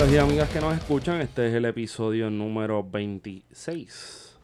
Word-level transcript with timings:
Amigos 0.00 0.12
y 0.14 0.18
amigas 0.18 0.48
que 0.48 0.60
nos 0.60 0.74
escuchan, 0.74 1.20
este 1.20 1.48
es 1.48 1.54
el 1.54 1.64
episodio 1.66 2.30
número 2.30 2.82
26. 2.82 4.38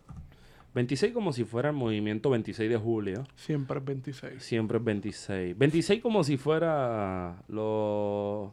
26 0.74 1.14
como 1.14 1.32
si 1.32 1.44
fuera 1.44 1.70
el 1.70 1.74
movimiento 1.74 2.28
26 2.28 2.68
de 2.68 2.76
julio. 2.76 3.24
Siempre 3.36 3.78
es 3.78 3.84
26. 3.84 4.42
Siempre 4.42 4.76
es 4.76 4.84
26. 4.84 5.56
26 5.56 6.02
como 6.02 6.24
si 6.24 6.36
fuera 6.36 7.42
lo... 7.48 8.52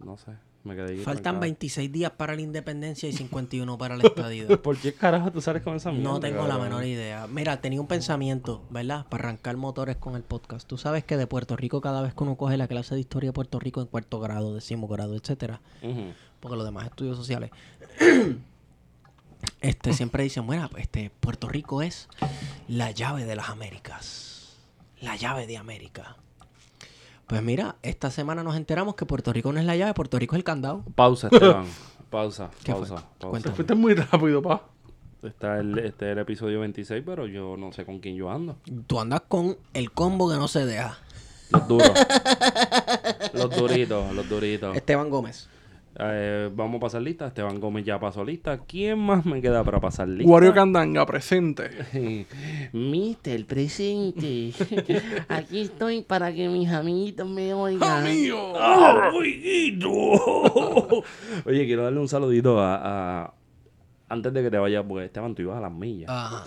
No 0.00 0.18
sé, 0.18 0.32
me 0.64 0.74
quedé 0.74 0.92
ahí 0.92 0.96
Faltan 0.98 1.22
trancado. 1.22 1.40
26 1.40 1.90
días 1.92 2.10
para 2.10 2.34
la 2.34 2.42
independencia 2.42 3.08
y 3.08 3.12
51 3.12 3.78
para 3.78 3.96
la 3.96 4.04
estadía. 4.04 4.46
¿Por 4.62 4.76
qué 4.76 4.92
carajo 4.92 5.32
tú 5.32 5.40
sales 5.40 5.62
con 5.62 5.76
esa 5.76 5.92
mierda? 5.92 6.10
No 6.10 6.20
tengo 6.20 6.46
la 6.46 6.58
menor 6.58 6.84
idea. 6.84 7.26
Mira, 7.26 7.62
tenía 7.62 7.80
un 7.80 7.86
pensamiento, 7.86 8.62
¿verdad? 8.68 9.06
Para 9.08 9.24
arrancar 9.24 9.56
motores 9.56 9.96
con 9.96 10.14
el 10.14 10.22
podcast. 10.22 10.68
Tú 10.68 10.76
sabes 10.76 11.04
que 11.04 11.16
de 11.16 11.26
Puerto 11.26 11.56
Rico, 11.56 11.80
cada 11.80 12.02
vez 12.02 12.12
que 12.12 12.22
uno 12.22 12.36
coge 12.36 12.58
la 12.58 12.68
clase 12.68 12.94
de 12.94 13.00
historia 13.00 13.30
de 13.30 13.32
Puerto 13.32 13.58
Rico 13.58 13.80
en 13.80 13.86
cuarto 13.86 14.20
grado, 14.20 14.54
décimo 14.54 14.88
grado, 14.88 15.14
etcétera, 15.16 15.62
Ujú. 15.82 16.12
Porque 16.44 16.58
los 16.58 16.66
demás 16.66 16.84
estudios 16.84 17.16
sociales, 17.16 17.50
este 19.62 19.94
siempre 19.94 20.24
dicen, 20.24 20.46
bueno, 20.46 20.68
pues, 20.68 20.82
este 20.82 21.10
Puerto 21.20 21.48
Rico 21.48 21.80
es 21.80 22.06
la 22.68 22.90
llave 22.90 23.24
de 23.24 23.34
las 23.34 23.48
Américas. 23.48 24.58
La 25.00 25.16
llave 25.16 25.46
de 25.46 25.56
América. 25.56 26.18
Pues 27.26 27.42
mira, 27.42 27.76
esta 27.82 28.10
semana 28.10 28.42
nos 28.42 28.56
enteramos 28.56 28.94
que 28.94 29.06
Puerto 29.06 29.32
Rico 29.32 29.54
no 29.54 29.58
es 29.58 29.64
la 29.64 29.74
llave, 29.74 29.94
Puerto 29.94 30.18
Rico 30.18 30.36
es 30.36 30.40
el 30.40 30.44
candado. 30.44 30.84
Pausa, 30.94 31.28
Esteban. 31.32 31.64
pausa, 32.10 32.50
¿Qué 32.62 32.74
fue? 32.74 32.88
pausa, 32.88 33.08
pausa. 33.18 33.52
Fuiste 33.52 33.74
muy 33.74 33.94
rápido, 33.94 34.42
pa. 34.42 34.68
Está 35.22 35.60
el, 35.60 35.78
este 35.78 36.10
es 36.10 36.12
el 36.12 36.18
episodio 36.18 36.60
26, 36.60 37.02
pero 37.06 37.26
yo 37.26 37.56
no 37.56 37.72
sé 37.72 37.86
con 37.86 38.00
quién 38.00 38.16
yo 38.16 38.30
ando. 38.30 38.58
Tú 38.86 39.00
andas 39.00 39.22
con 39.26 39.56
el 39.72 39.92
combo 39.92 40.30
que 40.30 40.36
no 40.36 40.46
se 40.46 40.66
deja. 40.66 40.98
Los 41.48 41.66
duros. 41.66 41.90
los 43.32 43.56
duritos, 43.56 44.14
los 44.14 44.28
duritos. 44.28 44.76
Esteban 44.76 45.08
Gómez. 45.08 45.48
Eh, 45.96 46.50
vamos 46.54 46.78
a 46.78 46.80
pasar 46.80 47.02
lista. 47.02 47.26
Esteban 47.28 47.60
Gómez 47.60 47.84
ya 47.84 48.00
pasó 48.00 48.24
lista. 48.24 48.58
¿Quién 48.58 48.98
más 48.98 49.24
me 49.24 49.40
queda 49.40 49.62
para 49.62 49.80
pasar 49.80 50.08
lista? 50.08 50.30
Wario 50.32 50.52
Candanga, 50.52 51.06
presente. 51.06 51.70
Mister, 52.72 53.44
presente. 53.46 54.52
Aquí 55.28 55.60
estoy 55.60 56.02
para 56.02 56.32
que 56.34 56.48
mis 56.48 56.68
amiguitos 56.68 57.28
me 57.28 57.54
oigan. 57.54 58.04
¡Amigo! 58.04 58.54
¡Ah, 58.56 59.08
amiguito! 59.14 59.88
Oye, 61.46 61.66
quiero 61.66 61.84
darle 61.84 62.00
un 62.00 62.08
saludito 62.08 62.58
a, 62.60 62.80
a- 63.26 63.34
Antes 64.08 64.32
de 64.32 64.42
que 64.42 64.50
te 64.50 64.58
vayas, 64.58 64.84
porque 64.88 65.04
Esteban, 65.06 65.34
tú 65.34 65.42
ibas 65.42 65.58
a 65.58 65.60
las 65.60 65.72
millas. 65.72 66.10
Ajá. 66.10 66.44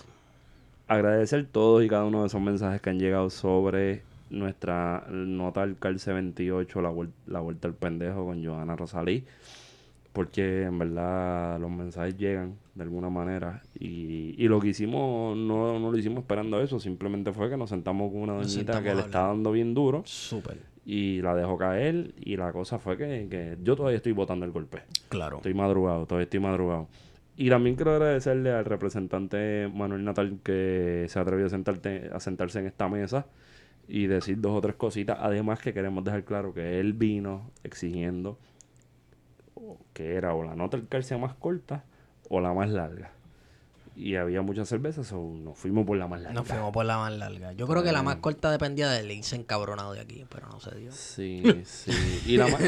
Agradecer 0.90 1.46
todos 1.52 1.84
y 1.84 1.88
cada 1.90 2.06
uno 2.06 2.22
de 2.22 2.28
esos 2.28 2.40
mensajes 2.42 2.82
que 2.82 2.90
han 2.90 3.00
llegado 3.00 3.30
sobre 3.30 4.04
nuestra 4.30 5.06
nota 5.10 5.64
al 5.64 5.78
Calce 5.78 6.14
28, 6.14 6.82
la, 6.82 6.94
la 7.28 7.40
vuelta 7.40 7.68
al 7.68 7.74
pendejo 7.74 8.26
con 8.26 8.44
Johanna 8.46 8.76
Rosalí. 8.76 9.26
Porque 10.14 10.64
en 10.64 10.80
verdad 10.80 11.60
los 11.60 11.70
mensajes 11.70 12.18
llegan 12.18 12.56
de 12.74 12.84
alguna 12.84 13.10
manera. 13.10 13.62
Y, 13.80 14.34
y 14.38 14.48
lo 14.48 14.60
que 14.60 14.70
hicimos, 14.70 15.38
no, 15.38 15.80
no 15.80 15.92
lo 15.92 15.98
hicimos 15.98 16.20
esperando 16.22 16.60
eso. 16.60 16.80
Simplemente 16.80 17.32
fue 17.32 17.50
que 17.50 17.58
nos 17.58 17.70
sentamos 17.70 18.12
con 18.12 18.22
una 18.22 18.34
doñita 18.34 18.82
que 18.82 18.96
le 18.96 19.02
está 19.02 19.28
dando 19.28 19.52
bien 19.52 19.76
duro. 19.76 20.02
Súper. 20.06 20.58
Y 20.86 21.22
la 21.22 21.36
dejó 21.36 21.58
caer. 21.58 22.16
Y 22.20 22.36
la 22.36 22.52
cosa 22.52 22.80
fue 22.80 22.98
que, 22.98 23.28
que 23.30 23.58
yo 23.62 23.76
todavía 23.76 23.98
estoy 23.98 24.14
botando 24.14 24.44
el 24.44 24.52
golpe. 24.52 24.82
Claro. 25.10 25.38
Estoy 25.38 25.54
madrugado, 25.54 26.08
todavía 26.08 26.24
estoy 26.24 26.40
madrugado. 26.40 26.88
Y 27.40 27.50
también 27.50 27.76
quiero 27.76 27.92
agradecerle 27.92 28.52
al 28.52 28.66
representante 28.66 29.70
Manuel 29.72 30.04
Natal 30.04 30.40
que 30.44 31.06
se 31.08 31.20
atrevió 31.20 31.46
a, 31.46 31.50
sentarte, 31.50 32.10
a 32.12 32.20
sentarse 32.20 32.58
en 32.58 32.66
esta 32.66 32.90
mesa 32.90 33.28
y 33.88 34.08
decir 34.08 34.40
dos 34.42 34.54
o 34.54 34.62
tres 34.62 34.76
cositas. 34.76 35.18
Además 35.20 35.60
que 35.60 35.74
queremos 35.74 36.04
dejar 36.04 36.24
claro 36.24 36.54
que 36.54 36.80
él 36.80 36.94
vino 36.94 37.52
exigiendo 37.64 38.38
que 39.94 40.16
era 40.16 40.34
o 40.36 40.44
la 40.44 40.56
nota 40.56 40.78
del 40.78 40.88
calcio 40.88 41.18
más 41.18 41.34
corta 41.34 41.84
o 42.30 42.40
la 42.40 42.54
más 42.54 42.70
larga. 42.70 43.12
Y 44.00 44.16
había 44.16 44.44
muchas 44.44 44.70
cervezas 44.70 45.12
o 45.12 45.34
nos 45.34 45.58
fuimos 45.58 45.84
por 45.84 45.98
la 45.98 46.08
más 46.08 46.22
larga. 46.22 46.36
Nos 46.40 46.48
fuimos 46.48 46.72
por 46.72 46.86
la 46.86 46.98
más 47.00 47.12
larga. 47.18 47.54
Yo 47.54 47.66
creo 47.68 47.82
que 47.82 47.92
la 47.92 48.04
más 48.04 48.18
corta 48.18 48.52
dependía 48.52 48.90
del 48.92 49.08
lince 49.08 49.36
encabronado 49.36 49.94
de 49.94 50.02
aquí, 50.02 50.24
pero 50.30 50.48
no 50.50 50.60
se 50.60 50.76
dio. 50.76 50.92
Sí, 50.92 51.42
sí. 51.66 51.92
Y, 52.28 52.38
la 52.38 52.46
más- 52.48 52.62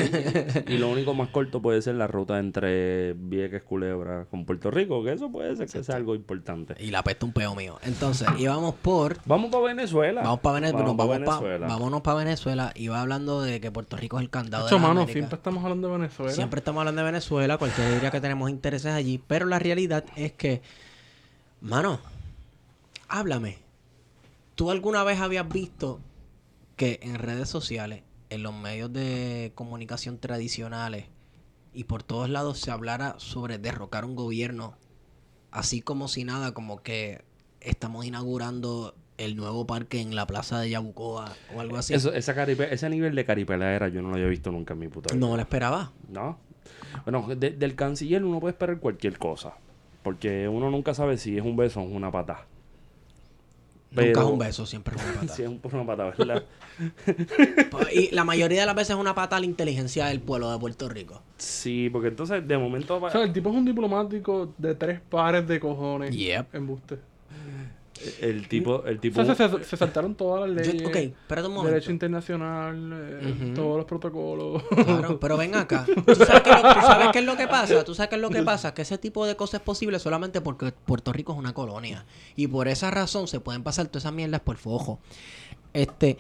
y 0.68 0.78
lo 0.80 0.90
único 0.90 1.14
más 1.14 1.30
corto 1.30 1.62
puede 1.62 1.84
ser 1.84 1.96
la 1.96 2.08
ruta 2.08 2.40
entre 2.40 3.14
Vieques, 3.14 3.62
Culebra 3.62 4.26
con 4.26 4.44
Puerto 4.46 4.72
Rico, 4.72 5.04
que 5.04 5.14
eso 5.14 5.32
puede 5.32 5.56
ser 5.56 5.68
que 5.70 5.84
sea 5.84 5.98
algo 5.98 6.16
importante. 6.16 6.74
Y 6.80 6.90
la 6.90 7.04
pesta 7.04 7.28
un 7.28 7.34
peo 7.34 7.54
mío. 7.54 7.78
Entonces, 7.84 8.28
íbamos 8.40 8.74
por. 8.74 9.18
Vamos 9.26 9.52
para 9.52 9.66
Venezuela. 9.66 10.22
Vamos 10.24 10.40
para 10.40 10.56
Venezuela. 10.56 10.84
Vamos 10.86 10.98
pa' 10.98 11.06
Vamos 11.06 11.26
pa- 11.28 11.40
Venezuela. 11.42 11.68
vámonos 11.68 12.02
para 12.02 12.18
Venezuela. 12.18 12.72
Iba 12.74 13.02
hablando 13.02 13.42
de 13.44 13.62
que 13.62 13.70
Puerto 13.72 13.98
Rico 13.98 14.18
es 14.18 14.24
el 14.24 14.32
candado 14.32 14.66
de 14.66 14.72
las 14.72 14.82
mano, 14.82 15.02
Américas. 15.02 15.14
siempre 15.14 15.36
estamos 15.38 15.64
hablando 15.64 15.88
de 15.90 15.98
Venezuela. 16.00 16.32
Siempre 16.34 16.58
estamos 16.58 16.80
hablando 16.82 17.02
de 17.02 17.06
Venezuela, 17.06 17.58
cualquiera 17.60 17.92
diría 17.94 18.10
que 18.10 18.20
tenemos 18.20 18.50
intereses 18.50 18.92
allí, 18.94 19.22
pero 19.28 19.46
la 19.46 19.60
realidad 19.60 20.04
es 20.16 20.32
que, 20.32 20.64
mano, 21.62 22.00
háblame. 23.08 23.58
¿Tú 24.56 24.72
alguna 24.72 25.04
vez 25.04 25.20
habías 25.20 25.48
visto 25.48 26.00
que 26.76 27.00
en 27.04 27.16
redes 27.16 27.50
sociales, 27.50 28.04
en 28.30 28.44
los 28.44 28.54
medios 28.54 28.92
de 28.94 29.52
comunicación 29.56 30.20
tradicionales 30.20 31.06
y 31.74 31.86
por 31.86 32.04
todos 32.04 32.30
lados 32.30 32.60
se 32.60 32.72
hablara 32.72 33.16
sobre 33.18 33.58
derrocar 33.58 34.06
un 34.06 34.16
gobierno, 34.16 34.76
así 35.52 35.82
como 35.82 36.08
si 36.08 36.24
nada, 36.24 36.54
como 36.54 36.82
que 36.84 37.24
estamos 37.62 38.06
inaugurando 38.06 38.96
el 39.18 39.36
nuevo 39.36 39.66
parque 39.68 40.00
en 40.00 40.16
la 40.16 40.26
plaza 40.28 40.60
de 40.60 40.70
Yabucoa 40.70 41.34
o 41.56 41.60
algo 41.62 41.78
así? 41.78 41.94
Eso, 41.94 42.14
esa 42.14 42.34
caripe- 42.36 42.72
ese 42.72 42.90
nivel 42.90 43.16
de 43.16 43.26
caripelaera 43.26 43.88
yo 43.90 44.02
no 44.02 44.10
lo 44.10 44.16
había 44.16 44.28
visto 44.28 44.52
nunca 44.52 44.74
en 44.74 44.80
mi 44.80 44.88
puta 44.88 45.14
vida. 45.14 45.26
no 45.28 45.36
lo 45.36 45.42
esperaba. 45.42 45.92
¿No? 46.10 46.38
Bueno, 47.04 47.28
de- 47.36 47.52
del 47.52 47.76
canciller 47.76 48.24
uno 48.24 48.40
puede 48.40 48.54
esperar 48.54 48.80
cualquier 48.80 49.18
cosa. 49.18 49.54
Porque 50.10 50.48
uno 50.48 50.72
nunca 50.72 50.94
sabe 50.96 51.18
si 51.18 51.38
es 51.38 51.44
un 51.46 51.56
beso 51.56 51.82
o 51.82 51.84
una 51.84 52.12
pata. 52.12 52.46
Nunca 53.92 54.20
es 54.22 54.26
un 54.26 54.40
beso, 54.40 54.66
siempre 54.66 54.96
es 54.96 55.04
una 55.04 55.14
patada. 55.22 55.36
Si 55.36 55.44
es 55.44 55.50
un- 55.50 55.60
una 55.72 55.86
pata, 55.86 56.04
¿verdad? 56.18 56.44
Y 57.94 58.10
la 58.16 58.24
mayoría 58.24 58.62
de 58.62 58.66
las 58.66 58.76
veces 58.76 58.92
es 58.92 58.96
una 59.02 59.14
pata 59.14 59.36
a 59.36 59.40
la 59.40 59.46
inteligencia 59.46 60.06
del 60.08 60.20
pueblo 60.20 60.52
de 60.52 60.58
Puerto 60.58 60.88
Rico. 60.90 61.22
sí, 61.38 61.90
porque 61.92 62.08
entonces 62.08 62.48
de 62.48 62.58
momento... 62.58 62.98
O 63.04 63.10
sea, 63.10 63.22
el 63.24 63.34
tipo 63.34 63.50
es 63.50 63.56
un 63.56 63.66
diplomático 63.66 64.54
de 64.58 64.74
tres 64.76 65.00
pares 65.02 65.48
de 65.48 65.60
cojones. 65.60 66.16
Yep. 66.16 66.56
Embuste. 66.56 66.98
El 68.22 68.48
tipo... 68.48 68.84
El 68.86 68.98
O 68.98 69.00
tipo 69.00 69.24
sea, 69.26 69.36
se, 69.36 69.50
se- 69.50 69.64
se 69.64 69.78
saltaron 69.78 70.16
todas 70.16 70.50
las 70.50 70.66
Yo- 70.66 70.74
leyes. 70.74 70.88
ok, 70.88 70.96
espérate 70.96 71.48
un 71.48 71.54
momento. 71.54 71.74
Derecho 71.74 71.92
internacional, 71.92 72.92
eh, 72.94 73.52
todos 73.56 73.78
los 73.78 73.86
protocolos. 73.86 74.64
Claro, 74.86 75.20
pero 75.20 75.36
ven 75.38 75.56
acá. 75.56 75.86
¿Tú 75.86 76.16
sabes, 76.16 76.42
qué 76.44 76.50
es 76.50 76.56
lo, 76.64 76.74
tú 76.74 76.82
sabes 76.82 77.08
qué 77.12 77.20
es 77.20 77.26
lo 77.26 77.36
que 77.38 77.48
pasa? 77.48 77.84
¿Tú 77.84 77.96
sabes 77.96 78.10
qué 78.10 78.16
es 78.16 78.22
lo 78.22 78.30
que 78.30 78.44
pasa? 78.44 78.74
Que 78.74 78.84
ese 78.84 78.98
tipo 78.98 79.26
de 79.26 79.36
cosas 79.36 79.60
es 79.62 79.66
posible 79.66 80.00
solamente 80.00 80.40
porque 80.42 80.72
Puerto 80.72 81.12
Rico 81.12 81.34
es 81.34 81.40
una 81.40 81.54
colonia. 81.54 82.06
Y 82.36 82.48
por 82.48 82.68
esa 82.68 82.90
razón 82.92 83.28
se 83.28 83.40
pueden 83.40 83.64
pasar 83.64 83.88
todas 83.88 84.04
esas 84.04 84.14
mierdas 84.14 84.42
por 84.42 84.58
fojo. 84.58 85.00
Este, 85.74 86.18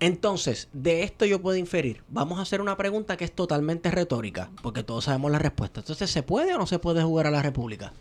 entonces, 0.00 0.68
de 0.74 1.02
esto 1.02 1.24
yo 1.24 1.40
puedo 1.40 1.56
inferir. 1.56 2.02
Vamos 2.08 2.38
a 2.38 2.42
hacer 2.42 2.60
una 2.60 2.76
pregunta 2.76 3.16
que 3.16 3.24
es 3.24 3.32
totalmente 3.32 3.90
retórica, 3.90 4.50
porque 4.62 4.82
todos 4.82 5.04
sabemos 5.04 5.30
la 5.30 5.38
respuesta. 5.38 5.80
Entonces, 5.80 6.10
¿se 6.10 6.22
puede 6.22 6.54
o 6.54 6.58
no 6.58 6.66
se 6.66 6.78
puede 6.78 7.02
jugar 7.02 7.26
a 7.26 7.30
la 7.30 7.40
República? 7.42 7.92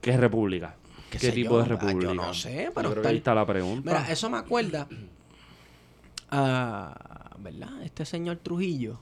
¿Qué 0.00 0.12
es 0.12 0.20
república? 0.20 0.76
¿Qué 1.10 1.18
¿Qué, 1.18 1.26
sé 1.26 1.32
tipo 1.32 1.50
yo? 1.50 1.56
de 1.58 1.62
Ah, 1.62 1.66
yo 1.68 1.76
república? 1.76 2.14
no 2.14 2.34
sé, 2.34 2.64
Yo 2.64 2.72
pero 2.74 3.00
que 3.02 3.08
ahí 3.08 3.16
está 3.18 3.34
la 3.34 3.46
pregunta. 3.46 3.90
Mira, 3.90 4.10
eso 4.10 4.28
me 4.30 4.38
acuerda 4.38 4.86
a, 6.30 7.30
¿verdad? 7.38 7.82
Este 7.84 8.04
señor 8.04 8.36
Trujillo. 8.42 8.98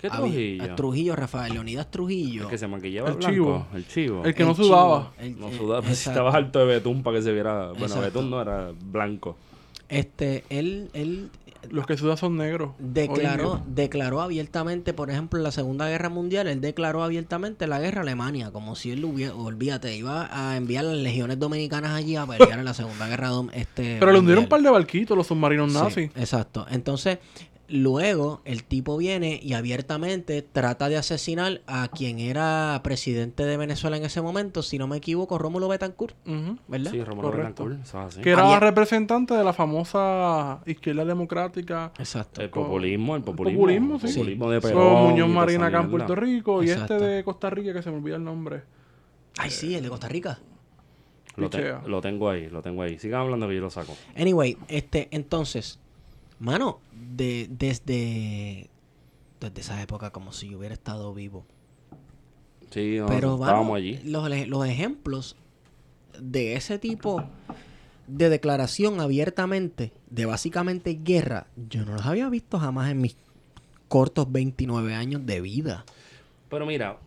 ¿Qué 0.00 0.10
Trujillo? 0.10 0.64
a 0.64 0.76
Trujillo, 0.76 1.16
Rafael 1.16 1.54
Leonidas 1.54 1.90
Trujillo. 1.90 2.42
El 2.44 2.48
que 2.50 2.58
se 2.58 2.66
maquillaba 2.66 3.08
El 3.08 3.14
blanco. 3.16 3.32
chivo. 3.32 3.66
El 3.74 3.88
chivo. 3.88 4.24
El 4.24 4.34
que 4.34 4.44
no 4.44 4.54
sudaba. 4.54 5.12
chivo, 5.18 5.24
el- 5.26 5.40
No 5.40 5.48
eh, 5.48 5.56
sudaba. 5.56 5.82
Si 5.82 5.88
exacto. 5.92 6.10
estabas 6.10 6.34
alto 6.34 6.58
de 6.58 6.64
betún 6.66 7.02
para 7.02 7.16
que 7.16 7.22
se 7.22 7.32
viera... 7.32 7.68
Bueno, 7.68 7.86
Exacto. 7.86 8.02
betún 8.02 8.30
no 8.30 8.42
era 8.42 8.70
blanco. 8.84 9.36
Este, 9.88 10.44
él, 10.50 10.90
él 10.92 11.30
Los 11.70 11.86
que 11.86 11.96
sudan 11.96 12.16
son 12.16 12.36
negros. 12.36 12.72
declaró, 12.78 13.62
declaró 13.66 14.20
abiertamente, 14.20 14.92
por 14.92 15.10
ejemplo, 15.10 15.38
en 15.38 15.44
la 15.44 15.50
Segunda 15.52 15.88
Guerra 15.88 16.08
Mundial, 16.08 16.46
él 16.48 16.60
declaró 16.60 17.02
abiertamente 17.02 17.66
la 17.66 17.80
guerra 17.80 18.00
a 18.00 18.02
Alemania, 18.02 18.50
como 18.50 18.76
si 18.76 18.90
él 18.90 19.04
hubiera, 19.04 19.34
olvídate, 19.34 19.96
iba 19.96 20.28
a 20.32 20.56
enviar 20.56 20.84
las 20.84 20.96
legiones 20.96 21.38
dominicanas 21.38 21.92
allí 21.92 22.16
a 22.16 22.26
pelear 22.26 22.58
en 22.58 22.64
la 22.64 22.74
Segunda 22.74 23.08
Guerra 23.08 23.30
este, 23.52 23.96
Pero 23.98 24.12
le 24.12 24.18
hundieron 24.18 24.44
un 24.44 24.48
par 24.48 24.60
de 24.62 24.70
barquitos 24.70 25.16
los 25.16 25.26
submarinos 25.26 25.72
Sí, 25.72 25.78
nazis. 25.78 26.10
exacto. 26.16 26.66
Entonces, 26.70 27.18
luego 27.68 28.42
el 28.44 28.64
tipo 28.64 28.96
viene 28.96 29.40
y 29.42 29.54
abiertamente 29.54 30.42
trata 30.42 30.88
de 30.88 30.96
asesinar 30.98 31.62
a 31.66 31.88
quien 31.88 32.18
era 32.18 32.78
presidente 32.84 33.44
de 33.44 33.56
Venezuela 33.56 33.96
en 33.96 34.04
ese 34.04 34.20
momento, 34.20 34.62
si 34.62 34.78
no 34.78 34.86
me 34.86 34.98
equivoco, 34.98 35.38
Rómulo 35.38 35.68
Betancourt. 35.68 36.14
¿verdad? 36.68 36.90
Sí, 36.90 36.98
Correcto. 36.98 37.30
Betancourt, 37.30 37.82
eso 37.82 37.98
es 38.00 38.06
así. 38.06 38.20
Que 38.20 38.30
era 38.30 38.44
Había- 38.44 38.60
representante 38.60 39.34
de 39.34 39.44
la 39.44 39.52
famosa 39.52 40.60
izquierda 40.66 41.04
democrática. 41.04 41.92
Exacto. 41.98 42.42
El 42.42 42.50
populismo, 42.50 43.16
el 43.16 43.22
populismo. 43.22 43.60
populismo, 43.60 43.98
sí. 44.00 44.06
el 44.08 44.14
populismo 44.14 44.50
de 44.50 44.60
So, 44.60 44.68
Perón. 44.68 45.04
y 45.18 45.22
Muñoz 45.22 45.48
esa 45.50 45.66
acá 45.66 45.80
en. 45.80 45.90
Puerto 45.90 46.14
Rico 46.14 46.62
y 46.62 46.70
Exacto. 46.70 46.94
este 46.96 47.06
de 47.06 47.24
Costa 47.24 47.50
Rica 47.50 47.72
que 47.72 47.82
se 47.82 47.90
me 47.90 47.96
olvida 47.96 48.16
el 48.16 48.24
nombre. 48.24 48.62
Ay, 49.38 49.50
sí, 49.50 49.74
el 49.74 49.82
de 49.82 49.88
Costa 49.88 50.08
Rica. 50.08 50.38
Lo, 51.36 51.50
te- 51.50 51.74
lo 51.86 52.00
tengo 52.00 52.30
ahí, 52.30 52.48
lo 52.48 52.62
tengo 52.62 52.82
ahí. 52.82 52.98
Sigan 52.98 53.22
hablando 53.22 53.48
que 53.48 53.56
yo 53.56 53.60
lo 53.60 53.70
saco. 53.70 53.92
Anyway, 54.16 54.56
este, 54.68 55.08
entonces, 55.10 55.80
mano, 56.38 56.80
de, 56.92 57.46
desde, 57.50 58.68
desde 59.40 59.60
esa 59.60 59.80
época 59.82 60.10
como 60.10 60.32
si 60.32 60.50
yo 60.50 60.58
hubiera 60.58 60.74
estado 60.74 61.12
vivo. 61.14 61.44
Sí, 62.70 62.98
Pero 63.06 63.34
estábamos 63.34 63.40
mano, 63.40 63.74
allí. 63.74 64.00
los, 64.04 64.28
los 64.48 64.66
ejemplos 64.66 65.36
de 66.18 66.54
ese 66.54 66.78
tipo 66.78 67.22
de 68.06 68.28
declaración 68.28 69.00
abiertamente, 69.00 69.92
de 70.10 70.26
básicamente 70.26 70.98
guerra, 71.02 71.46
yo 71.68 71.84
no 71.84 71.92
los 71.94 72.04
había 72.06 72.28
visto 72.28 72.58
jamás 72.58 72.90
en 72.90 73.00
mis 73.00 73.16
cortos 73.88 74.30
29 74.30 74.94
años 74.94 75.24
de 75.24 75.40
vida. 75.40 75.84
Pero 76.50 76.66
mira, 76.66 76.98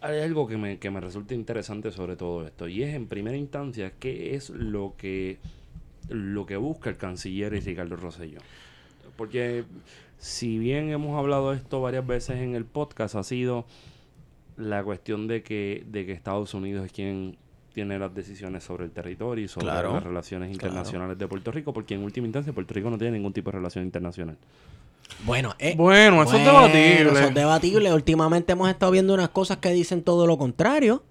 hay 0.00 0.20
algo 0.20 0.46
que 0.46 0.56
me, 0.56 0.78
que 0.78 0.90
me 0.90 1.00
resulta 1.00 1.34
interesante 1.34 1.90
sobre 1.90 2.16
todo 2.16 2.46
esto. 2.46 2.66
Y 2.66 2.82
es 2.82 2.94
en 2.94 3.06
primera 3.06 3.36
instancia 3.36 3.92
qué 3.98 4.34
es 4.34 4.50
lo 4.50 4.94
que, 4.96 5.38
lo 6.08 6.46
que 6.46 6.56
busca 6.56 6.90
el 6.90 6.96
canciller 6.96 7.54
y 7.54 7.60
Ricardo 7.60 7.96
Rosselló. 7.96 8.38
Porque 9.16 9.64
si 10.18 10.58
bien 10.58 10.90
hemos 10.90 11.18
hablado 11.18 11.50
de 11.50 11.56
esto 11.58 11.80
varias 11.80 12.06
veces 12.06 12.36
en 12.36 12.54
el 12.54 12.64
podcast, 12.64 13.14
ha 13.14 13.22
sido 13.22 13.64
la 14.56 14.82
cuestión 14.84 15.26
de 15.26 15.42
que, 15.42 15.84
de 15.88 16.06
que 16.06 16.12
Estados 16.12 16.54
Unidos 16.54 16.86
es 16.86 16.92
quien 16.92 17.36
tiene 17.72 17.98
las 17.98 18.14
decisiones 18.14 18.62
sobre 18.62 18.84
el 18.84 18.92
territorio 18.92 19.44
y 19.44 19.48
sobre 19.48 19.66
Claro, 19.66 19.94
las 19.94 20.02
relaciones 20.04 20.48
claro. 20.50 20.68
internacionales 20.68 21.18
de 21.18 21.26
Puerto 21.26 21.50
Rico, 21.50 21.72
porque 21.72 21.94
en 21.94 22.04
última 22.04 22.26
instancia 22.26 22.52
Puerto 22.52 22.72
Rico 22.72 22.88
no 22.88 22.96
tiene 22.98 23.14
ningún 23.18 23.32
tipo 23.32 23.50
de 23.50 23.56
relación 23.58 23.84
internacional. 23.84 24.36
Bueno, 25.24 25.54
eh, 25.58 25.74
Bueno, 25.76 26.22
eso 26.22 26.36
es 26.36 26.44
bueno, 26.44 26.68
debatible. 26.68 27.12
Eso 27.12 27.28
es 27.28 27.34
debatible. 27.34 27.92
Últimamente 27.92 28.52
hemos 28.52 28.70
estado 28.70 28.92
viendo 28.92 29.12
unas 29.12 29.28
cosas 29.30 29.58
que 29.58 29.70
dicen 29.70 30.02
todo 30.02 30.26
lo 30.26 30.38
contrario. 30.38 31.02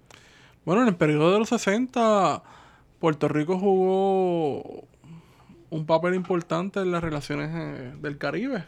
Bueno, 0.64 0.82
en 0.82 0.88
el 0.88 0.96
periodo 0.96 1.32
de 1.34 1.38
los 1.38 1.50
60, 1.50 2.42
Puerto 3.04 3.28
Rico 3.28 3.58
jugó 3.58 4.86
un 5.68 5.84
papel 5.84 6.14
importante 6.14 6.80
en 6.80 6.90
las 6.90 7.04
relaciones 7.04 7.50
eh, 7.52 7.92
del 8.00 8.16
Caribe. 8.16 8.64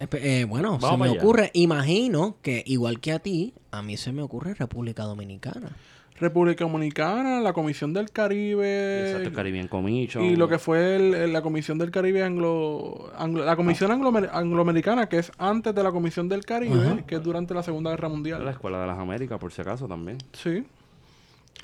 Espe- 0.00 0.18
eh, 0.24 0.44
bueno, 0.44 0.78
Vamos 0.80 0.90
se 0.90 0.96
me 0.96 1.04
allá. 1.10 1.20
ocurre, 1.20 1.50
imagino 1.54 2.34
que 2.42 2.64
igual 2.66 2.98
que 2.98 3.12
a 3.12 3.20
ti, 3.20 3.54
a 3.70 3.80
mí 3.80 3.96
se 3.96 4.10
me 4.12 4.22
ocurre 4.22 4.54
República 4.54 5.04
Dominicana. 5.04 5.70
República 6.18 6.64
Dominicana, 6.64 7.40
la 7.40 7.52
Comisión 7.52 7.92
del 7.92 8.10
Caribe. 8.10 9.02
Exacto, 9.06 9.28
el 9.28 9.34
Caribbean 9.36 9.68
Commission. 9.68 10.24
Y 10.24 10.34
lo 10.34 10.48
que 10.48 10.58
fue 10.58 10.96
el- 10.96 11.14
el- 11.14 11.32
la 11.32 11.42
Comisión 11.42 11.78
del 11.78 11.92
Caribe 11.92 12.24
anglo, 12.24 13.12
anglo- 13.16 13.44
la 13.44 13.54
Comisión 13.54 13.92
anglo- 13.92 14.12
angloamericana, 14.32 15.08
que 15.08 15.18
es 15.18 15.30
antes 15.38 15.72
de 15.72 15.82
la 15.84 15.92
Comisión 15.92 16.28
del 16.28 16.44
Caribe, 16.44 17.04
que 17.06 17.14
es 17.14 17.22
durante 17.22 17.54
la 17.54 17.62
Segunda 17.62 17.90
Guerra 17.92 18.08
La 18.08 18.14
Mundial. 18.14 18.48
Escuela 18.48 18.80
de 18.80 18.88
las 18.88 18.98
Américas, 18.98 19.38
por 19.38 19.52
si 19.52 19.60
acaso, 19.62 19.86
también. 19.86 20.18
Sí. 20.32 20.64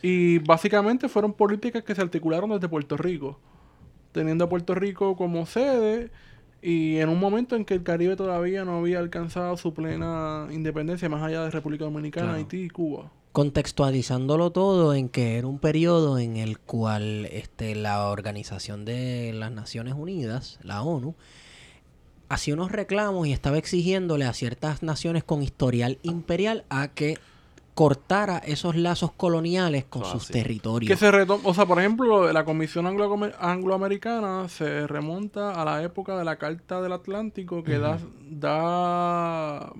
Y 0.03 0.39
básicamente 0.39 1.09
fueron 1.09 1.33
políticas 1.33 1.83
que 1.85 1.95
se 1.95 2.01
articularon 2.01 2.51
desde 2.51 2.69
Puerto 2.69 2.97
Rico, 2.97 3.39
teniendo 4.13 4.45
a 4.45 4.49
Puerto 4.49 4.75
Rico 4.75 5.17
como 5.17 5.47
sede 5.47 6.11
y 6.63 6.99
en 6.99 7.09
un 7.09 7.19
momento 7.19 7.57
en 7.57 7.65
que 7.65 7.75
el 7.75 7.83
Caribe 7.83 8.17
todavía 8.17 8.65
no 8.65 8.79
había 8.79 8.99
alcanzado 8.99 9.57
su 9.57 9.73
plena 9.73 10.47
independencia 10.51 11.09
más 11.09 11.23
allá 11.23 11.43
de 11.43 11.51
República 11.51 11.85
Dominicana, 11.85 12.27
Claro. 12.27 12.39
Haití 12.39 12.65
y 12.65 12.71
Cuba. 12.71 13.11
Contextualizándolo 13.33 14.51
todo 14.51 14.93
en 14.93 15.09
que 15.09 15.39
era 15.39 15.47
un 15.47 15.59
periodo 15.59 16.19
en 16.19 16.37
el 16.37 16.59
cual 16.59 17.27
este, 17.27 17.75
la 17.77 18.09
Organización 18.09 18.85
de 18.85 19.33
las 19.33 19.53
Naciones 19.53 19.95
Unidas, 19.95 20.59
la 20.63 20.83
ONU, 20.83 21.15
hacía 22.29 22.55
unos 22.55 22.73
reclamos 22.73 23.27
y 23.27 23.33
estaba 23.33 23.57
exigiéndole 23.57 24.25
a 24.25 24.33
ciertas 24.33 24.83
naciones 24.83 25.25
con 25.25 25.43
historial 25.43 25.99
imperial 26.03 26.65
a 26.69 26.89
que 26.89 27.19
cortara 27.81 28.37
esos 28.45 28.77
lazos 28.77 29.11
coloniales 29.13 29.87
con 29.87 30.03
Eso 30.03 30.19
sus 30.19 30.29
territorios. 30.29 30.87
Que 30.87 30.97
se 31.03 31.11
retom- 31.11 31.41
o 31.45 31.55
sea, 31.55 31.65
por 31.65 31.79
ejemplo, 31.79 32.31
la 32.31 32.45
Comisión 32.45 32.87
Anglo- 32.87 33.33
Angloamericana 33.41 34.51
se 34.51 34.87
remonta 34.87 35.53
a 35.53 35.65
la 35.65 35.83
época 35.83 36.19
de 36.19 36.27
la 36.27 36.37
Carta 36.37 36.83
del 36.83 36.93
Atlántico 36.93 37.65
que 37.65 37.79
da, 37.79 37.97
da 38.29 39.73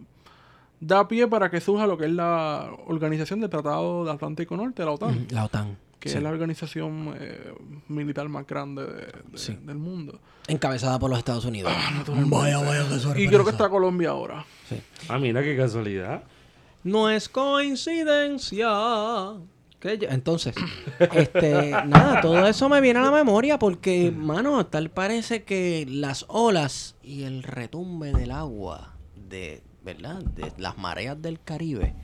da 0.81 1.09
pie 1.09 1.29
para 1.29 1.51
que 1.51 1.61
surja 1.61 1.87
lo 1.87 1.99
que 1.99 2.07
es 2.07 2.11
la 2.13 2.71
organización 2.87 3.41
del 3.41 3.51
Tratado 3.51 4.05
del 4.07 4.15
Atlántico 4.15 4.57
Norte, 4.57 4.83
la 4.83 4.93
OTAN, 4.93 5.27
La 5.29 5.45
OTAN. 5.45 5.77
que 5.99 6.09
sí. 6.09 6.17
es 6.17 6.23
la 6.23 6.31
organización 6.31 7.15
eh, 7.21 7.53
militar 7.89 8.27
más 8.31 8.47
grande 8.47 8.87
de- 8.87 8.93
de- 9.31 9.37
Sí. 9.39 9.59
del 9.63 9.77
mundo. 9.77 10.21
Encabezada 10.49 10.99
por 10.99 11.11
los 11.11 11.19
Estados 11.19 11.45
Unidos. 11.45 11.71
Ah, 11.77 12.03
vaya, 12.09 12.57
vaya, 12.61 12.87
qué 13.15 13.23
Y 13.23 13.29
creo 13.29 13.45
que 13.45 13.51
está 13.51 13.69
Colombia 13.69 14.09
ahora. 14.09 14.43
Sí. 14.71 14.81
Ah, 15.11 15.19
mira 15.19 15.43
qué 15.43 15.55
casualidad. 15.55 16.23
No 16.85 17.11
es 17.11 17.29
coincidencia. 17.29 18.69
que 19.79 19.97
yo- 19.99 20.09
Entonces, 20.11 20.55
este, 20.99 21.71
nada, 21.87 22.21
todo 22.21 22.47
eso 22.47 22.69
me 22.69 22.81
viene 22.83 22.99
a 22.99 23.03
la 23.05 23.11
memoria 23.11 23.59
porque, 23.59 24.13
mano, 24.15 24.67
tal 24.67 24.91
parece 24.91 25.43
que 25.45 25.87
las 25.89 26.27
olas 26.29 26.97
y 27.03 27.23
el 27.23 27.43
retumbe 27.43 28.13
del 28.13 28.31
agua 28.31 28.95
de, 29.29 29.63
¿verdad? 29.83 30.19
De 30.23 30.53
las 30.59 30.77
mareas 30.77 31.21
del 31.23 31.41
Caribe 31.41 31.95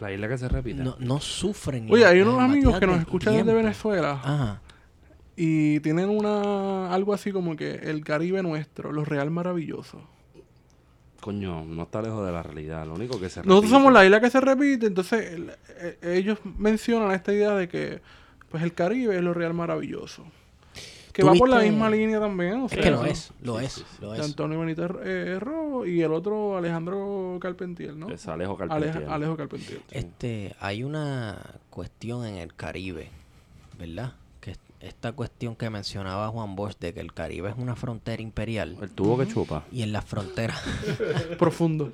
La 0.00 0.12
isla 0.12 0.28
que 0.28 0.38
se 0.38 0.48
repite. 0.48 0.82
no, 0.82 0.96
no 0.98 1.20
sufren. 1.20 1.86
Oye, 1.90 2.04
hay 2.04 2.20
unos 2.20 2.40
amigos 2.40 2.78
que 2.80 2.86
nos 2.86 2.98
escuchan 2.98 3.34
desde. 3.36 3.52
Venezuela 3.54 4.20
Ajá. 4.24 4.60
y 5.36 5.78
tienen 5.80 6.08
una 6.08 6.92
algo 6.92 7.14
así 7.14 7.30
como 7.30 7.54
que 7.54 7.74
el 7.76 8.02
Caribe 8.04 8.42
nuestro, 8.42 8.90
los 8.92 9.06
Real 9.06 9.30
Maravilloso. 9.30 10.00
Coño, 11.20 11.64
no 11.64 11.82
está 11.84 12.02
lejos 12.02 12.24
de 12.26 12.32
la 12.32 12.42
realidad. 12.42 12.86
Lo 12.86 12.94
único 12.94 13.18
que 13.18 13.28
se 13.28 13.40
Nosotros 13.40 13.64
repite- 13.64 13.70
somos 13.70 13.92
la 13.92 14.04
isla 14.04 14.20
que 14.20 14.30
se 14.30 14.40
repite, 14.40 14.86
entonces 14.86 15.32
el- 15.32 15.52
eh, 15.78 15.98
ellos 16.02 16.38
mencionan 16.58 17.12
esta 17.12 17.32
idea 17.32 17.54
de 17.54 17.68
que 17.68 18.00
pues 18.50 18.62
el 18.62 18.74
Caribe 18.74 19.16
es 19.16 19.22
lo 19.22 19.34
real 19.34 19.54
maravilloso. 19.54 20.24
Que 21.12 21.24
va 21.24 21.32
por 21.32 21.48
la 21.48 21.56
¿Tuviste- 21.56 21.70
misma 21.70 21.88
línea 21.90 22.20
también. 22.20 22.60
O 22.60 22.66
Es 22.66 22.72
sea, 22.72 22.82
que 22.82 22.90
lo 22.90 23.04
es, 23.06 23.32
lo 23.42 23.58
es, 23.58 23.72
sí, 23.72 23.80
sí. 23.90 23.96
lo 24.02 24.14
es. 24.14 24.20
Antonio 24.20 24.60
Benítez 24.60 24.90
eh, 25.02 25.38
Rojo 25.40 25.86
y 25.86 26.02
el 26.02 26.12
otro 26.12 26.58
Alejandro 26.58 27.38
Carpentier, 27.40 27.94
¿no? 27.96 28.10
Es 28.10 28.28
Alejo 28.28 28.56
Aleja- 28.60 28.68
Carpentier. 28.68 29.08
Alejo 29.10 29.36
Carpentier. 29.36 29.80
Este, 29.90 30.54
hay 30.60 30.84
una 30.84 31.38
cuestión 31.70 32.26
en 32.26 32.34
el 32.36 32.54
Caribe, 32.54 33.08
¿verdad? 33.78 34.12
Esta 34.86 35.12
cuestión 35.12 35.56
que 35.56 35.68
mencionaba 35.68 36.28
Juan 36.28 36.54
Bosch 36.56 36.78
de 36.78 36.94
que 36.94 37.00
el 37.00 37.12
Caribe 37.12 37.50
es 37.50 37.56
una 37.58 37.74
frontera 37.76 38.22
imperial 38.22 38.76
El 38.80 38.90
tubo 38.90 39.18
que 39.18 39.26
chupa. 39.26 39.64
y 39.72 39.82
en 39.82 39.92
las 39.92 40.04
fronteras, 40.04 40.60
Profundo. 41.38 41.92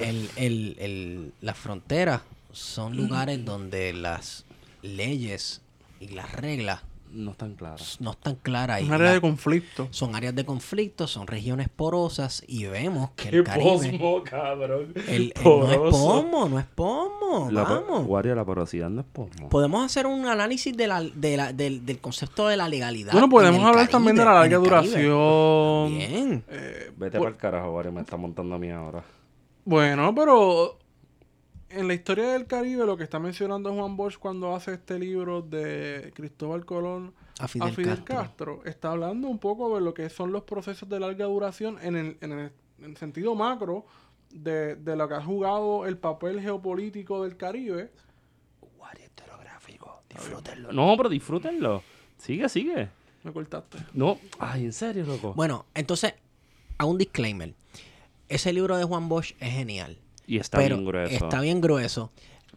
el, 0.00 0.28
el, 0.36 0.76
el- 0.78 1.32
las 1.40 1.56
fronteras 1.56 2.20
son 2.52 2.96
lugares 2.96 3.44
donde 3.44 3.92
las 3.92 4.44
leyes 4.82 5.62
y 6.00 6.08
las 6.08 6.30
reglas 6.32 6.82
No 7.14 7.30
están 7.32 7.54
claras. 7.54 7.96
no 8.00 8.10
están 8.12 8.34
claras. 8.36 8.82
y 8.82 8.84
Un 8.86 8.92
área 8.92 9.06
la- 9.08 9.12
de 9.14 9.20
conflicto. 9.20 9.88
son 9.90 10.14
áreas 10.14 10.34
de 10.34 10.44
conflicto, 10.44 11.06
son 11.06 11.26
regiones 11.26 11.68
porosas 11.68 12.42
y 12.46 12.66
vemos 12.66 13.10
que 13.16 13.28
el 13.28 13.44
Caribe... 13.44 13.98
cabrón. 14.24 14.92
el- 15.08 15.12
el- 15.12 15.32
no 15.44 15.72
es 15.72 15.78
pomo, 15.92 16.48
no 16.48 16.58
es 16.58 16.66
pomo, 16.66 17.48
La, 17.50 17.64
po- 17.64 17.74
vamos. 17.86 18.06
Guardia, 18.06 18.34
la 18.34 18.44
porosidad 18.44 18.90
no 18.90 19.00
es 19.02 19.06
pomo. 19.12 19.48
Podemos 19.48 19.84
hacer 19.84 20.06
un 20.06 20.26
análisis 20.26 20.76
de 20.76 20.86
la, 20.86 21.02
de 21.02 21.36
la- 21.36 21.52
del, 21.52 21.86
del 21.86 21.98
concepto 22.00 22.48
de 22.48 22.56
la 22.56 22.68
legalidad. 22.68 23.12
Bueno, 23.12 23.28
podemos 23.28 23.64
hablar 23.64 23.88
también 23.88 24.16
de 24.16 24.24
la 24.24 24.32
Caribe, 24.32 24.56
larga 24.56 24.70
Caribe. 24.70 25.02
duración. 25.08 25.98
Bien. 25.98 26.44
Eh, 26.48 26.90
Vete 26.96 27.18
bu- 27.18 27.22
para 27.22 27.30
el 27.30 27.36
carajo, 27.36 27.70
Guardia, 27.70 27.92
me 27.92 28.00
está 28.00 28.16
montando 28.16 28.54
a 28.54 28.58
mí 28.58 28.70
ahora. 28.70 29.04
Bueno, 29.64 30.14
pero 30.14 30.78
en 31.74 31.88
la 31.88 31.94
historia 31.94 32.32
del 32.32 32.46
Caribe 32.46 32.86
lo 32.86 32.96
que 32.96 33.04
está 33.04 33.18
mencionando 33.18 33.72
Juan 33.74 33.96
Bosch 33.96 34.18
cuando 34.18 34.54
hace 34.54 34.74
este 34.74 34.98
libro 34.98 35.42
de 35.42 36.12
Cristóbal 36.14 36.64
Colón 36.64 37.14
A 37.38 37.48
Fidel, 37.48 37.68
a 37.68 37.72
Fidel 37.72 38.04
Castro. 38.04 38.16
Castro. 38.16 38.62
está 38.64 38.92
hablando 38.92 39.28
un 39.28 39.38
poco 39.38 39.74
de 39.74 39.80
lo 39.80 39.94
que 39.94 40.08
son 40.08 40.32
los 40.32 40.44
procesos 40.44 40.88
de 40.88 41.00
larga 41.00 41.26
duración 41.26 41.78
en 41.82 41.96
el, 41.96 42.16
en 42.20 42.32
el, 42.32 42.52
en 42.78 42.84
el 42.84 42.96
sentido 42.96 43.34
macro 43.34 43.86
de, 44.30 44.76
de 44.76 44.96
lo 44.96 45.08
que 45.08 45.14
ha 45.14 45.22
jugado 45.22 45.86
el 45.86 45.96
papel 45.98 46.40
geopolítico 46.40 47.22
del 47.22 47.36
Caribe. 47.36 47.90
Guardia 48.76 49.04
historiográfico. 49.06 50.02
Disfrútenlo. 50.08 50.72
No, 50.72 50.96
pero 50.96 51.08
disfrútenlo. 51.08 51.82
Sigue, 52.18 52.48
sigue. 52.48 52.88
Me 53.22 53.32
cortaste. 53.32 53.78
No, 53.94 54.18
ay, 54.38 54.64
en 54.64 54.72
serio, 54.72 55.04
loco. 55.04 55.32
Bueno, 55.34 55.66
entonces, 55.74 56.14
a 56.78 56.84
un 56.84 56.98
disclaimer. 56.98 57.54
Ese 58.28 58.52
libro 58.52 58.76
de 58.76 58.84
Juan 58.84 59.08
Bosch 59.08 59.34
es 59.40 59.52
genial. 59.52 59.98
Y 60.26 60.38
está 60.38 60.58
pero 60.58 60.76
bien 60.76 60.86
grueso. 60.86 61.12
Está 61.14 61.40
bien 61.40 61.60
grueso. 61.60 62.10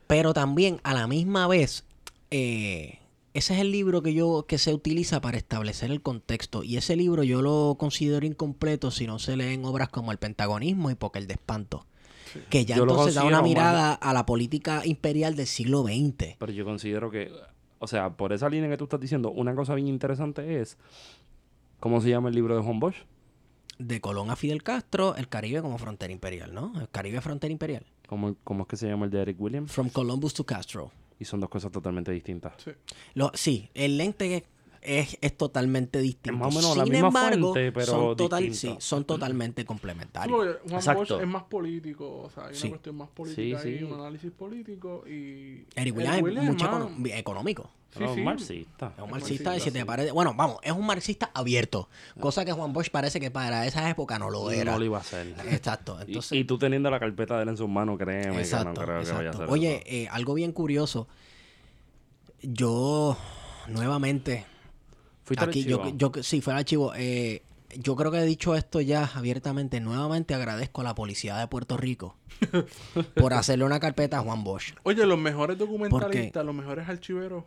Pero 0.07 0.33
también, 0.33 0.79
a 0.83 0.93
la 0.93 1.07
misma 1.07 1.47
vez, 1.47 1.83
eh, 2.31 2.99
ese 3.33 3.53
es 3.55 3.59
el 3.59 3.71
libro 3.71 4.01
que 4.01 4.13
yo 4.13 4.45
que 4.47 4.57
se 4.57 4.73
utiliza 4.73 5.21
para 5.21 5.37
establecer 5.37 5.91
el 5.91 6.01
contexto 6.01 6.63
y 6.63 6.77
ese 6.77 6.95
libro 6.95 7.23
yo 7.23 7.41
lo 7.41 7.75
considero 7.77 8.25
incompleto 8.25 8.89
si 8.89 9.05
no 9.05 9.19
se 9.19 9.37
leen 9.37 9.63
obras 9.65 9.89
como 9.89 10.11
El 10.11 10.17
Pentagonismo 10.17 10.89
y 10.91 10.95
Poker 10.95 11.27
de 11.27 11.33
Espanto. 11.33 11.85
Que 12.49 12.65
ya 12.65 12.75
Yo 12.77 12.83
entonces 12.83 13.15
da 13.15 13.23
una 13.23 13.37
más- 13.41 13.49
mirada 13.49 13.93
a 13.93 14.13
la 14.13 14.25
política 14.25 14.81
imperial 14.85 15.35
del 15.35 15.47
siglo 15.47 15.83
XX. 15.83 16.35
Pero 16.39 16.51
yo 16.51 16.65
considero 16.65 17.09
que, 17.09 17.31
o 17.79 17.87
sea, 17.87 18.11
por 18.11 18.33
esa 18.33 18.49
línea 18.49 18.69
que 18.69 18.77
tú 18.77 18.83
estás 18.85 18.99
diciendo, 18.99 19.31
una 19.31 19.55
cosa 19.55 19.75
bien 19.75 19.87
interesante 19.87 20.59
es, 20.61 20.77
¿cómo 21.79 22.01
se 22.01 22.09
llama 22.09 22.29
el 22.29 22.35
libro 22.35 22.55
de 22.55 22.61
Juan 22.63 22.79
Bosch? 22.79 22.95
De 23.79 24.01
Colón 24.01 24.31
a 24.31 24.35
Fidel 24.35 24.63
Castro, 24.63 25.15
el 25.15 25.27
Caribe 25.27 25.61
como 25.61 25.77
frontera 25.77 26.11
imperial, 26.11 26.53
¿no? 26.53 26.73
El 26.79 26.89
Caribe 26.89 27.21
frontera 27.21 27.51
imperial. 27.51 27.85
¿Cómo, 28.07 28.35
cómo 28.43 28.63
es 28.63 28.67
que 28.67 28.77
se 28.77 28.87
llama 28.87 29.05
el 29.05 29.11
de 29.11 29.21
Eric 29.21 29.39
Williams? 29.39 29.71
From 29.71 29.89
Columbus 29.89 30.33
to 30.33 30.45
Castro. 30.45 30.91
Y 31.19 31.25
son 31.25 31.39
dos 31.39 31.49
cosas 31.49 31.71
totalmente 31.71 32.11
distintas. 32.11 32.53
Sí. 32.63 32.71
Lo, 33.13 33.31
sí, 33.33 33.69
el 33.73 33.97
lente 33.97 34.45
es, 34.81 35.17
es 35.21 35.37
totalmente 35.37 35.99
distinto. 35.99 36.37
más 36.37 36.53
o 36.53 36.57
menos 36.57 36.77
la 36.77 36.83
Sin 36.83 36.93
misma 36.93 37.07
embargo, 37.07 37.53
fuente, 37.53 37.71
pero 37.71 37.85
son, 37.85 38.15
total, 38.17 38.43
distinto. 38.43 38.75
sí, 38.79 38.87
son 38.87 39.05
totalmente 39.05 39.65
complementarios. 39.65 40.37
Juan 40.63 40.75
Exacto. 40.75 40.99
Bosch 41.15 41.21
es 41.21 41.27
más 41.27 41.43
político, 41.43 42.21
o 42.23 42.29
sea, 42.29 42.43
hay 42.43 42.49
una 42.49 42.59
Sí. 42.59 42.69
cuestión 42.69 42.95
más 42.97 43.09
política 43.09 43.59
Sí, 43.61 43.83
un 43.83 43.99
análisis 43.99 44.31
político 44.31 45.03
y... 45.07 45.65
Eric 45.75 45.95
Williams 45.95 46.17
es 46.37 46.43
mucho 46.43 46.71
más- 46.71 47.09
económico. 47.13 47.69
Sí, 47.97 48.03
No, 48.03 48.13
sí. 48.13 48.21
marxista. 48.21 48.87
Es 48.95 48.99
un 48.99 49.05
Es 49.05 49.11
marxista, 49.11 49.49
marxista, 49.51 49.57
y 49.57 49.59
si 49.61 49.71
te 49.71 49.79
sí. 49.79 49.85
parece... 49.85 50.11
Bueno, 50.11 50.33
vamos, 50.35 50.57
es 50.61 50.71
un 50.73 50.85
marxista 50.85 51.31
abierto. 51.33 51.87
Cosa 52.19 52.43
que 52.45 52.51
Juan 52.51 52.73
Bosch 52.73 52.89
parece 52.91 53.19
que 53.19 53.31
para 53.31 53.65
esa 53.65 53.89
época 53.89 54.19
no 54.19 54.29
lo 54.29 54.51
era. 54.51 54.73
No 54.73 54.79
lo 54.79 54.85
iba 54.85 54.97
a 54.97 55.01
hacer. 55.01 55.33
Exacto. 55.49 55.97
Y- 56.01 56.07
Entonces, 56.07 56.37
y, 56.37 56.43
tú 56.43 56.57
teniendo 56.59 56.91
la 56.91 56.99
carpeta 56.99 57.37
de 57.37 57.43
él 57.43 57.49
en 57.49 57.57
sus 57.57 57.69
manos, 57.69 57.97
créeme 57.97 58.39
exacto, 58.39 58.73
que 58.73 58.79
no 58.81 58.85
creo 58.85 58.85
que 58.85 58.91
vaya 59.11 59.17
a 59.17 59.21
exacto. 59.21 59.43
hacer 59.43 59.49
Oye, 59.53 59.83
eh, 59.85 60.07
algo 60.11 60.33
bien 60.33 60.51
curioso. 60.51 61.07
Yo, 62.41 63.17
nuevamente, 63.67 64.45
Fuiste 65.27 65.43
aquí, 65.45 65.63
yo, 65.65 65.91
yo, 65.95 66.11
sí, 66.21 66.39
fue 66.41 66.53
el 66.53 66.59
archivo. 66.59 66.93
Eh, 66.95 67.43
yo 67.75 67.95
creo 67.97 68.11
que 68.11 68.19
he 68.19 68.25
dicho 68.25 68.55
esto 68.55 68.79
ya 68.79 69.11
abiertamente. 69.13 69.79
Nuevamente 69.81 70.33
agradezco 70.33 70.81
a 70.81 70.83
la 70.85 70.95
policía 70.95 71.35
de 71.37 71.47
Puerto 71.47 71.75
Rico 71.75 72.15
por 73.15 73.33
hacerle 73.33 73.65
una 73.65 73.79
carpeta 73.79 74.19
a 74.19 74.21
Juan 74.21 74.43
Bosch. 74.45 74.73
Oye, 74.83 75.05
los 75.05 75.19
mejores 75.19 75.57
documentalistas, 75.57 76.45
los 76.45 76.55
mejores 76.55 76.87
archiveros. 76.87 77.43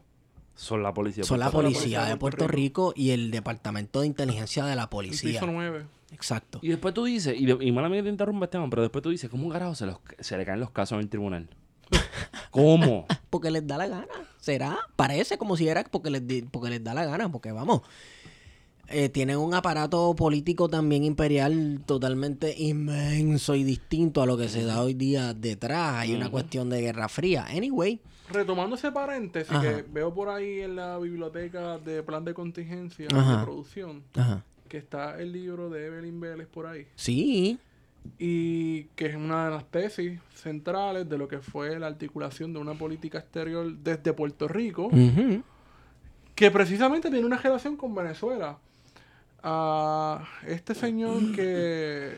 Son 0.55 0.83
la 0.83 0.93
policía. 0.93 1.25
Son 1.25 1.39
la 1.41 1.51
Puerto 1.51 1.69
Rico. 1.69 1.79
policía 1.81 2.05
de 2.05 2.17
Puerto 2.19 2.47
Rico 2.49 2.93
y 2.95 3.11
el 3.13 3.31
Departamento 3.31 4.03
de 4.03 4.09
Inteligencia 4.09 4.67
de 4.67 4.77
la 4.77 4.83
El 4.83 4.89
Policía. 4.91 5.41
piso 5.41 5.47
9. 5.51 5.87
Exacto. 6.13 6.59
Y 6.61 6.69
después 6.69 6.93
tú 6.93 7.05
dices, 7.05 7.35
y, 7.39 7.49
y 7.51 7.73
mala 7.73 7.89
mía 7.89 8.03
te 8.03 8.11
interrumpe, 8.11 8.45
Esteban, 8.45 8.69
pero 8.69 8.83
después 8.83 9.01
tú 9.03 9.09
dices, 9.09 9.31
¿cómo 9.31 9.49
carajo 9.49 9.75
se, 9.75 9.87
los- 9.87 10.01
se 10.19 10.37
le 10.37 10.45
caen 10.45 10.61
los 10.61 10.71
casos 10.71 10.97
en 10.97 11.01
el 11.01 11.09
tribunal? 11.09 11.49
¿Cómo? 12.51 13.07
Porque 13.31 13.51
les 13.51 13.67
da 13.67 13.79
la 13.79 13.87
gana. 13.89 14.07
¿Será? 14.41 14.79
Parece 14.97 15.37
como 15.39 15.57
si 15.57 15.69
era 15.69 15.85
porque 15.85 16.11
les, 16.11 16.23
porque 16.51 16.71
les 16.71 16.83
da 16.83 16.95
la 16.95 17.05
gana. 17.05 17.31
Porque 17.31 17.53
vamos. 17.53 17.83
eh, 18.89 19.09
tienen 19.09 19.37
un 19.39 19.55
aparato 19.55 20.15
político 20.17 20.69
también 20.69 21.05
imperial 21.05 21.81
totalmente 21.87 22.55
inmenso 22.59 23.55
y 23.55 23.63
distinto 23.63 24.21
a 24.23 24.27
lo 24.27 24.37
que 24.37 24.49
se 24.49 24.65
da 24.65 24.83
hoy 24.83 24.95
día 24.95 25.33
detrás. 25.35 25.95
Hay 25.97 26.15
una 26.15 26.29
cuestión 26.31 26.69
de 26.71 26.81
guerra 26.81 27.09
fría. 27.09 27.47
Anyway, 27.51 28.01
Retomando 28.33 28.77
ese 28.77 28.93
paréntesis 28.93 29.51
Ajá. 29.53 29.61
que 29.63 29.83
veo 29.93 30.15
por 30.15 30.29
ahí 30.29 30.61
en 30.61 30.77
la 30.77 30.99
biblioteca 30.99 31.79
de 31.79 32.03
plan 32.05 32.25
de 32.25 32.33
contingencia 32.33 33.09
Ajá. 33.13 33.39
de 33.39 33.45
producción, 33.45 34.05
ajá. 34.15 34.45
que 34.69 34.79
está 34.79 35.21
el 35.21 35.33
libro 35.33 35.69
de 35.69 35.87
Evelyn 35.87 36.21
Vélez 36.21 36.47
por 36.47 36.67
ahí. 36.67 36.87
Sí, 36.95 37.59
y 38.19 38.85
que 38.97 39.07
es 39.07 39.17
una 39.17 39.47
de 39.47 39.51
las 39.51 39.65
tesis 39.67 40.21
centrales 40.35 41.09
de 41.09 41.19
lo 41.19 41.29
que 41.29 41.39
fue 41.39 41.79
la 41.79 41.87
articulación 41.87 42.53
de 42.53 42.59
una 42.59 42.75
política 42.75 43.19
exterior 43.19 43.73
desde 43.73 44.13
Puerto 44.13 44.49
Rico, 44.49 44.91
que 46.35 46.51
precisamente 46.51 47.11
tiene 47.11 47.27
una 47.27 47.39
relación 47.39 47.77
con 47.77 47.95
Venezuela. 47.95 48.59
A 49.43 50.23
este 50.47 50.75
señor 50.75 51.35
que 51.35 52.13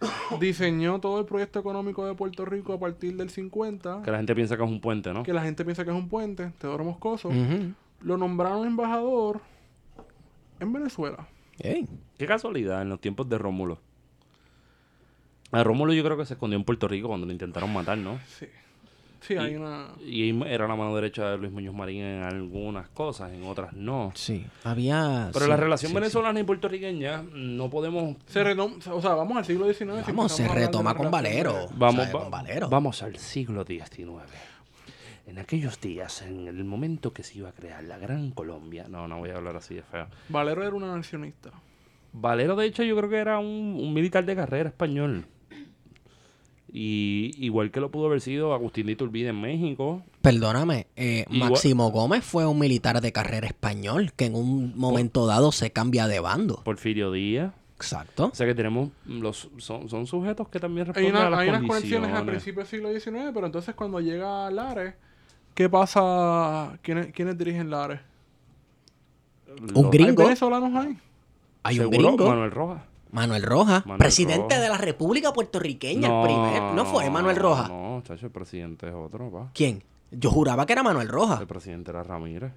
diseñó 0.40 1.00
todo 1.00 1.18
el 1.18 1.26
proyecto 1.26 1.58
económico 1.58 2.06
de 2.06 2.14
Puerto 2.14 2.44
Rico 2.44 2.72
a 2.72 2.78
partir 2.78 3.16
del 3.16 3.30
50, 3.30 4.02
Que 4.04 4.12
la 4.12 4.18
gente 4.18 4.34
piensa 4.34 4.56
que 4.56 4.62
es 4.62 4.68
un 4.68 4.80
puente, 4.80 5.12
¿no? 5.12 5.24
que 5.24 5.32
la 5.32 5.42
gente 5.42 5.64
piensa 5.64 5.84
que 5.84 5.90
es 5.90 5.96
un 5.96 6.08
puente, 6.08 6.52
Teodoro 6.58 6.84
Moscoso, 6.84 7.30
lo 8.00 8.16
nombraron 8.16 8.64
embajador 8.64 9.40
en 10.60 10.72
Venezuela. 10.72 11.26
Ey, 11.58 11.88
Qué 12.16 12.26
casualidad, 12.26 12.82
en 12.82 12.88
los 12.88 13.00
tiempos 13.00 13.28
de 13.28 13.38
Rómulo. 13.38 13.78
A 15.50 15.64
Rómulo 15.64 15.92
yo 15.94 16.04
creo 16.04 16.16
que 16.16 16.26
se 16.26 16.34
escondió 16.34 16.58
en 16.58 16.64
Puerto 16.64 16.88
Rico 16.88 17.08
cuando 17.08 17.26
lo 17.26 17.32
intentaron 17.32 17.72
matar, 17.72 17.96
¿no? 17.96 18.18
Sí, 18.38 18.46
sí, 19.22 19.36
hay 19.36 19.56
una... 19.56 19.88
Y 20.04 20.30
era 20.46 20.68
la 20.68 20.76
mano 20.76 20.94
derecha 20.94 21.30
de 21.30 21.38
Luis 21.38 21.50
Muñoz 21.50 21.74
Marín 21.74 22.02
en 22.02 22.22
algunas 22.22 22.88
cosas, 22.90 23.32
en 23.32 23.44
otras 23.44 23.72
no. 23.72 24.12
Sí, 24.14 24.44
había... 24.64 25.30
Pero 25.32 25.46
sí, 25.46 25.50
la 25.50 25.56
relación 25.56 25.90
sí, 25.90 25.94
venezolana 25.94 26.38
y 26.40 26.44
puertorriqueña 26.44 27.22
no 27.32 27.70
podemos... 27.70 28.16
Se 28.26 28.44
retom- 28.44 28.76
o 28.90 29.00
sea, 29.00 29.14
vamos 29.14 29.38
al 29.38 29.44
siglo 29.46 29.66
XIX. 29.72 30.06
Vamos, 30.06 30.32
se 30.32 30.46
retoma 30.48 30.94
con 30.94 31.10
Valero. 31.10 31.68
Vamos, 31.76 32.06
va- 32.08 32.12
Con 32.12 32.30
Valero. 32.30 32.68
vamos 32.68 33.02
al 33.02 33.16
siglo 33.16 33.64
XIX. 33.64 34.06
En 35.26 35.38
aquellos 35.38 35.80
días, 35.80 36.22
en 36.22 36.46
el 36.46 36.64
momento 36.64 37.12
que 37.12 37.22
se 37.22 37.38
iba 37.38 37.48
a 37.48 37.52
crear 37.52 37.84
la 37.84 37.96
Gran 37.98 38.30
Colombia... 38.32 38.86
No, 38.88 39.08
no 39.08 39.18
voy 39.18 39.30
a 39.30 39.36
hablar 39.36 39.56
así 39.56 39.74
de 39.74 39.82
feo. 39.82 40.06
Valero 40.28 40.62
era 40.62 40.74
una 40.76 40.94
nacionista. 40.94 41.50
Valero, 42.12 42.56
de 42.56 42.66
hecho, 42.66 42.82
yo 42.82 42.96
creo 42.96 43.10
que 43.10 43.16
era 43.18 43.38
un, 43.38 43.76
un 43.78 43.92
militar 43.94 44.24
de 44.24 44.34
carrera 44.36 44.68
español. 44.70 45.26
Y 46.72 47.32
igual 47.38 47.70
que 47.70 47.80
lo 47.80 47.90
pudo 47.90 48.06
haber 48.06 48.20
sido 48.20 48.52
Agustín 48.52 48.86
de 48.86 48.92
Iturbide 48.92 49.28
en 49.30 49.40
México. 49.40 50.02
Perdóname, 50.20 50.86
eh, 50.96 51.24
Máximo 51.30 51.90
Gómez 51.90 52.24
fue 52.24 52.46
un 52.46 52.58
militar 52.58 53.00
de 53.00 53.10
carrera 53.12 53.46
español 53.46 54.12
que 54.14 54.26
en 54.26 54.34
un 54.34 54.76
momento 54.76 55.26
dado 55.26 55.50
se 55.52 55.70
cambia 55.70 56.06
de 56.06 56.20
bando. 56.20 56.62
Porfirio 56.64 57.10
Díaz. 57.12 57.52
Exacto. 57.76 58.26
O 58.32 58.34
sea 58.34 58.44
que 58.46 58.54
tenemos 58.56 58.90
los 59.06 59.48
son, 59.58 59.88
son 59.88 60.06
sujetos 60.06 60.48
que 60.48 60.58
también 60.58 60.88
Hay, 60.88 60.92
responden 60.92 61.12
una- 61.16 61.26
a 61.28 61.30
las 61.30 61.40
hay 61.40 61.48
unas 61.48 61.62
conexiones 61.62 62.12
al 62.12 62.26
principio 62.26 62.58
del 62.62 62.68
siglo 62.68 62.90
XIX, 62.92 63.30
pero 63.32 63.46
entonces 63.46 63.74
cuando 63.74 64.00
llega 64.00 64.50
Lares, 64.50 64.94
¿qué 65.54 65.68
pasa? 65.68 66.76
¿Quiénes, 66.82 67.12
quiénes 67.12 67.38
dirigen 67.38 67.70
Lares? 67.70 68.00
Un 69.60 69.68
Los- 69.82 69.90
gringo. 69.90 70.20
¿Hay 70.22 70.26
venezolanos 70.26 70.74
ahí? 70.74 70.98
Hay 71.62 71.78
un 71.80 71.90
seguro, 71.90 72.08
gringo, 72.10 72.28
Manuel 72.28 72.50
Rojas. 72.50 72.82
Manuel 73.12 73.42
Rojas, 73.42 73.84
Manuel 73.86 73.98
presidente 73.98 74.54
Rojas. 74.54 74.60
de 74.62 74.68
la 74.68 74.78
República 74.78 75.32
Puertorriqueña, 75.32 76.08
el 76.20 76.26
primer. 76.26 76.62
¿No 76.74 76.84
fue 76.84 77.08
Manuel 77.10 77.36
Rojas? 77.36 77.68
No, 77.70 78.02
chacho, 78.04 78.26
el 78.26 78.32
presidente 78.32 78.88
es 78.88 78.94
otro, 78.94 79.30
pa. 79.30 79.50
¿Quién? 79.54 79.82
Yo 80.10 80.30
juraba 80.30 80.64
que 80.66 80.72
era 80.72 80.82
Manuel 80.82 81.08
Rojas. 81.08 81.40
El 81.40 81.46
presidente 81.46 81.90
era 81.90 82.02
Ramírez, 82.02 82.52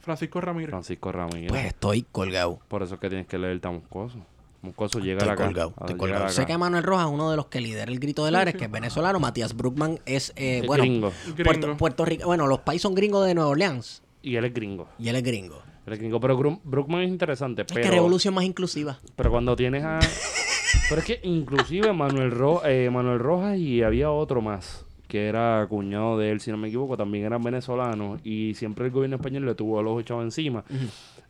Francisco 0.00 0.40
Ramírez. 0.40 0.70
Francisco 0.70 1.12
Ramírez. 1.12 1.48
Pues 1.50 1.64
estoy 1.66 2.02
colgado. 2.10 2.58
Por 2.68 2.82
eso 2.82 2.94
es 2.94 3.00
que 3.00 3.08
tienes 3.08 3.26
que 3.26 3.38
leer 3.38 3.60
tan 3.60 3.74
Moscoso. 3.74 4.18
Moscoso 4.62 4.98
llega 4.98 5.18
Estoy 5.18 5.30
acá. 5.34 5.44
colgado, 5.44 5.68
a 5.68 5.70
estoy 5.70 5.86
llegar 5.88 5.98
colgado. 5.98 6.24
acá. 6.24 6.32
Sé 6.32 6.46
que 6.46 6.58
Manuel 6.58 6.82
Rojas 6.82 7.06
es 7.06 7.12
uno 7.12 7.30
de 7.30 7.36
los 7.36 7.46
que 7.46 7.60
lidera 7.60 7.92
el 7.92 8.00
grito 8.00 8.24
de 8.24 8.30
Lares, 8.32 8.54
que 8.56 8.64
es 8.64 8.70
venezolano. 8.70 9.20
Matías 9.20 9.54
Brookman 9.56 10.00
es, 10.04 10.32
eh, 10.36 10.64
bueno, 10.66 10.82
gringo. 10.82 11.12
Puerto, 11.44 11.60
Gringo. 11.62 11.76
Puerto 11.76 12.04
Rico. 12.04 12.26
Bueno, 12.26 12.46
los 12.48 12.60
países 12.60 12.82
son 12.82 12.94
gringos 12.94 13.24
de 13.26 13.34
Nueva 13.34 13.50
Orleans 13.50 14.02
Y 14.22 14.34
él 14.36 14.44
es 14.46 14.52
gringo. 14.54 14.88
y 14.98 15.08
él 15.10 15.16
es 15.16 15.22
gringo. 15.22 15.62
Gringo. 15.96 16.20
Pero 16.20 16.36
Grum- 16.38 16.60
Brookman 16.64 17.02
es 17.02 17.08
interesante. 17.08 17.62
Es 17.62 17.68
Pero, 17.72 17.82
que 17.82 17.90
revolución 17.90 18.34
más 18.34 18.44
inclusiva. 18.44 18.98
pero 19.16 19.30
cuando 19.30 19.56
tienes 19.56 19.84
a... 19.84 19.98
pero 20.88 21.00
es 21.00 21.06
que 21.06 21.20
inclusive 21.22 21.92
Manuel, 21.92 22.30
Ro- 22.30 22.62
eh, 22.66 22.90
Manuel 22.90 23.18
Rojas 23.18 23.56
y 23.58 23.82
había 23.82 24.10
otro 24.10 24.40
más 24.42 24.84
que 25.06 25.26
era 25.26 25.66
cuñado 25.70 26.18
de 26.18 26.30
él, 26.30 26.40
si 26.40 26.50
no 26.50 26.58
me 26.58 26.68
equivoco, 26.68 26.96
también 26.98 27.24
eran 27.24 27.42
venezolanos 27.42 28.20
y 28.24 28.52
siempre 28.54 28.84
el 28.84 28.90
gobierno 28.90 29.16
español 29.16 29.46
le 29.46 29.54
tuvo 29.54 29.78
a 29.78 29.82
los 29.82 29.98
echados 30.00 30.22
encima. 30.22 30.64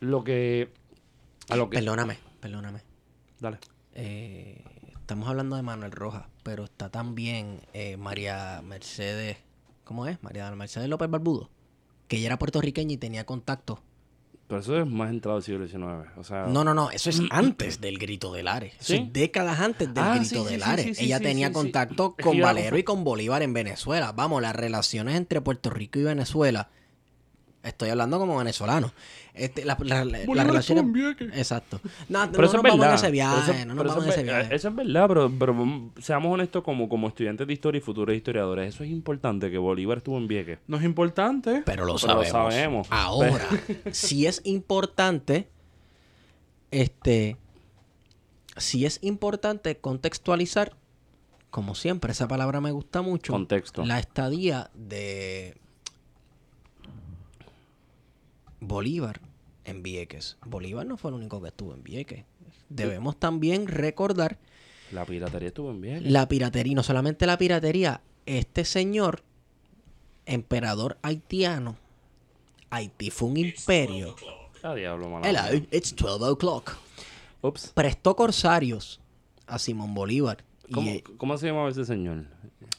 Lo 0.00 0.24
que... 0.24 0.70
A 1.48 1.54
lo 1.54 1.70
que... 1.70 1.76
Perdóname, 1.78 2.18
perdóname. 2.40 2.80
Dale. 3.38 3.58
Eh, 3.94 4.64
estamos 4.98 5.28
hablando 5.28 5.54
de 5.54 5.62
Manuel 5.62 5.92
Rojas, 5.92 6.24
pero 6.42 6.64
está 6.64 6.90
también 6.90 7.60
eh, 7.72 7.96
María 7.96 8.60
Mercedes, 8.64 9.36
¿cómo 9.84 10.06
es? 10.08 10.20
María 10.24 10.50
Mercedes 10.56 10.88
López 10.88 11.08
Barbudo, 11.08 11.48
que 12.08 12.16
ella 12.16 12.26
era 12.26 12.38
puertorriqueña 12.40 12.94
y 12.94 12.98
tenía 12.98 13.24
contacto. 13.26 13.80
Pero 14.49 14.61
eso 14.61 14.81
es 14.81 14.87
más 14.87 15.11
entrado 15.11 15.37
del 15.38 15.45
siglo 15.45 15.69
XIX. 15.69 16.09
O 16.17 16.25
sea... 16.25 16.47
No, 16.47 16.64
no, 16.64 16.73
no, 16.73 16.90
eso 16.90 17.11
es 17.11 17.21
antes 17.31 17.81
del 17.83 17.99
grito 17.99 18.33
de 18.33 18.43
Lares. 18.43 18.73
Eso 18.81 18.95
¿Sí? 18.95 19.02
es 19.07 19.12
décadas 19.12 19.61
antes 19.61 19.93
del 19.93 20.02
Ah, 20.02 20.14
grito 20.17 20.25
sí, 20.25 20.37
sí, 20.37 20.45
de 20.45 20.50
sí, 20.50 20.57
Lares. 20.57 20.85
sí, 20.87 20.95
sí, 20.95 21.05
ella 21.05 21.21
tenía 21.21 21.52
contacto 21.52 22.17
con 22.21 22.40
Valero 22.40 22.78
y 22.78 22.83
con 22.83 23.05
Bolívar 23.05 23.43
en 23.43 23.52
Venezuela. 23.52 24.12
Vamos, 24.12 24.40
las 24.40 24.57
relaciones 24.57 25.17
entre 25.17 25.43
Puerto 25.43 25.69
Rico 25.69 25.99
y 25.99 26.05
Venezuela. 26.05 26.71
Estoy 27.62 27.90
hablando 27.90 28.18
como 28.20 28.36
venezolano. 28.38 28.92
Este, 29.34 29.64
la, 29.64 29.76
la- 29.80 30.04
la- 30.04 30.18
las 30.26 30.46
relaciones. 30.46 30.84
Exacto. 31.34 31.80
No, 32.08 32.20
Pero 32.30 32.42
no 32.42 32.46
eso 32.48 32.56
nos 32.56 32.64
es 32.64 32.70
vamos 32.70 32.78
verdad. 32.78 32.88
en 32.88 32.94
ese 32.94 33.02
Pero 33.02 33.12
viaje. 33.12 33.50
eso- 33.52 33.66
no 33.66 33.74
nos 33.74 33.76
pero 33.76 33.88
vamos 33.90 34.04
en 34.04 34.10
eso 34.10 34.20
ese 34.20 34.22
viaje. 34.22 34.54
Eso 34.54 34.68
es 34.68 34.74
verdad, 34.76 35.08
pero, 35.08 35.32
pero 35.38 35.90
seamos 36.00 36.32
honestos 36.32 36.62
como, 36.62 36.88
como 36.88 37.08
estudiantes 37.08 37.46
de 37.46 37.52
historia 37.52 37.78
y 37.78 37.82
futuros 37.82 38.14
historiadores. 38.16 38.74
Eso 38.74 38.84
es 38.84 38.90
importante, 38.90 39.50
que 39.50 39.58
Bolívar 39.58 39.98
estuvo 39.98 40.16
en 40.18 40.28
Vieques. 40.28 40.58
No 40.68 40.76
es 40.76 40.84
importante. 40.84 41.62
Pero 41.66 41.84
lo 41.84 41.96
Pero 41.96 42.14
lo 42.14 42.24
sabemos. 42.24 42.28
sabemos. 42.30 42.86
Ahora, 42.90 43.46
si 43.92 44.26
es 44.26 44.40
importante, 44.44 45.48
este, 46.70 47.36
si 48.56 48.86
es 48.86 48.98
importante 49.02 49.76
contextualizar, 49.78 50.76
como 51.50 51.74
siempre, 51.74 52.12
esa 52.12 52.28
palabra 52.28 52.60
me 52.60 52.70
gusta 52.70 53.02
mucho, 53.02 53.32
Contexto. 53.32 53.84
la 53.84 53.98
estadía 53.98 54.70
de 54.74 55.56
Bolívar 58.60 59.20
en 59.64 59.82
Vieques. 59.82 60.36
Bolívar 60.44 60.86
no 60.86 60.96
fue 60.96 61.10
el 61.10 61.16
único 61.16 61.40
que 61.40 61.48
estuvo 61.48 61.74
en 61.74 61.82
Vieques. 61.82 62.24
Debemos 62.68 63.18
también 63.18 63.66
recordar 63.66 64.38
La 64.92 65.04
piratería 65.04 65.48
estuvo 65.48 65.70
en 65.70 65.80
bien. 65.80 66.12
la 66.12 66.28
piratería, 66.28 66.74
no 66.74 66.82
solamente 66.82 67.26
la 67.26 67.38
piratería, 67.38 68.00
este 68.26 68.64
señor, 68.64 69.22
emperador 70.26 70.98
haitiano, 71.02 71.76
Haití 72.70 73.10
fue 73.10 73.28
un 73.28 73.36
imperio. 73.38 74.14
Ah, 74.62 74.74
diablo, 74.74 75.20
Hello, 75.24 75.40
it's 75.70 75.94
12 75.96 76.24
o'clock. 76.32 76.76
Ups. 77.40 77.68
Prestó 77.74 78.14
corsarios 78.16 79.00
a 79.46 79.58
Simón 79.58 79.94
Bolívar. 79.94 80.44
¿Cómo, 80.72 80.90
Y 80.90 81.00
cómo 81.00 81.38
se 81.38 81.46
llamaba 81.46 81.70
ese 81.70 81.84
señor? 81.86 82.26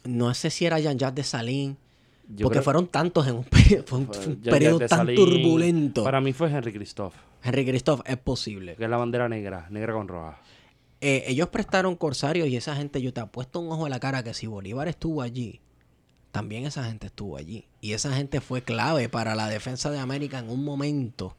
no 0.03 0.33
sé 0.35 0.49
si 0.51 0.65
era 0.65 0.79
Jean-Jacques 0.79 1.15
de 1.15 1.23
Salín, 1.23 1.77
Yo 2.29 2.43
porque 2.45 2.57
creo- 2.59 2.63
fueron 2.63 2.87
tantos 2.87 3.27
en 3.27 3.35
un 3.37 3.43
periodo, 3.43 3.83
fue 3.87 3.97
un, 3.99 4.05
fue 4.07 4.13
fue 4.15 4.25
un 4.27 4.31
Jean-Jacques 4.41 4.51
periodo 4.51 4.79
de 4.79 4.87
tan 4.87 5.07
turbulento. 5.15 6.03
Para 6.03 6.21
mí 6.21 6.31
fue 6.33 6.49
Henry 6.51 6.71
Christophe, 6.71 7.17
Henry 7.43 7.65
Christoph, 7.65 8.01
es 8.05 8.17
posible. 8.17 8.75
que 8.75 8.83
es 8.83 8.89
la 8.89 8.97
bandera 8.97 9.27
negra, 9.27 9.67
negra 9.69 9.93
con 9.93 10.07
roja. 10.07 10.39
Eh, 11.01 11.23
ellos 11.27 11.47
prestaron 11.49 11.95
corsarios 11.95 12.47
y 12.49 12.55
esa 12.57 12.75
gente, 12.75 13.01
yo 13.01 13.13
te 13.13 13.21
apuesto 13.21 13.59
un 13.59 13.71
ojo 13.71 13.85
a 13.85 13.89
la 13.89 13.99
cara 13.99 14.21
que 14.23 14.33
si 14.33 14.47
Bolívar 14.47 14.87
estuvo 14.89 15.21
allí, 15.21 15.61
también 16.31 16.65
esa 16.65 16.83
gente 16.83 17.07
estuvo 17.07 17.37
allí. 17.37 17.65
Y 17.81 17.93
esa 17.93 18.13
gente 18.13 18.41
fue 18.41 18.61
clave 18.61 19.09
para 19.09 19.33
la 19.33 19.47
defensa 19.47 19.89
de 19.91 19.97
América 19.99 20.39
en 20.39 20.49
un 20.49 20.63
momento. 20.63 21.35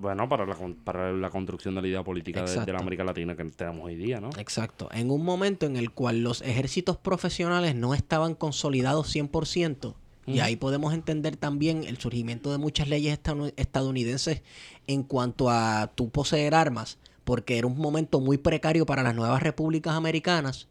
Bueno, 0.00 0.28
para 0.28 0.46
la, 0.46 0.54
con- 0.54 0.74
para 0.74 1.12
la 1.12 1.30
construcción 1.30 1.74
de 1.74 1.82
la 1.82 1.88
idea 1.88 2.04
política 2.04 2.42
de, 2.44 2.72
la 2.72 2.78
América 2.78 3.02
Latina 3.02 3.34
que 3.36 3.44
tenemos 3.44 3.84
hoy 3.86 3.96
día, 3.96 4.20
¿no? 4.20 4.30
Exacto. 4.38 4.88
En 4.92 5.10
un 5.10 5.24
momento 5.24 5.66
en 5.66 5.76
el 5.76 5.90
cual 5.90 6.22
los 6.22 6.42
ejércitos 6.42 6.96
profesionales 6.96 7.74
no 7.74 7.92
estaban 7.94 8.34
consolidados 8.34 9.12
100%. 9.14 9.94
Y 10.26 10.40
ahí 10.40 10.56
podemos 10.56 10.94
entender 10.94 11.36
también 11.36 11.84
el 11.84 11.98
surgimiento 11.98 12.50
de 12.50 12.58
muchas 12.58 12.88
leyes 12.88 13.18
estadounidenses 13.56 14.42
en 14.86 15.02
cuanto 15.02 15.50
a 15.50 15.92
tú 15.94 16.10
poseer 16.10 16.54
armas, 16.54 16.98
porque 17.24 17.58
era 17.58 17.66
un 17.66 17.76
momento 17.76 18.20
muy 18.20 18.38
precario 18.38 18.86
para 18.86 19.02
las 19.02 19.14
nuevas 19.14 19.42
repúblicas 19.42 19.94
americanas. 19.94 20.68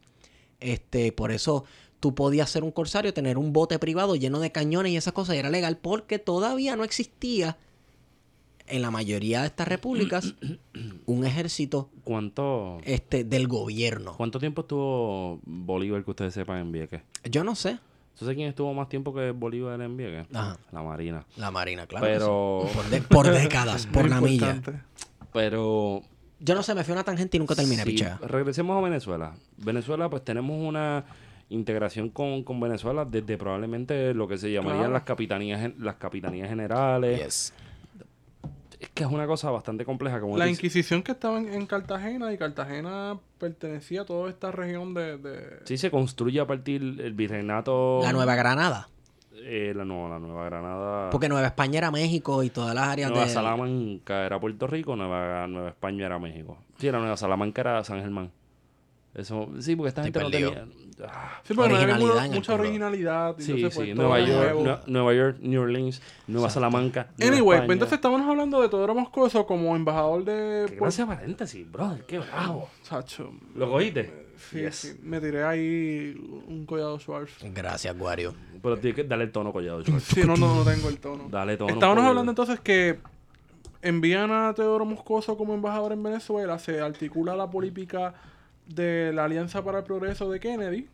Este, 0.59 1.11
por 1.11 1.31
eso 1.31 1.65
tú 1.99 2.15
podías 2.15 2.49
ser 2.49 2.63
un 2.63 2.71
corsario, 2.71 3.13
tener 3.13 3.37
un 3.37 3.53
bote 3.53 3.79
privado 3.79 4.15
lleno 4.15 4.39
de 4.39 4.51
cañones 4.51 4.91
y 4.91 4.97
esas 4.97 5.13
cosas, 5.13 5.35
y 5.35 5.39
era 5.39 5.49
legal 5.49 5.77
porque 5.77 6.19
todavía 6.19 6.75
no 6.75 6.83
existía 6.83 7.57
en 8.67 8.81
la 8.81 8.91
mayoría 8.91 9.41
de 9.41 9.47
estas 9.47 9.67
repúblicas 9.67 10.35
un 11.05 11.25
ejército 11.25 11.89
¿Cuánto, 12.03 12.79
este, 12.83 13.23
del 13.23 13.47
gobierno. 13.47 14.15
¿Cuánto 14.17 14.39
tiempo 14.39 14.61
estuvo 14.61 15.39
Bolívar 15.45 16.03
que 16.03 16.11
ustedes 16.11 16.33
sepan 16.33 16.59
en 16.59 16.71
Vieques? 16.71 17.01
Yo 17.29 17.43
no 17.43 17.55
sé. 17.55 17.79
¿Sabes 18.15 18.35
quién 18.35 18.47
estuvo 18.49 18.73
más 18.73 18.89
tiempo 18.89 19.13
que 19.13 19.31
Bolívar 19.31 19.81
en 19.81 19.97
Vieques? 19.97 20.27
Ajá. 20.33 20.57
La 20.71 20.81
Marina. 20.83 21.25
La 21.37 21.51
Marina, 21.51 21.87
claro. 21.87 22.05
Pero, 22.05 22.65
sí. 22.67 22.75
Por, 22.77 22.85
de- 22.89 23.01
por 23.01 23.29
décadas, 23.31 23.85
por 23.87 24.09
la 24.09 24.21
milla. 24.21 24.61
pero 25.31 26.01
Yo 26.39 26.55
no 26.55 26.63
sé, 26.63 26.75
me 26.75 26.83
fui 26.83 26.91
a 26.91 26.95
una 26.95 27.03
tangente 27.03 27.37
y 27.37 27.39
nunca 27.39 27.55
terminé, 27.55 27.83
Sí, 27.83 27.89
pichea. 27.91 28.19
regresemos 28.21 28.77
a 28.77 28.81
Venezuela. 28.81 29.33
Venezuela, 29.57 30.09
pues 30.09 30.23
tenemos 30.23 30.57
una 30.59 31.05
integración 31.49 32.09
con, 32.09 32.43
con 32.43 32.59
Venezuela 32.59 33.05
desde 33.05 33.37
probablemente 33.37 34.13
lo 34.13 34.27
que 34.27 34.37
se 34.37 34.51
llamarían 34.51 34.79
Claro. 34.79 34.93
las 34.93 35.03
capitanías 35.03 35.71
las 35.79 35.95
capitanías 35.95 36.49
generales. 36.49 37.23
Yes. 37.23 37.53
Que 38.93 39.03
es 39.03 39.09
una 39.09 39.25
cosa 39.25 39.49
bastante 39.49 39.85
compleja. 39.85 40.19
Como 40.21 40.37
La 40.37 40.45
dice- 40.45 40.59
Inquisición 40.61 41.01
que 41.01 41.13
estaba 41.13 41.37
en, 41.39 41.51
en 41.51 41.65
Cartagena 41.65 42.31
y 42.31 42.37
Cartagena 42.37 43.17
pertenecía 43.39 44.01
a 44.01 44.05
toda 44.05 44.29
esta 44.29 44.51
región 44.51 44.93
de... 44.93 45.17
de- 45.17 45.59
Sí 45.65 45.77
se 45.77 45.89
construye 45.89 46.39
a 46.39 46.45
partir 46.45 46.81
el 46.81 47.13
virreinato. 47.13 48.01
La 48.03 48.11
Nueva 48.13 48.35
Granada. 48.35 48.89
eh, 49.35 49.73
la, 49.75 49.83
no, 49.83 50.07
la 50.07 50.19
Nueva 50.19 50.45
Granada. 50.45 51.09
Porque 51.09 51.27
Nueva 51.27 51.47
España 51.47 51.79
era 51.79 51.89
México 51.91 52.43
y 52.43 52.49
todas 52.51 52.75
las 52.75 52.87
áreas 52.87 53.09
Nueva 53.09 53.25
de... 53.25 53.31
Salamanca 53.31 54.25
era 54.25 54.39
Puerto 54.39 54.67
Rico, 54.67 54.95
Nueva, 54.95 55.47
Nueva 55.47 55.69
España 55.69 56.05
era 56.05 56.19
México. 56.19 56.57
Sí, 56.77 56.91
la 56.91 56.99
Nueva 56.99 57.17
Salamanca 57.17 57.61
era 57.61 57.83
San 57.83 57.99
Germán. 57.99 58.31
Eso, 59.15 59.47
sí, 59.59 59.75
porque 59.75 59.89
esta 59.89 60.03
gente 60.03 60.19
no 60.19 60.31
tenía. 60.31 60.65
Ah, 61.05 61.39
Sí, 61.43 61.53
porque 61.53 61.69
no 61.73 61.77
había 61.77 62.31
mucha 62.31 62.53
originalidad. 62.55 63.35
y 63.37 63.41
sí, 63.43 63.51
entonces, 63.51 63.75
pues, 63.75 63.87
sí. 63.89 63.93
Nueva 63.93 64.19
York, 64.19 64.83
Nueva 64.87 65.13
York, 65.13 65.37
New 65.41 65.61
Orleans, 65.61 66.01
Nueva 66.27 66.49
Salamanca. 66.49 67.07
Nueva 67.17 67.31
Anyway, 67.35 67.45
pues 67.45 67.57
España. 67.57 67.73
entonces 67.73 67.95
estamos 67.97 68.21
hablando 68.21 68.61
de 68.61 68.69
Teodoro 68.69 68.95
Moscoso 68.95 69.45
como 69.45 69.75
embajador 69.75 70.23
de... 70.25 70.33
Qué 70.67 70.77
Puerto- 70.77 70.83
gracia 70.85 71.05
paréntesis, 71.05 71.71
brother, 71.71 72.03
qué 72.05 72.19
bravo. 72.19 72.69
Sacho, 72.81 73.31
¿Lo 73.55 73.69
cogiste? 73.69 74.23
Sí, 74.49 74.59
Yes. 74.61 74.75
sí, 74.75 74.99
me 75.03 75.21
tiré 75.21 75.43
ahí 75.43 76.15
un 76.47 76.65
collado 76.65 76.99
Schwarz. 76.99 77.31
Gracias, 77.53 77.95
Guario. 77.97 78.33
Pero 78.61 78.77
tienes 78.77 78.95
que 78.95 79.03
darle 79.03 79.25
el 79.25 79.31
tono 79.31 79.53
collado, 79.53 79.81
George. 79.85 80.01
Sí, 80.21 80.21
no, 80.25 80.35
no, 80.35 80.55
no 80.55 80.63
tengo 80.63 80.89
el 80.89 80.97
tono. 80.99 81.27
Dale 81.29 81.55
tono. 81.55 81.73
Estábamos 81.73 82.03
hablando 82.03 82.31
entonces 82.31 82.59
que 82.59 82.97
envían 83.81 84.31
a 84.31 84.53
Teodoro 84.53 84.85
Moscoso 84.85 85.37
como 85.37 85.53
embajador 85.53 85.91
en 85.91 86.01
Venezuela, 86.03 86.57
se 86.59 86.79
articula 86.81 87.35
la 87.35 87.49
política 87.49 88.13
de 88.67 89.11
la 89.13 89.25
Alianza 89.25 89.63
para 89.63 89.79
el 89.79 89.83
Progreso 89.83 90.29
de 90.29 90.39
Kennedy, 90.39 90.87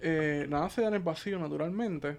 eh, 0.00 0.46
nada 0.48 0.70
se 0.70 0.82
da 0.82 0.88
en 0.88 0.94
el 0.94 1.02
vacío 1.02 1.38
naturalmente. 1.38 2.18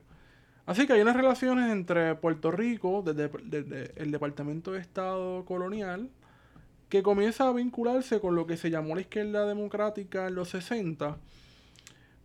Así 0.65 0.87
que 0.87 0.93
hay 0.93 1.01
unas 1.01 1.15
relaciones 1.15 1.71
entre 1.71 2.15
Puerto 2.15 2.51
Rico, 2.51 3.03
desde, 3.05 3.29
desde 3.43 3.91
el 4.01 4.11
Departamento 4.11 4.71
de 4.71 4.79
Estado 4.79 5.45
Colonial, 5.45 6.09
que 6.89 7.03
comienza 7.03 7.47
a 7.47 7.53
vincularse 7.53 8.19
con 8.19 8.35
lo 8.35 8.47
que 8.47 8.57
se 8.57 8.69
llamó 8.69 8.95
la 8.95 9.01
izquierda 9.01 9.45
democrática 9.45 10.27
en 10.27 10.35
los 10.35 10.49
60, 10.49 11.17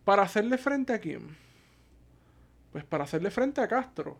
para 0.05 0.23
hacerle 0.23 0.57
frente 0.57 0.93
a 0.93 0.99
quién? 0.99 1.35
Pues 2.71 2.83
para 2.83 3.03
hacerle 3.03 3.31
frente 3.31 3.61
a 3.61 3.67
Castro. 3.67 4.17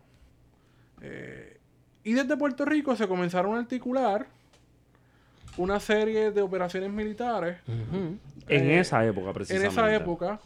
Eh, 1.01 1.59
y 2.03 2.13
desde 2.13 2.37
Puerto 2.37 2.65
Rico 2.65 2.95
se 2.95 3.07
comenzaron 3.07 3.55
a 3.55 3.59
articular 3.59 4.27
una 5.57 5.79
serie 5.79 6.31
de 6.31 6.41
operaciones 6.41 6.91
militares. 6.91 7.57
En 8.51 8.69
Eh, 8.69 8.79
esa 8.79 9.05
época, 9.05 9.27
en 9.27 9.33
precisamente. 9.33 9.67
esa 9.69 9.95
época 9.95 10.39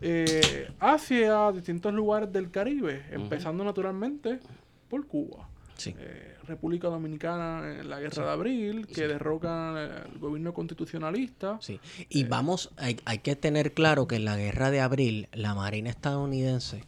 eh, 0.00 0.68
hacia 0.80 1.52
distintos 1.52 1.92
lugares 1.94 2.32
del 2.32 2.50
Caribe, 2.50 3.04
empezando 3.10 3.64
naturalmente 3.64 4.40
por 4.88 5.06
Cuba. 5.06 5.48
Sí. 5.76 5.94
Eh, 5.98 6.34
República 6.46 6.88
Dominicana 6.88 7.76
en 7.80 7.88
la 7.88 8.00
Guerra 8.00 8.24
de 8.26 8.30
Abril, 8.32 8.86
que 8.88 9.06
derrocan 9.06 9.76
el 9.76 10.18
gobierno 10.18 10.52
constitucionalista. 10.52 11.58
Sí. 11.60 11.78
Y 12.08 12.24
vamos, 12.24 12.70
hay, 12.76 12.98
hay 13.04 13.18
que 13.18 13.36
tener 13.36 13.72
claro 13.72 14.06
que 14.08 14.16
en 14.16 14.24
la 14.24 14.36
guerra 14.36 14.70
de 14.72 14.80
abril, 14.80 15.28
la 15.32 15.54
Marina 15.54 15.88
estadounidense 15.90 16.84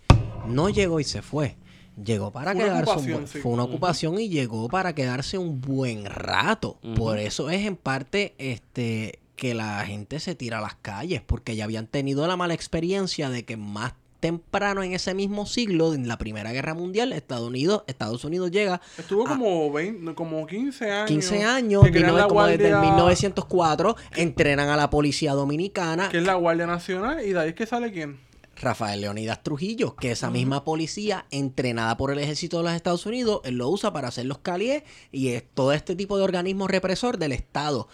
no 0.49 0.71
llegó 0.71 0.99
y 1.01 1.05
se 1.05 1.23
fue. 1.23 1.57
Llegó 2.05 2.33
para 2.33 2.55
quedarse 2.55 3.15
un. 3.15 3.29
Fue 3.29 3.53
una 3.53 3.63
ocupación 3.63 4.19
y 4.19 4.29
llegó 4.29 4.69
para 4.69 4.93
quedarse 4.97 5.39
un 5.39 5.61
buen 5.61 6.05
rato. 6.07 6.79
Por 6.97 7.19
eso 7.19 7.51
es 7.51 7.65
en 7.65 7.77
parte 7.77 8.35
este 8.39 9.21
que 9.37 9.55
la 9.55 9.85
gente 9.87 10.21
se 10.21 10.35
tira 10.35 10.59
a 10.59 10.61
las 10.61 10.75
calles, 10.77 11.21
porque 11.21 11.57
ya 11.57 11.65
habían 11.65 11.87
tenido 11.87 12.27
la 12.27 12.37
mala 12.37 12.55
experiencia 12.55 13.31
de 13.31 13.45
que 13.45 13.57
más 13.57 13.95
temprano 14.21 14.83
en 14.83 14.95
ese 14.95 15.13
mismo 15.13 15.45
siglo, 15.45 15.93
en 15.93 16.09
la 16.09 16.17
Primera 16.17 16.51
Guerra 16.53 16.73
Mundial, 16.73 17.13
Estados 17.13 17.47
Unidos, 17.49 17.83
Estados 17.89 18.25
Unidos 18.25 18.51
llega 18.51 18.81
Estuvo 18.97 19.25
como, 19.27 19.71
20 19.71 20.15
como 20.15 20.47
15 20.47 20.91
años. 20.91 21.09
15 21.09 21.45
años, 21.45 21.83
que 21.85 21.91
crean 21.91 22.15
19 22.15 22.21
la 22.23 22.29
como 22.29 22.47
desde 22.47 22.65
el 22.69 22.71
Guardia- 22.75 22.91
1904, 22.93 23.97
entrenan 24.17 24.69
a 24.71 24.77
la 24.77 24.89
policía 24.89 25.33
dominicana. 25.35 26.09
Que 26.09 26.19
es 26.19 26.25
la 26.25 26.35
Guardia 26.35 26.67
Nacional, 26.67 27.23
y 27.27 27.33
de 27.35 27.41
ahí 27.41 27.49
es 27.51 27.55
que 27.55 27.67
sale 27.67 27.93
quién. 27.93 28.19
Rafael 28.57 29.01
Leonidas 29.01 29.43
Trujillo, 29.43 29.97
que 29.97 30.13
esa 30.13 30.31
misma 30.31 30.63
policía 30.63 31.27
entrenada 31.33 31.97
por 31.97 32.13
el 32.13 32.21
ejército 32.21 32.59
de 32.59 32.63
los 32.63 32.73
Estados 32.73 33.05
Unidos, 33.05 33.41
él 33.45 33.57
lo 33.59 33.69
usa 33.69 33.93
para 33.93 34.09
hacer 34.09 34.27
los 34.27 34.39
calies 34.39 34.85
y 35.11 35.31
es 35.31 35.43
todo 35.55 35.73
este 35.73 35.97
tipo 35.97 36.17
de 36.17 36.23
organismo 36.23 36.69
represor 36.69 37.19
del 37.19 37.33
Estado. 37.33 37.89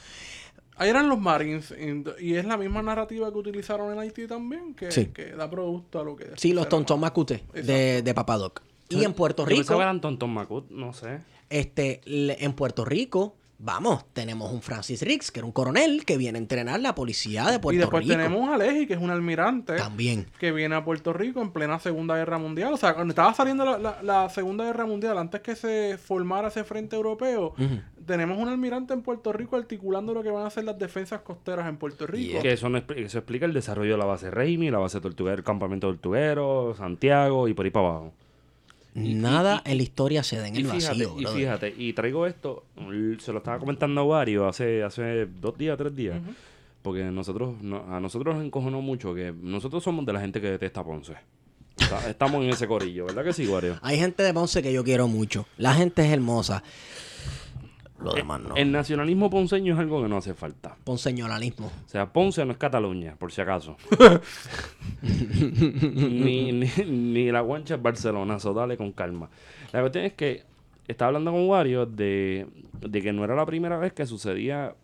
Ahí 0.80 0.88
eran 0.88 1.08
los 1.10 1.20
Marines, 1.20 1.72
and- 1.72 2.14
y 2.18 2.34
es 2.36 2.44
la 2.46 2.56
misma 2.56 2.82
narrativa 2.82 3.30
que 3.30 3.36
utilizaron 3.36 3.92
en 3.92 3.98
Haití 3.98 4.26
también, 4.26 4.72
que, 4.74 4.90
Sí. 4.90 5.06
que 5.06 5.32
da 5.32 5.48
producto 5.50 6.00
a 6.00 6.04
lo 6.04 6.16
que... 6.16 6.28
Sí, 6.36 6.54
los 6.54 6.64
más. 6.64 6.70
Macute 7.02 7.44
de, 7.52 8.00
de 8.02 8.14
Papadoc. 8.14 8.62
Y 8.88 9.04
en 9.04 9.12
Puerto 9.12 9.42
Yo 9.42 9.48
pensaba 9.48 9.62
Rico, 9.62 9.76
que 9.76 9.82
eran 9.82 10.00
Tonton 10.00 10.30
Macut, 10.30 10.70
no 10.70 10.92
sé. 10.94 11.20
este, 11.50 12.00
en 12.06 12.52
Puerto 12.54 12.84
Rico, 12.86 13.36
vamos, 13.62 14.04
tenemos 14.14 14.50
un 14.52 14.62
Francis 14.62 15.02
Riggs, 15.02 15.30
que 15.30 15.40
era 15.40 15.46
un 15.46 15.52
coronel 15.52 16.04
que 16.06 16.16
viene 16.16 16.38
a 16.38 16.40
entrenar 16.40 16.80
la 16.80 16.94
policía 16.94 17.46
de 17.50 17.58
Puerto 17.58 17.74
Y 17.76 17.78
después 17.78 18.04
Rico. 18.04 18.16
tenemos 18.16 18.48
a 18.48 18.56
Leji, 18.56 18.86
que 18.86 18.94
es 18.94 19.00
un 19.00 19.10
almirante. 19.10 19.76
También. 19.76 20.26
que 20.38 20.50
viene 20.52 20.74
a 20.74 20.84
Puerto 20.84 21.12
Rico 21.12 21.42
en 21.42 21.50
plena 21.50 21.78
Segunda 21.78 22.16
Guerra 22.16 22.38
Mundial. 22.38 22.72
O 22.72 22.76
sea, 22.76 22.94
cuando 22.94 23.12
estaba 23.12 23.34
saliendo 23.34 23.64
la, 23.64 23.78
la- 23.78 24.02
la 24.02 24.28
Segunda 24.30 24.64
Guerra 24.64 24.86
Mundial, 24.86 25.18
antes 25.18 25.40
que 25.42 25.54
se 25.56 25.98
formara 25.98 26.48
ese 26.48 26.64
frente 26.64 26.96
europeo, 26.96 27.54
tenemos 28.06 28.38
un 28.38 28.48
almirante 28.48 28.94
en 28.94 29.02
Puerto 29.02 29.32
Rico 29.32 29.56
articulando 29.56 30.14
lo 30.14 30.22
que 30.22 30.30
van 30.30 30.46
a 30.46 30.50
ser 30.50 30.64
las 30.64 30.78
defensas 30.78 31.20
costeras 31.20 31.68
en 31.68 31.76
Puerto 31.76 32.06
Rico. 32.06 32.40
Que 32.40 32.52
eso, 32.52 32.68
no 32.68 32.78
expli- 32.78 33.04
eso 33.04 33.18
explica 33.18 33.44
el 33.46 33.52
desarrollo 33.52 33.92
de 33.92 33.98
la 33.98 34.06
base 34.06 34.30
Raimi, 34.30 34.70
la 34.70 34.78
base 34.78 35.00
Tortuguero, 35.00 35.36
el 35.36 35.44
campamento 35.44 35.86
Tortuguero, 35.88 36.74
Santiago 36.76 37.46
y 37.46 37.54
por 37.54 37.66
ahí 37.66 37.70
para 37.70 37.86
abajo. 37.88 38.12
Nada 38.94 39.62
en 39.64 39.76
la 39.76 39.82
historia 39.82 40.22
se 40.22 40.36
da 40.36 40.48
en 40.48 40.54
Y 40.56 40.58
el 40.58 40.66
fíjate, 40.66 40.88
vacío. 41.06 41.14
y 41.18 41.22
brother. 41.22 41.38
fíjate, 41.40 41.74
y 41.78 41.92
traigo 41.92 42.26
esto, 42.26 42.64
se 43.20 43.32
lo 43.32 43.38
estaba 43.38 43.58
comentando 43.58 44.00
a 44.00 44.04
Wario 44.04 44.48
hace, 44.48 44.82
hace 44.82 45.26
dos 45.26 45.56
días, 45.56 45.78
tres 45.78 45.94
días, 45.94 46.20
porque 46.82 47.04
nosotros, 47.04 47.54
no- 47.62 47.84
a 47.94 48.00
nosotros 48.00 48.34
nos 48.34 48.44
encojonó 48.44 48.80
mucho 48.80 49.14
que 49.14 49.32
nosotros 49.40 49.84
somos 49.84 50.04
de 50.06 50.12
la 50.12 50.20
gente 50.20 50.40
que 50.40 50.50
detesta 50.50 50.80
a 50.80 50.84
Ponce. 50.84 51.14
Estamos 52.08 52.42
en 52.44 52.50
ese 52.50 52.66
corillo, 52.66 53.06
¿verdad 53.06 53.24
que 53.24 53.32
sí, 53.32 53.46
Wario? 53.46 53.78
Hay 53.82 53.96
gente 53.98 54.22
de 54.22 54.34
Ponce 54.34 54.62
que 54.62 54.72
yo 54.72 54.84
quiero 54.84 55.08
mucho. 55.08 55.46
La 55.56 55.72
gente 55.74 56.04
es 56.04 56.12
hermosa. 56.12 56.62
Lo 58.02 58.12
demás 58.12 58.40
no. 58.40 58.56
El 58.56 58.72
nacionalismo 58.72 59.28
ponceño 59.28 59.74
es 59.74 59.80
algo 59.80 60.02
que 60.02 60.08
no 60.08 60.16
hace 60.16 60.34
falta. 60.34 60.76
Ponceñolanismo. 60.84 61.66
O 61.66 61.88
sea, 61.88 62.12
Ponce 62.12 62.44
no 62.44 62.52
es 62.52 62.58
Cataluña, 62.58 63.16
por 63.16 63.30
si 63.32 63.40
acaso. 63.40 63.76
ni, 65.02 66.52
ni, 66.52 66.68
ni 66.86 67.30
la 67.30 67.40
guancha 67.42 67.74
es 67.74 67.82
Barcelona, 67.82 68.38
so 68.38 68.54
dale 68.54 68.76
con 68.76 68.92
calma. 68.92 69.28
La 69.72 69.80
cuestión 69.80 70.04
es 70.04 70.14
que 70.14 70.44
estaba 70.88 71.08
hablando 71.08 71.32
con 71.32 71.48
Wario 71.48 71.86
de, 71.86 72.46
de 72.80 73.02
que 73.02 73.12
no 73.12 73.24
era 73.24 73.34
la 73.34 73.46
primera 73.46 73.78
vez 73.78 73.92
que 73.92 74.06
sucedía 74.06 74.74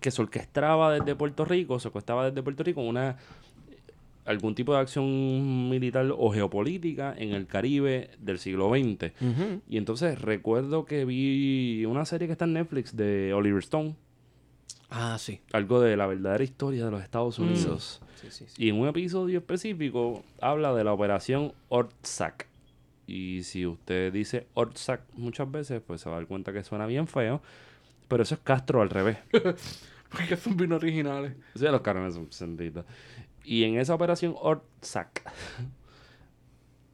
que 0.00 0.10
se 0.10 0.22
orquestaba 0.22 0.92
desde 0.92 1.14
Puerto 1.14 1.44
Rico, 1.44 1.78
se 1.78 1.88
orquestaba 1.88 2.30
desde 2.30 2.42
Puerto 2.42 2.62
Rico 2.62 2.80
una 2.80 3.16
algún 4.30 4.54
tipo 4.54 4.72
de 4.74 4.80
acción 4.80 5.68
militar 5.68 6.06
o 6.16 6.30
geopolítica 6.32 7.14
en 7.16 7.32
el 7.32 7.46
Caribe 7.46 8.10
del 8.18 8.38
siglo 8.38 8.70
XX. 8.70 9.12
Y 9.68 9.76
entonces 9.76 10.20
recuerdo 10.20 10.84
que 10.84 11.04
vi 11.04 11.84
una 11.86 12.04
serie 12.04 12.26
que 12.28 12.32
está 12.32 12.44
en 12.44 12.52
Netflix 12.54 12.96
de 12.96 13.32
Oliver 13.34 13.58
Stone, 13.60 13.94
Ah, 14.88 15.16
sí. 15.18 15.40
algo 15.52 15.80
de 15.80 15.96
la 15.96 16.06
verdadera 16.06 16.42
historia 16.42 16.84
de 16.84 16.90
los 16.90 17.02
Estados 17.02 17.38
Mm. 17.38 17.42
Unidos. 17.42 18.00
Sí, 18.20 18.26
sí, 18.30 18.44
sí. 18.48 18.64
Y 18.64 18.68
en 18.70 18.78
un 18.80 18.88
episodio 18.88 19.38
específico 19.38 20.22
habla 20.40 20.74
de 20.74 20.84
la 20.84 20.92
operación 20.92 21.52
Ortsac. 21.68 22.46
Y 23.06 23.42
si 23.44 23.66
usted 23.66 24.12
dice 24.12 24.46
Ortsac 24.54 25.00
muchas 25.14 25.50
veces, 25.50 25.80
pues 25.84 26.00
se 26.00 26.08
va 26.08 26.16
a 26.16 26.18
dar 26.20 26.28
cuenta 26.28 26.52
que 26.52 26.62
suena 26.62 26.86
bien 26.86 27.06
feo. 27.06 27.40
Pero 28.08 28.22
eso 28.24 28.34
es 28.34 28.40
Castro 28.42 28.82
al 28.82 28.90
revés. 28.90 29.18
Porque 30.10 30.36
son 30.36 30.56
bien 30.56 30.72
originales. 30.72 31.34
Sea, 31.54 31.70
los 31.70 31.82
carnes 31.82 32.14
son 32.14 32.30
sentidos. 32.32 32.84
Y 33.50 33.64
en 33.64 33.78
esa 33.78 33.96
operación 33.96 34.36
Ortsac, 34.40 35.28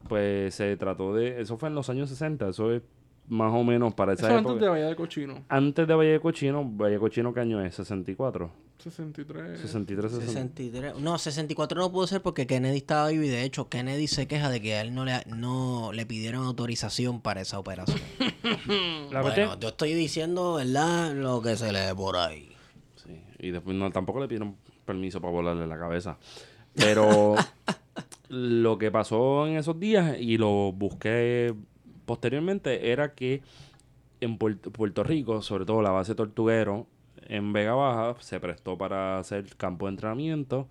pues 0.09 0.55
se 0.55 0.75
trató 0.79 1.15
de... 1.15 1.39
Eso 1.43 1.59
fue 1.59 1.69
en 1.69 1.75
los 1.75 1.91
años 1.91 2.09
60. 2.09 2.49
Eso 2.49 2.73
es 2.73 2.81
más 3.29 3.53
o 3.53 3.63
menos 3.63 3.93
para 3.93 4.15
esa 4.15 4.29
Eso 4.29 4.39
época. 4.39 4.53
antes 4.53 4.63
de 4.63 4.69
Bahía 4.71 4.87
de 4.87 4.97
Cochino. 4.97 5.45
Antes 5.51 5.87
de 5.87 5.95
Valle 5.95 6.13
de 6.13 6.21
Cochino, 6.21 6.65
Valle 6.65 6.95
de 6.95 6.99
Cochino, 6.99 7.35
¿qué 7.35 7.41
año 7.41 7.63
es? 7.63 7.75
64, 7.75 8.51
63. 8.79 9.61
63, 9.61 10.11
60. 10.13 10.27
63. 10.33 10.99
No, 10.99 11.19
64 11.19 11.79
no 11.79 11.93
pudo 11.93 12.07
ser 12.07 12.23
porque 12.23 12.47
Kennedy 12.47 12.79
estaba 12.79 13.09
vivo 13.09 13.25
y 13.25 13.29
de 13.29 13.43
hecho 13.43 13.69
Kennedy 13.69 14.07
se 14.07 14.27
queja 14.27 14.49
de 14.49 14.63
que 14.63 14.77
a 14.77 14.81
él 14.81 14.95
no 14.95 15.05
le, 15.05 15.25
no 15.27 15.91
le 15.93 16.07
pidieron 16.07 16.47
autorización 16.47 17.21
para 17.21 17.43
esa 17.43 17.59
operación. 17.59 18.01
La 19.13 19.21
bueno, 19.21 19.61
yo 19.61 19.69
estoy 19.69 19.93
diciendo, 19.93 20.55
¿verdad? 20.55 21.13
Lo 21.13 21.43
que 21.43 21.55
se 21.55 21.71
lee 21.71 21.95
por 21.95 22.17
ahí. 22.17 22.49
Sí, 22.95 23.21
y 23.41 23.51
después 23.51 23.77
no, 23.77 23.91
tampoco 23.93 24.21
le 24.21 24.27
pidieron 24.27 24.57
permiso 24.87 25.21
para 25.21 25.33
volarle 25.33 25.67
la 25.67 25.79
cabeza. 25.79 26.17
Pero 26.75 27.35
lo 28.29 28.79
que 28.79 28.91
pasó 28.91 29.47
en 29.47 29.57
esos 29.57 29.79
días, 29.79 30.17
y 30.19 30.39
lo 30.39 30.73
busqué 30.73 31.55
posteriormente, 32.07 32.91
era 32.93 33.15
que 33.15 33.43
en 34.21 34.39
Puerto, 34.39 34.71
Puerto 34.71 35.05
Rico, 35.05 35.43
sobre 35.43 35.67
todo 35.67 35.83
la 35.83 35.91
base 35.91 36.15
Tortuguero, 36.15 36.87
en 37.29 37.53
Vega 37.53 37.75
Baja, 37.75 38.15
se 38.21 38.41
prestó 38.41 38.79
para 38.79 39.19
hacer 39.19 39.57
campo 39.57 39.87
de 39.87 39.91
entrenamiento 39.91 40.69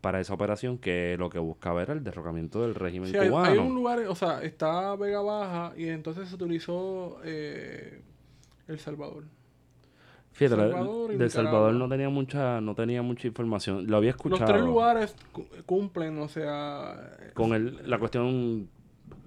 para 0.00 0.20
esa 0.20 0.34
operación 0.34 0.78
que 0.78 1.16
lo 1.18 1.28
que 1.28 1.38
buscaba 1.38 1.82
era 1.82 1.92
el 1.92 2.04
derrocamiento 2.04 2.62
del 2.62 2.74
régimen 2.74 3.10
Sí, 3.10 3.16
hay, 3.16 3.28
cubano. 3.28 3.50
hay 3.50 3.58
un 3.58 3.74
lugar, 3.74 3.98
o 4.06 4.14
sea, 4.14 4.42
está 4.42 4.94
Vega 4.96 5.20
Baja 5.20 5.72
y 5.76 5.88
entonces 5.88 6.28
se 6.28 6.34
utilizó 6.34 7.18
eh, 7.24 8.00
El 8.68 8.78
Salvador. 8.78 9.24
Fíjate, 10.32 10.56
Salvador 10.70 11.12
y 11.12 11.30
Salvador 11.30 11.74
no 11.74 11.88
tenía 11.88 12.08
mucha 12.08 12.60
no 12.60 12.74
tenía 12.74 13.02
mucha 13.02 13.26
información. 13.28 13.86
Lo 13.86 13.96
había 13.98 14.10
escuchado. 14.10 14.40
Los 14.40 14.50
tres 14.50 14.64
lugares 14.64 15.16
cu- 15.32 15.46
cumplen, 15.66 16.18
o 16.18 16.28
sea, 16.28 17.10
con 17.34 17.52
el, 17.52 17.88
la 17.88 17.98
cuestión 17.98 18.68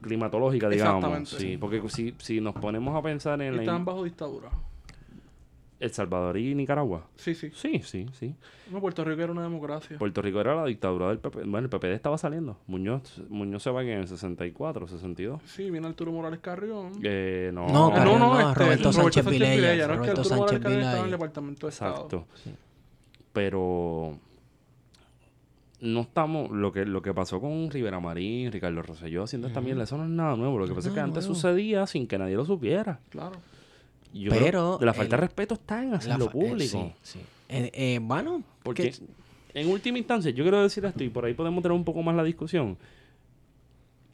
climatológica, 0.02 0.70
digamos. 0.70 0.96
Exactamente, 0.98 1.36
Sí, 1.38 1.58
porque 1.58 1.82
si, 1.89 2.15
si 2.20 2.41
nos 2.41 2.54
ponemos 2.56 2.96
a 2.96 3.02
pensar 3.02 3.41
en 3.41 3.56
la 3.56 3.62
están 3.62 3.86
bajo 3.86 4.04
dictadura. 4.04 4.50
El 5.80 5.92
Salvador 5.92 6.38
y 6.38 6.56
Nicaragua. 6.56 7.06
Sí, 7.18 7.36
sí. 7.36 7.52
Sí, 7.54 7.82
sí, 7.84 8.06
sí. 8.14 8.34
No, 8.72 8.80
Puerto 8.80 9.04
Rico 9.04 9.22
era 9.22 9.32
una 9.32 9.44
democracia. 9.44 9.98
Puerto 9.98 10.22
Rico 10.22 10.40
era 10.40 10.56
la 10.56 10.66
dictadura 10.66 11.10
del 11.10 11.20
PP. 11.20 11.44
Bueno, 11.44 11.60
el 11.66 11.70
PPD 11.70 11.92
estaba 11.94 12.18
saliendo. 12.18 12.58
Muñoz, 12.68 13.22
Muñoz 13.30 13.62
se 13.62 13.72
va 13.72 13.82
en 13.84 13.90
el 13.90 14.08
64, 14.08 14.88
62. 14.88 15.42
Sí, 15.46 15.70
viene 15.70 15.88
Arturo 15.88 16.14
Morales 16.14 16.40
Carrión. 16.40 16.94
Eh, 17.04 17.52
no, 17.54 17.68
No, 17.68 17.92
Carrión 17.94 18.20
no, 18.20 18.30
no, 18.34 18.42
no, 18.42 18.50
este, 18.52 18.64
Roberto 18.64 18.94
Sánchez 18.94 19.26
Vilella, 19.26 19.88
No 19.88 19.94
es 19.96 20.00
que 20.00 20.08
Morales 20.08 20.28
Sánchez 20.28 20.60
Carrión 20.60 20.80
estaba 20.82 21.00
en 21.00 21.06
el. 21.06 21.12
Departamento 21.12 21.68
de 21.68 21.72
Estado. 21.72 21.94
Exacto. 21.94 22.28
Sí. 22.36 22.52
Pero 23.34 24.18
no 25.82 26.02
estamos. 26.02 26.52
Lo 26.52 26.72
que, 26.72 26.86
lo 26.86 27.02
que 27.02 27.14
pasó 27.14 27.42
con 27.42 27.70
Rivera 27.70 28.00
Marín, 28.00 28.52
Ricardo 28.52 28.82
Rosselló 28.82 29.24
haciendo 29.24 29.48
esta 29.50 29.60
mierda, 29.62 29.84
eso 29.84 29.98
no 29.98 30.06
es 30.06 30.10
nada 30.10 30.36
nuevo. 30.38 30.58
Lo 30.58 30.68
que 30.68 30.74
pasa 30.74 30.88
es 30.88 30.94
que 30.94 31.02
antes 31.02 31.26
nuevo. 31.26 31.36
sucedía 31.36 31.86
sin 31.86 32.08
que 32.08 32.18
nadie 32.18 32.36
lo 32.36 32.46
supiera. 32.46 33.00
Claro. 33.10 33.34
Yo 34.17 34.32
Pero 34.32 34.45
creo 34.45 34.78
que 34.80 34.86
la 34.86 34.93
falta 34.93 35.15
el- 35.15 35.21
de 35.21 35.28
respeto 35.28 35.54
está 35.56 35.84
en 35.84 35.93
hacerlo 35.93 36.25
eh, 36.25 36.30
público. 36.30 36.93
sí, 37.04 37.19
sí. 37.19 37.19
Eh, 37.49 37.69
eh, 37.73 37.99
bueno, 38.01 38.41
Porque 38.63 38.91
que- 38.91 39.60
en 39.60 39.69
última 39.69 39.97
instancia, 39.97 40.32
yo 40.32 40.43
quiero 40.43 40.62
decir 40.63 40.86
esto 40.86 41.04
y 41.04 41.10
por 41.10 41.25
ahí 41.25 41.34
podemos 41.34 41.62
tener 41.62 41.75
un 41.75 41.84
poco 41.84 42.01
más 42.01 42.15
la 42.15 42.23
discusión. 42.23 42.78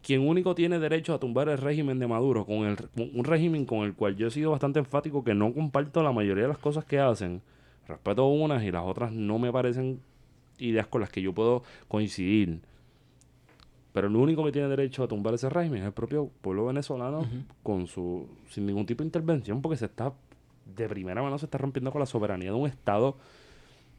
Quien 0.03 0.27
único 0.27 0.55
tiene 0.55 0.79
derecho 0.79 1.13
a 1.13 1.19
tumbar 1.19 1.47
el 1.49 1.59
régimen 1.59 1.99
de 1.99 2.07
Maduro, 2.07 2.45
con, 2.45 2.65
el, 2.65 2.77
un 3.13 3.23
régimen 3.23 3.65
con 3.65 3.79
el 3.85 3.93
cual 3.93 4.15
yo 4.17 4.27
he 4.27 4.31
sido 4.31 4.49
bastante 4.51 4.79
enfático 4.79 5.23
que 5.23 5.35
no 5.35 5.53
comparto 5.53 6.01
la 6.01 6.11
mayoría 6.11 6.43
de 6.43 6.49
las 6.49 6.57
cosas 6.57 6.83
que 6.85 6.99
hacen. 6.99 7.41
Respeto 7.87 8.25
unas 8.27 8.63
y 8.63 8.71
las 8.71 8.83
otras 8.83 9.11
no 9.11 9.37
me 9.37 9.51
parecen 9.51 9.99
ideas 10.57 10.87
con 10.87 11.01
las 11.01 11.11
que 11.11 11.21
yo 11.21 11.33
puedo 11.33 11.61
coincidir. 11.87 12.59
Pero 13.93 14.07
el 14.07 14.15
único 14.15 14.43
que 14.45 14.51
tiene 14.51 14.67
derecho 14.69 15.03
a 15.03 15.07
tumbar 15.07 15.33
ese 15.33 15.49
régimen 15.49 15.81
es 15.81 15.87
el 15.87 15.93
propio 15.93 16.29
pueblo 16.41 16.65
venezolano 16.65 17.27
con 17.63 17.87
su 17.87 18.27
sin 18.49 18.65
ningún 18.65 18.85
tipo 18.85 19.03
de 19.03 19.07
intervención 19.07 19.61
porque 19.61 19.77
se 19.77 19.85
está 19.85 20.13
de 20.75 20.87
primera 20.87 21.21
mano 21.21 21.37
se 21.37 21.45
está 21.45 21.57
rompiendo 21.57 21.91
con 21.91 21.99
la 21.99 22.05
soberanía 22.05 22.51
de 22.51 22.55
un 22.55 22.67
estado 22.69 23.17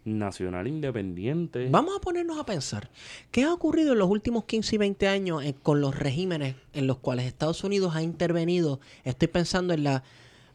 nacional 0.05 0.66
independiente. 0.66 1.68
Vamos 1.70 1.96
a 1.96 2.00
ponernos 2.00 2.38
a 2.38 2.44
pensar. 2.44 2.90
¿Qué 3.31 3.44
ha 3.44 3.52
ocurrido 3.52 3.92
en 3.92 3.98
los 3.98 4.09
últimos 4.11 4.44
15 4.44 4.74
y 4.74 4.78
20 4.78 5.09
años 5.09 5.44
eh, 5.44 5.55
con 5.62 5.81
los 5.81 5.96
regímenes 5.96 6.57
en 6.72 6.87
los 6.87 6.98
cuales 6.98 7.26
Estados 7.26 7.62
Unidos 7.62 7.94
ha 7.94 8.02
intervenido? 8.02 8.81
Estoy 9.05 9.28
pensando 9.28 9.74
en 9.74 9.85
la 9.85 10.02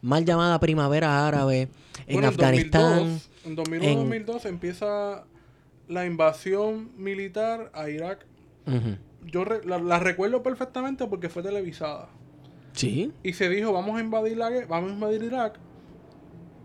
mal 0.02 0.24
llamada 0.24 0.60
primavera 0.60 1.26
árabe, 1.26 1.68
en 2.06 2.14
Bueno, 2.14 2.28
Afganistán. 2.28 2.98
2002, 2.98 3.30
en 3.46 3.56
2001 3.56 3.88
en- 3.90 3.98
2002 4.00 4.44
empieza 4.46 5.24
la 5.88 6.04
invasión 6.06 6.90
militar 6.98 7.70
a 7.72 7.88
Irak. 7.88 8.26
Ujú. 8.66 8.96
Yo 9.30 9.44
re- 9.44 9.64
la, 9.64 9.78
la 9.78 9.98
recuerdo 9.98 10.42
perfectamente 10.42 11.06
porque 11.06 11.28
fue 11.28 11.42
televisada. 11.42 12.08
Sí. 12.72 13.12
Y 13.22 13.32
se 13.32 13.48
dijo, 13.48 13.72
vamos 13.72 13.96
a 13.98 14.00
invadir 14.00 14.36
la, 14.36 14.50
vamos 14.68 14.90
a 14.90 14.94
invadir 14.94 15.22
Irak. 15.22 15.58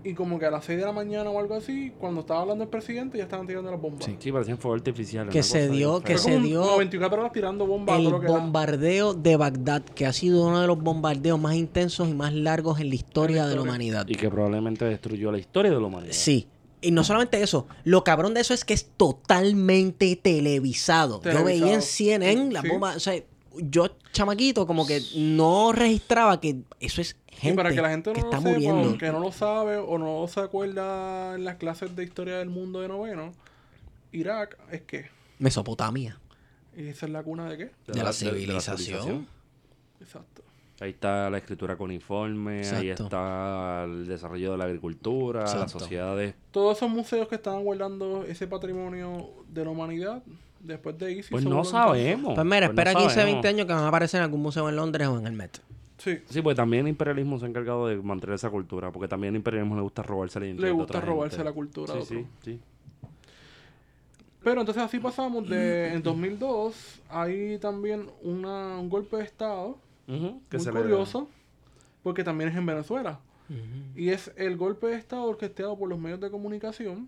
Y 0.05 0.15
como 0.15 0.37
que 0.37 0.45
a 0.45 0.51
las 0.51 0.65
6 0.65 0.79
de 0.79 0.85
la 0.85 0.91
mañana 0.91 1.29
o 1.29 1.39
algo 1.39 1.55
así, 1.55 1.93
cuando 1.97 2.21
estaba 2.21 2.41
hablando 2.41 2.65
el 2.65 2.69
presidente, 2.69 3.17
ya 3.17 3.23
estaban 3.23 3.47
tirando 3.47 3.71
las 3.71 3.79
bombas. 3.79 4.03
Sí. 4.03 4.17
Sí, 4.19 4.31
parecían 4.33 4.57
fuegos 4.57 4.79
artificiales. 4.81 5.31
Que 5.31 5.43
se 5.43 5.69
dio- 5.69 6.01
que 6.01 6.17
se 6.17 6.37
dio 6.41 6.61
como 6.61 6.77
24 6.79 7.21
horas 7.21 7.31
tirando 7.31 7.65
bombas. 7.65 7.97
El 7.99 8.09
lo 8.09 8.19
que 8.19 8.27
bombardeo 8.27 9.13
de 9.13 9.37
Bagdad, 9.37 9.81
que 9.83 10.05
ha 10.05 10.11
sido 10.11 10.45
uno 10.45 10.59
de 10.59 10.67
los 10.67 10.77
bombardeos 10.77 11.39
más 11.39 11.55
intensos 11.55 12.09
y 12.09 12.13
más 12.13 12.33
largos 12.33 12.81
en 12.81 12.89
la 12.89 12.95
historia 12.95 13.43
de 13.43 13.47
la 13.47 13.53
historia. 13.53 13.61
humanidad. 13.71 14.05
Y 14.09 14.15
que 14.15 14.29
probablemente 14.29 14.83
destruyó 14.83 15.31
la 15.31 15.37
historia 15.39 15.71
de 15.71 15.79
la 15.79 15.87
humanidad. 15.87 16.11
Sí. 16.13 16.49
Y 16.83 16.91
no 16.91 17.03
solamente 17.03 17.41
eso, 17.41 17.67
lo 17.83 18.03
cabrón 18.03 18.33
de 18.33 18.41
eso 18.41 18.53
es 18.53 18.65
que 18.65 18.73
es 18.73 18.85
totalmente 18.97 20.15
televisado. 20.17 21.21
Yo 21.23 21.43
veía 21.43 21.73
en 21.73 21.81
Televisado. 21.81 21.81
CNN 21.81 22.51
la 22.51 22.61
Sí. 22.61 22.67
bomba, 22.69 22.95
o 22.95 22.99
sea, 22.99 23.21
yo 23.55 23.95
chamaquito 24.11 24.67
como 24.67 24.85
que 24.85 25.01
no 25.15 25.71
registraba 25.71 26.39
que 26.41 26.57
eso 26.79 27.01
es 27.01 27.15
Y 27.31 27.35
gente, 27.37 27.55
para 27.55 27.69
que 27.73 27.81
la 27.81 27.89
gente 27.89 28.09
no 28.11 28.15
que 28.15 28.21
lo 28.21 28.27
está 28.27 28.37
sepa, 28.39 28.49
muriendo. 28.51 28.89
o 28.91 28.97
que 28.97 29.11
no 29.11 29.19
lo 29.19 29.31
sabe 29.31 29.77
o 29.77 29.97
no 29.97 30.27
se 30.27 30.39
acuerda 30.39 31.35
en 31.35 31.45
las 31.45 31.55
clases 31.55 31.95
de 31.95 32.03
historia 32.03 32.37
del 32.37 32.49
mundo 32.49 32.81
de 32.81 32.87
noveno, 32.89 33.31
Irak 34.11 34.57
es 34.71 34.81
que. 34.81 35.05
Mesopotamia. 35.39 36.19
¿Y 36.75 36.87
esa 36.87 37.05
es 37.05 37.11
la 37.11 37.23
cuna 37.23 37.47
de 37.49 37.57
qué? 37.57 37.71
De, 37.91 38.03
la, 38.03 38.13
civilización. 38.13 39.27
Exacto. 40.01 40.43
Ahí 40.79 40.89
está 40.89 41.29
la 41.29 41.37
escritura 41.37 41.77
con 41.77 41.91
informe, 41.91 42.61
ahí 42.69 42.89
está 42.89 43.83
el 43.85 44.07
desarrollo 44.07 44.53
de 44.53 44.57
la 44.57 44.63
agricultura, 44.65 45.41
las 45.43 45.71
sociedades. 45.71 46.35
Todos 46.51 46.77
esos 46.77 46.89
museos 46.89 47.27
que 47.27 47.35
estaban 47.35 47.63
guardando 47.63 48.23
ese 48.23 48.47
patrimonio 48.47 49.29
de 49.49 49.63
la 49.63 49.69
humanidad 49.71 50.23
después 50.59 50.97
de 50.97 51.11
ISIS. 51.11 51.29
Pues 51.29 51.45
no 51.45 51.63
sabemos. 51.63 52.33
Pues 52.35 52.45
mira, 52.45 52.67
Pues 52.67 52.75
no 52.75 52.81
espera 52.81 52.93
15, 52.95 53.09
sabemos. 53.15 53.33
20 53.35 53.47
años 53.49 53.67
que 53.67 53.73
van 53.73 53.83
a 53.83 53.87
aparecer 53.87 54.17
en 54.19 54.23
algún 54.25 54.41
museo 54.41 54.67
en 54.67 54.75
Londres 54.75 55.07
o 55.07 55.17
en 55.19 55.27
el 55.27 55.33
Met. 55.33 55.59
Sí. 55.99 56.17
Sí, 56.27 56.41
pues 56.41 56.55
también 56.57 56.85
el 56.85 56.89
imperialismo 56.89 57.37
se 57.39 57.45
ha 57.45 57.49
encargado 57.49 57.87
de 57.87 57.95
mantener 57.97 58.33
esa 58.35 58.49
cultura, 58.49 58.91
porque 58.91 59.07
también 59.07 59.33
el 59.35 59.37
imperialismo 59.37 59.75
le 59.75 59.83
gusta 59.83 60.01
robarse 60.03 60.39
la 60.39 60.47
identidad 60.47 60.67
Le 60.67 60.73
gusta 60.73 60.97
otra 60.97 61.01
robarse 61.09 61.37
gente. 61.37 61.49
la 61.49 61.53
cultura 61.53 61.93
Sí, 61.93 61.99
de 61.99 62.05
sí, 62.05 62.27
sí. 62.43 62.59
Pero 64.43 64.59
entonces 64.59 64.83
así 64.83 64.99
pasamos 64.99 65.47
de 65.47 65.93
en 65.93 66.03
2002 66.03 67.01
hay 67.09 67.57
también 67.59 68.07
una, 68.23 68.77
un 68.79 68.89
golpe 68.89 69.15
de 69.17 69.23
estado 69.23 69.77
Que 70.05 70.57
muy 70.57 70.65
curioso 70.67 71.29
porque 72.01 72.23
también 72.23 72.49
es 72.49 72.55
en 72.55 72.65
Venezuela 72.65 73.19
y 73.95 74.09
es 74.09 74.31
el 74.35 74.57
golpe 74.57 74.87
de 74.87 74.95
estado 74.95 75.23
orquestado 75.23 75.77
por 75.77 75.87
los 75.87 75.99
medios 75.99 76.19
de 76.19 76.31
comunicación 76.31 77.07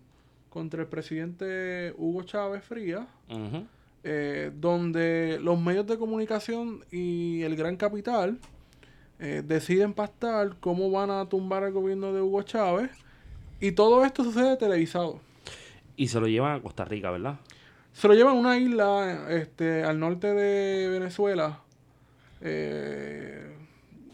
contra 0.50 0.82
el 0.82 0.88
presidente 0.88 1.94
Hugo 1.98 2.24
Chávez 2.24 2.64
Frías 2.64 3.08
eh, 4.08 4.52
donde 4.54 5.40
los 5.42 5.60
medios 5.60 5.88
de 5.88 5.98
comunicación 5.98 6.86
y 6.92 7.42
el 7.42 7.56
gran 7.56 7.76
capital 7.76 8.38
eh, 9.18 9.42
deciden 9.44 9.94
pactar 9.94 10.58
cómo 10.60 10.92
van 10.92 11.10
a 11.10 11.28
tumbar 11.28 11.64
el 11.64 11.72
gobierno 11.72 12.14
de 12.14 12.22
Hugo 12.22 12.44
Chávez. 12.44 12.92
Y 13.60 13.72
todo 13.72 14.06
esto 14.06 14.24
sucede 14.24 14.58
televisado. 14.58 15.22
Y 15.98 16.10
se 16.10 16.20
lo 16.20 16.28
llevan 16.28 16.56
a 16.56 16.62
Costa 16.62 16.86
Rica, 16.86 17.10
¿verdad? 17.10 17.40
Se 17.94 18.08
lo 18.08 18.14
llevan 18.14 18.36
a 18.36 18.40
una 18.40 18.60
isla 18.60 19.26
este, 19.32 19.84
al 19.84 20.00
norte 20.00 20.28
de 20.36 20.88
Venezuela. 20.88 21.62
Eh, 22.48 23.52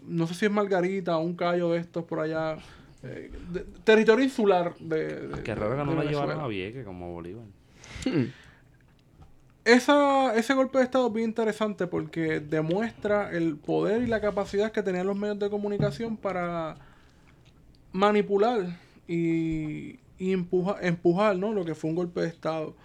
no 0.08 0.26
sé 0.26 0.34
si 0.34 0.46
es 0.46 0.52
Margarita 0.52 1.18
o 1.18 1.22
un 1.22 1.36
callo 1.36 1.72
de 1.72 1.80
estos 1.80 2.06
por 2.06 2.20
allá. 2.22 2.58
eh, 3.04 3.30
de- 3.52 3.66
territorio 3.84 4.24
insular 4.24 4.74
de, 4.80 5.28
de- 5.28 5.44
Qué 5.44 5.54
raro 5.56 5.76
que 5.78 5.84
no 5.84 5.96
la 5.96 6.04
llevaron 6.10 6.40
a 6.40 6.48
Vieques 6.48 6.86
como 6.86 7.12
Bolívar. 7.14 7.44
Esa, 9.64 10.36
ese 10.36 10.56
golpe 10.56 10.80
de 10.80 10.86
Estado 10.86 11.06
es 11.08 11.14
bien 11.14 11.30
interesante 11.30 11.86
porque 11.86 12.40
demuestra 12.40 13.32
el 13.32 13.58
poder 13.58 14.02
y 14.02 14.08
la 14.08 14.20
capacidad 14.20 14.72
que 14.72 14.82
tenían 14.82 15.06
los 15.06 15.16
medios 15.16 15.38
de 15.38 15.52
comunicación 15.52 16.18
para 16.18 16.78
manipular 17.92 18.80
y, 19.08 20.00
y 20.18 20.34
empuja- 20.34 20.78
empujar 20.82 21.38
¿no? 21.38 21.54
lo 21.54 21.64
que 21.64 21.76
fue 21.76 21.92
un 21.92 21.96
golpe 21.96 22.22
de 22.22 22.28
Estado. 22.28 22.76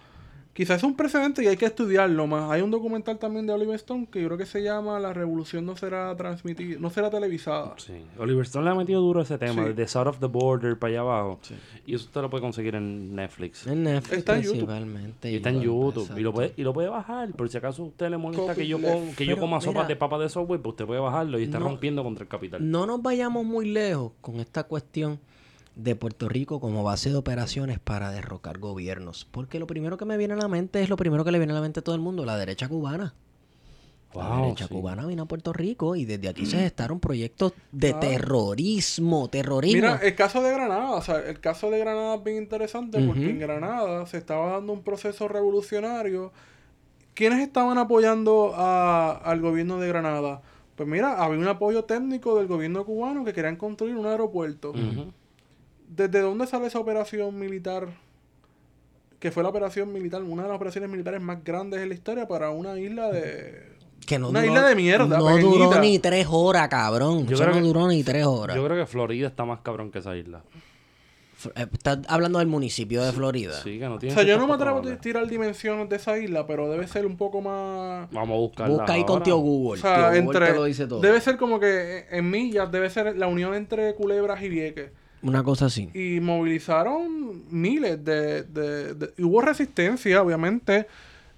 Quizás 0.57 0.77
es 0.77 0.83
un 0.83 0.95
precedente 0.95 1.43
y 1.43 1.47
hay 1.47 1.55
que 1.55 1.67
estudiarlo 1.67 2.25
más. 2.25 2.49
Hay 2.49 2.61
un 2.63 2.71
documental 2.71 3.19
también 3.19 3.45
de 3.45 3.53
Oliver 3.53 3.75
Stone 3.75 4.07
que 4.11 4.19
yo 4.19 4.25
creo 4.25 4.39
que 4.39 4.47
se 4.47 4.63
llama 4.63 4.99
La 4.99 5.13
revolución 5.13 5.67
no 5.67 5.75
será 5.75 6.15
transmitida, 6.17 6.79
no 6.79 6.89
será 6.89 7.11
televisada. 7.11 7.75
Sí. 7.77 7.93
Oliver 8.17 8.43
Stone 8.43 8.65
le 8.65 8.71
ha 8.71 8.73
metido 8.73 8.99
duro 8.99 9.21
ese 9.21 9.37
tema, 9.37 9.61
Sí. 9.61 9.69
desde 9.69 9.87
South 9.87 10.07
of 10.07 10.19
the 10.19 10.25
Border 10.25 10.79
para 10.79 10.89
allá 10.93 11.01
abajo. 11.01 11.39
Y 11.85 11.93
eso 11.93 12.05
usted 12.05 12.21
lo 12.21 12.31
puede 12.31 12.41
conseguir 12.41 12.73
en 12.73 13.15
Netflix. 13.15 13.67
En 13.67 13.83
Netflix 13.83 14.17
Está 14.17 14.35
en 14.37 14.41
YouTube. 14.41 14.57
principalmente. 14.65 15.31
Y 15.31 15.35
está 15.35 15.49
en 15.51 15.61
YouTube. 15.61 16.11
Y 16.17 16.21
lo, 16.21 16.33
puede, 16.33 16.53
y 16.57 16.63
lo 16.63 16.73
puede 16.73 16.89
bajar. 16.89 17.29
Por 17.33 17.49
si 17.49 17.57
acaso 17.59 17.83
a 17.83 17.85
usted 17.85 18.09
le 18.09 18.17
molesta 18.17 18.47
Copy 18.47 18.55
que 18.61 18.67
yo, 18.67 18.81
com- 18.81 19.13
que 19.15 19.25
yo 19.27 19.37
coma 19.37 19.59
mira, 19.63 19.83
de 19.85 19.95
papa 19.95 20.17
de 20.17 20.27
Subway, 20.27 20.59
pues 20.59 20.71
usted 20.73 20.87
puede 20.87 20.99
bajarlo 21.01 21.37
y 21.39 21.43
está 21.43 21.59
no- 21.59 21.65
rompiendo 21.67 22.03
contra 22.03 22.23
el 22.23 22.29
capital. 22.29 22.67
No 22.71 22.87
nos 22.87 22.99
vayamos 23.03 23.45
muy 23.45 23.69
lejos 23.69 24.13
con 24.21 24.39
esta 24.39 24.63
cuestión 24.63 25.19
de 25.77 25.95
Puerto 25.95 26.27
Rico 26.27 26.59
como 26.59 26.83
base 26.83 27.09
de 27.09 27.15
operaciones 27.15 27.79
para 27.79 28.11
derrocar 28.11 28.57
gobiernos. 28.59 29.25
Porque 29.31 29.59
lo 29.59 29.67
primero 29.67 29.97
que 29.97 30.05
me 30.05 30.17
viene 30.17 30.33
a 30.33 30.37
la 30.37 30.47
mente 30.47 30.81
es 30.81 30.89
lo 30.89 30.97
primero 30.97 31.23
que 31.23 31.31
le 31.31 31.37
viene 31.37 31.53
a 31.53 31.55
la 31.57 31.61
mente 31.61 31.79
a 31.79 31.83
todo 31.83 31.95
el 31.95 32.01
mundo, 32.01 32.25
la 32.25 32.37
derecha 32.37 32.67
cubana. 32.67 33.13
la 34.15 34.41
derecha 34.41 34.67
sí. 34.67 34.73
cubana 34.73 35.05
vino 35.05 35.23
a 35.23 35.25
Puerto 35.27 35.53
Rico 35.53 35.95
y 35.95 36.05
desde 36.05 36.29
aquí 36.29 36.45
se 36.45 36.57
gestaron 36.57 36.99
proyectos 36.99 37.53
de 37.71 37.93
terrorismo, 37.93 39.27
terrorismo. 39.29 39.75
Mira, 39.81 39.99
el 40.01 40.15
caso 40.15 40.41
de 40.41 40.51
Granada, 40.51 40.91
o 40.91 41.01
sea, 41.01 41.19
el 41.19 41.39
caso 41.39 41.69
de 41.69 41.79
Granada 41.79 42.15
es 42.15 42.23
bien 42.23 42.37
interesante 42.37 42.99
porque 43.05 43.29
en 43.29 43.39
Granada 43.39 44.05
se 44.07 44.17
estaba 44.17 44.53
dando 44.53 44.73
un 44.73 44.81
proceso 44.81 45.27
revolucionario. 45.27 46.31
¿Quiénes 47.13 47.39
estaban 47.39 47.77
apoyando 47.77 48.53
a- 48.55 49.11
al 49.23 49.41
gobierno 49.41 49.79
de 49.79 49.87
Granada? 49.87 50.41
Pues 50.75 50.87
mira, 50.87 51.23
había 51.23 51.39
un 51.39 51.47
apoyo 51.47 51.83
técnico 51.85 52.37
del 52.37 52.47
gobierno 52.47 52.85
cubano 52.85 53.25
que 53.25 53.33
querían 53.33 53.55
construir 53.55 53.95
un 53.95 54.05
aeropuerto. 54.05 54.73
¿Desde 55.87 56.21
dónde 56.21 56.47
sale 56.47 56.67
esa 56.67 56.79
operación 56.79 57.37
militar? 57.39 57.87
Que 59.19 59.31
fue 59.31 59.41
la 59.41 59.49
operación 59.49 59.91
militar, 59.91 60.21
una 60.21 60.43
de 60.43 60.49
las 60.49 60.55
operaciones 60.57 60.89
militares 60.89 61.21
más 61.21 61.43
grandes 61.43 61.81
en 61.81 61.89
la 61.89 61.95
historia 61.95 62.27
para 62.27 62.51
una 62.51 62.79
isla 62.79 63.09
de... 63.09 63.63
que 64.05 64.19
no 64.19 64.29
una 64.29 64.41
duró- 64.41 64.53
isla 64.53 64.67
de 64.67 64.75
mierda, 64.75 65.17
No 65.17 65.25
pequeñita. 65.25 65.65
duró 65.65 65.79
ni 65.81 65.97
tres 65.99 66.27
horas, 66.29 66.67
cabrón. 66.67 67.25
Yo 67.25 67.35
creo 67.37 67.47
no 67.49 67.53
que- 67.55 67.61
duró 67.61 67.87
ni 67.87 68.03
tres 68.03 68.25
horas. 68.25 68.55
Yo 68.55 68.63
creo 68.65 68.77
que 68.77 68.85
Florida 68.85 69.27
está 69.27 69.43
más 69.45 69.61
cabrón 69.61 69.91
que 69.91 69.99
esa 69.99 70.15
isla. 70.15 70.43
Eh, 71.55 71.65
Estás 71.71 71.99
hablando 72.07 72.39
del 72.39 72.47
municipio 72.47 73.03
de 73.03 73.11
Florida. 73.11 73.53
Sí, 73.63 73.79
que 73.79 73.85
no 73.87 73.95
O 73.95 73.99
tiene 73.99 74.13
sea, 74.13 74.23
yo 74.23 74.37
no 74.37 74.47
me 74.47 74.53
atrevo 74.53 74.79
a 74.87 74.97
tirar 74.97 75.25
dimensiones 75.27 75.87
de 75.89 75.95
esa 75.95 76.17
isla, 76.19 76.45
pero 76.45 76.69
debe 76.69 76.87
ser 76.87 77.05
un 77.07 77.15
poco 77.17 77.41
más... 77.41 78.07
Vamos 78.11 78.35
a 78.35 78.39
buscarla 78.39 78.75
Busca 78.75 78.93
ahí 78.93 79.01
con 79.01 79.13
ahora. 79.13 79.23
tío 79.23 79.37
Google. 79.37 79.79
O 79.79 79.81
sea, 79.81 79.95
tío 79.95 80.05
Google 80.05 80.19
entre, 80.19 80.45
te 80.47 80.53
lo 80.53 80.63
dice 80.65 80.85
todo. 80.87 80.99
debe 80.99 81.21
ser 81.21 81.37
como 81.37 81.59
que 81.59 82.05
en 82.11 82.29
millas, 82.29 82.71
debe 82.71 82.89
ser 82.91 83.17
la 83.17 83.27
unión 83.27 83.53
entre 83.55 83.95
Culebras 83.95 84.41
y 84.43 84.49
Vieques. 84.49 84.91
Una 85.21 85.43
cosa 85.43 85.65
así. 85.65 85.89
Y 85.93 86.19
movilizaron 86.19 87.43
miles 87.49 88.03
de... 88.05 88.43
de- 88.43 88.93
de- 88.93 89.13
y 89.17 89.23
hubo 89.23 89.41
resistencia, 89.41 90.21
obviamente, 90.21 90.87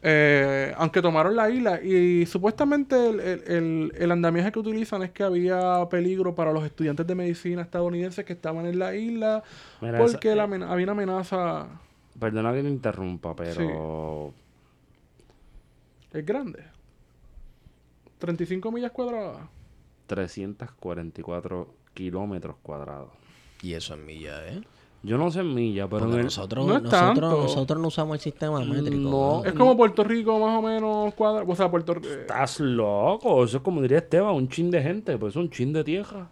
eh, 0.01 0.73
aunque 0.77 1.01
tomaron 1.01 1.35
la 1.35 1.49
isla. 1.49 1.81
Y 1.81 2.25
supuestamente 2.25 3.09
el, 3.09 3.19
el- 3.19 3.43
el- 3.47 3.93
el 3.97 4.11
andamiaje 4.11 4.51
que 4.51 4.59
utilizan 4.59 5.01
es 5.03 5.11
que 5.11 5.23
había 5.23 5.87
peligro 5.89 6.35
para 6.35 6.51
los 6.51 6.63
estudiantes 6.65 7.07
de 7.07 7.15
medicina 7.15 7.61
estadounidenses 7.61 8.25
que 8.25 8.33
estaban 8.33 8.65
en 8.65 8.79
la 8.79 8.95
isla, 8.95 9.43
Mira, 9.81 9.97
porque 9.97 10.29
esa- 10.29 10.35
la 10.35 10.43
amen- 10.47 10.63
había 10.63 10.83
una 10.83 10.91
amenaza... 10.93 11.67
Perdona 12.19 12.53
que 12.53 12.61
te 12.63 12.69
interrumpa, 12.69 13.33
pero... 13.35 14.33
Es 16.11 16.25
grande. 16.25 16.63
35 18.17 18.71
millas 18.71 18.91
cuadradas. 18.91 19.37
344 20.07 21.73
kilómetros 21.93 22.55
cuadrados. 22.61 23.09
Y 23.61 23.73
eso 23.73 23.93
en 23.93 24.05
millas, 24.05 24.41
¿eh? 24.47 24.61
Yo 25.01 25.17
no 25.17 25.31
sé 25.31 25.39
en 25.39 25.53
millas, 25.53 25.87
pero 25.89 25.99
Porque 25.99 26.13
en 26.15 26.19
el- 26.19 26.25
nosotros, 26.25 26.67
No 26.67 26.75
es 26.75 26.83
nosotros, 26.83 27.13
tanto. 27.15 27.41
nosotros 27.43 27.81
no 27.81 27.87
usamos 27.87 28.15
el 28.15 28.19
sistema 28.21 28.59
métrico. 28.65 28.97
No. 29.09 29.45
Es 29.45 29.53
como 29.53 29.77
Puerto 29.77 30.03
Rico, 30.03 30.37
más 30.39 30.57
o 30.59 30.61
menos 30.61 31.13
cuadrado. 31.13 31.45
O 31.49 31.55
sea, 31.55 31.71
Puerto 31.71 31.93
Rico... 31.93 32.07
Estás 32.09 32.59
loco. 32.59 33.43
Eso 33.45 33.57
es 33.57 33.63
como 33.63 33.81
diría 33.81 33.99
Esteban, 33.99 34.35
un 34.35 34.49
chin 34.49 34.69
de 34.69 34.81
gente, 34.81 35.17
pues 35.17 35.31
es 35.33 35.37
un 35.37 35.49
chin 35.49 35.71
de 35.71 35.83
tierra. 35.85 36.27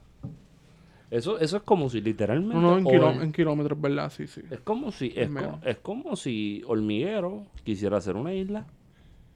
Eso, 1.09 1.39
eso 1.39 1.55
es 1.57 1.63
como 1.63 1.89
si 1.89 2.01
literalmente. 2.01 2.55
No, 2.55 2.61
no, 2.61 2.77
en, 2.77 2.83
Hor- 2.85 2.91
kiló- 2.91 3.21
en 3.23 3.31
kilómetros, 3.31 3.79
¿verdad? 3.79 4.11
Sí, 4.13 4.27
sí. 4.27 4.41
Es 4.51 4.59
como 4.59 4.91
si. 4.91 5.13
Es, 5.15 5.29
co- 5.29 5.59
es 5.63 5.77
como 5.77 6.17
si 6.17 6.61
Hormiguero 6.67 7.43
quisiera 7.63 7.95
hacer 7.97 8.17
una 8.17 8.33
isla. 8.33 8.65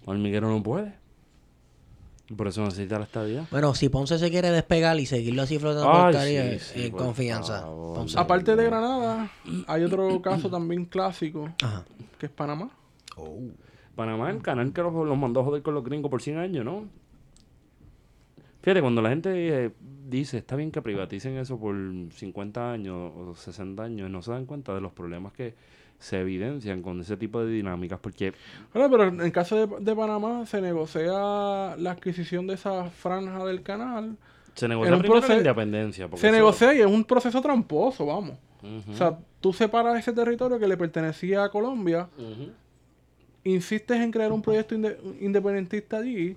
Hormiguero 0.06 0.50
no 0.50 0.62
puede. 0.62 0.96
Por 2.36 2.48
eso 2.48 2.64
necesita 2.64 2.98
la 2.98 3.06
estadía. 3.06 3.46
Bueno, 3.52 3.74
si 3.76 3.90
Ponce 3.90 4.18
se 4.18 4.30
quiere 4.30 4.50
despegar 4.52 5.00
y 5.00 5.06
seguirlo 5.06 5.42
así 5.42 5.60
flotando 5.60 5.92
Ay, 5.92 6.00
por 6.00 6.08
el 6.10 6.16
Caribe, 6.16 6.60
sí, 6.60 6.72
sí, 6.74 6.86
en 6.86 6.92
por 6.92 7.02
confianza. 7.02 7.62
favor. 7.62 7.96
Ponce. 7.96 8.20
Aparte 8.20 8.56
de 8.56 8.64
Granada, 8.64 9.32
hay 9.68 9.84
otro 9.84 10.22
caso 10.24 10.50
también 10.50 10.86
clásico, 10.86 11.50
Ajá. 11.62 11.84
que 12.18 12.28
es 12.28 12.32
Panamá. 12.32 12.72
Panamá 13.96 14.30
es 14.30 14.36
el 14.38 14.42
canal 14.42 14.72
que 14.72 14.82
los, 14.82 14.94
los 14.94 15.18
mandó 15.18 15.42
a 15.42 15.44
joder 15.44 15.62
con 15.62 15.74
los 15.74 15.84
gringos 15.84 16.10
por 16.10 16.22
100 16.22 16.38
años, 16.38 16.66
¿no? 16.66 16.86
Fíjate, 18.62 18.82
cuando 18.82 19.02
la 19.02 19.10
gente 19.10 19.66
eh, 19.66 19.72
dice, 20.08 20.38
está 20.38 20.56
bien 20.56 20.72
que 20.72 20.82
privaticen 20.82 21.38
eso 21.38 21.60
por 21.60 21.76
50 22.14 22.72
años 22.72 23.12
o 23.16 23.36
60 23.36 23.84
años, 23.84 24.10
no 24.10 24.22
se 24.22 24.32
dan 24.32 24.46
cuenta 24.46 24.74
de 24.74 24.82
los 24.82 24.94
problemas 24.94 25.34
que 25.34 25.56
se 26.02 26.20
evidencian 26.20 26.82
con 26.82 27.00
ese 27.00 27.16
tipo 27.16 27.44
de 27.46 27.52
dinámicas, 27.52 28.00
porque 28.02 28.34
Bueno, 28.74 28.90
pero 28.92 29.04
en 29.08 29.22
el 29.22 29.32
caso 29.32 29.56
de, 29.68 29.80
de 29.80 29.96
Panamá 29.96 30.46
se 30.46 30.60
negocia 30.62 31.12
la 31.78 31.92
adquisición 31.92 32.48
de 32.48 32.56
esa 32.56 32.90
franja 32.90 33.46
del 33.46 33.62
canal. 33.64 34.18
se 34.56 34.68
negocia 34.68 34.98
primero 35.00 35.22
la 35.22 35.28
proce- 35.28 35.38
independencia. 35.38 36.08
porque 36.10 36.22
Se 36.22 36.28
eso- 36.28 36.36
negocia 36.36 36.74
y 36.74 36.80
es 36.82 36.86
un 36.88 37.04
proceso 37.06 37.40
tramposo, 37.42 38.06
vamos. 38.06 38.38
O 38.90 38.94
sea, 38.94 39.18
tú 39.40 39.54
separas 39.54 39.98
ese 39.98 40.12
territorio 40.14 40.60
que 40.60 40.68
le 40.68 40.76
pertenecía 40.78 41.44
a 41.46 41.50
Colombia, 41.50 42.10
ujú. 42.18 42.52
insistes 43.44 44.00
en 44.00 44.12
crear 44.12 44.32
un 44.32 44.42
proyecto 44.42 44.76
inde- 44.76 44.98
independentista 45.20 45.98
allí 45.98 46.36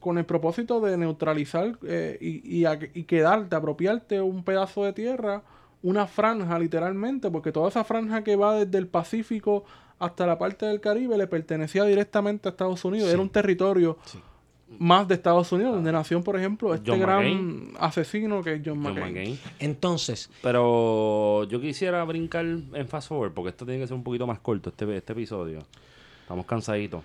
con 0.00 0.18
el 0.18 0.24
propósito 0.24 0.80
de 0.80 0.96
neutralizar 0.98 1.78
eh, 1.86 2.18
y, 2.20 2.58
y, 2.58 2.64
a- 2.64 2.78
y 2.94 3.04
quedarte, 3.04 3.54
apropiarte 3.56 4.20
un 4.20 4.42
pedazo 4.42 4.84
de 4.84 4.92
tierra, 4.92 5.42
una 5.82 6.06
franja 6.06 6.58
literalmente, 6.58 7.30
porque 7.30 7.52
toda 7.52 7.68
esa 7.68 7.84
franja 7.84 8.22
que 8.22 8.36
va 8.36 8.64
desde 8.64 8.78
el 8.78 8.86
Pacífico 8.86 9.64
hasta 9.98 10.26
la 10.26 10.38
parte 10.38 10.66
del 10.66 10.80
Caribe 10.80 11.16
le 11.16 11.26
pertenecía 11.26 11.84
directamente 11.84 12.48
a 12.48 12.50
Estados 12.50 12.84
Unidos, 12.84 13.08
era 13.08 13.20
un 13.20 13.30
territorio 13.30 13.98
más 14.78 15.06
de 15.06 15.14
Estados 15.14 15.52
Unidos, 15.52 15.74
donde 15.74 15.92
nació, 15.92 16.22
por 16.22 16.36
ejemplo, 16.36 16.74
este 16.74 16.90
John 16.90 17.00
gran 17.00 17.18
McCain. 17.18 17.74
asesino 17.78 18.42
que 18.42 18.54
es 18.54 18.62
John, 18.64 18.82
John 18.82 18.94
McCain. 18.94 19.14
McCain. 19.14 19.38
Entonces, 19.58 20.30
Pero 20.42 21.44
yo 21.44 21.60
quisiera 21.60 22.02
brincar 22.04 22.44
en 22.44 22.88
fast 22.88 23.08
forward, 23.08 23.32
porque 23.32 23.50
esto 23.50 23.64
tiene 23.64 23.80
que 23.80 23.86
ser 23.86 23.96
un 23.96 24.02
poquito 24.02 24.26
más 24.26 24.38
corto, 24.38 24.70
este, 24.70 24.96
este 24.96 25.12
episodio. 25.12 25.62
Estamos 26.22 26.46
cansaditos. 26.46 27.02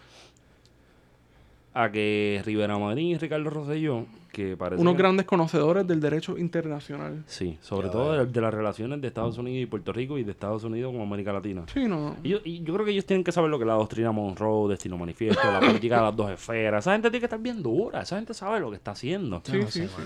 A 1.79 1.91
que 1.91 2.41
Rivera 2.45 2.77
Madrid 2.79 3.09
y 3.15 3.17
Ricardo 3.17 3.49
Rosselló, 3.49 4.05
que 4.31 4.57
parece 4.57 4.81
Unos 4.81 4.97
grandes 4.97 5.25
conocedores 5.27 5.85
del 5.85 5.99
derecho 5.99 6.37
internacional. 6.37 7.23
Sí, 7.27 7.57
sobre 7.61 7.89
todo 7.89 8.13
de, 8.13 8.25
de 8.25 8.41
las 8.41 8.53
relaciones 8.53 8.99
de 9.01 9.07
Estados 9.07 9.37
Unidos 9.37 9.61
y 9.63 9.65
Puerto 9.67 9.93
Rico 9.93 10.17
y 10.17 10.23
de 10.23 10.31
Estados 10.31 10.63
Unidos 10.63 10.91
con 10.93 11.01
América 11.01 11.31
Latina. 11.33 11.63
Sí, 11.71 11.85
no. 11.87 12.15
Y 12.23 12.29
yo, 12.29 12.37
y 12.43 12.63
yo 12.63 12.73
creo 12.73 12.85
que 12.85 12.91
ellos 12.93 13.05
tienen 13.05 13.23
que 13.23 13.31
saber 13.31 13.49
lo 13.51 13.57
que 13.59 13.63
es 13.63 13.67
la 13.67 13.73
doctrina 13.75 14.11
Monroe, 14.11 14.69
Destino 14.69 14.97
Manifiesto, 14.97 15.41
la 15.51 15.59
política 15.59 15.97
de 15.97 16.01
las 16.03 16.15
dos 16.15 16.31
esferas. 16.31 16.83
Esa 16.83 16.93
gente 16.93 17.09
tiene 17.09 17.19
que 17.19 17.25
estar 17.25 17.39
bien 17.39 17.61
dura, 17.61 18.01
esa 18.01 18.15
gente 18.15 18.33
sabe 18.33 18.59
lo 18.59 18.69
que 18.71 18.77
está 18.77 18.91
haciendo. 18.91 19.41
Sí, 19.43 19.57
no 19.59 19.67
sí, 19.67 19.83
sí. 19.87 20.01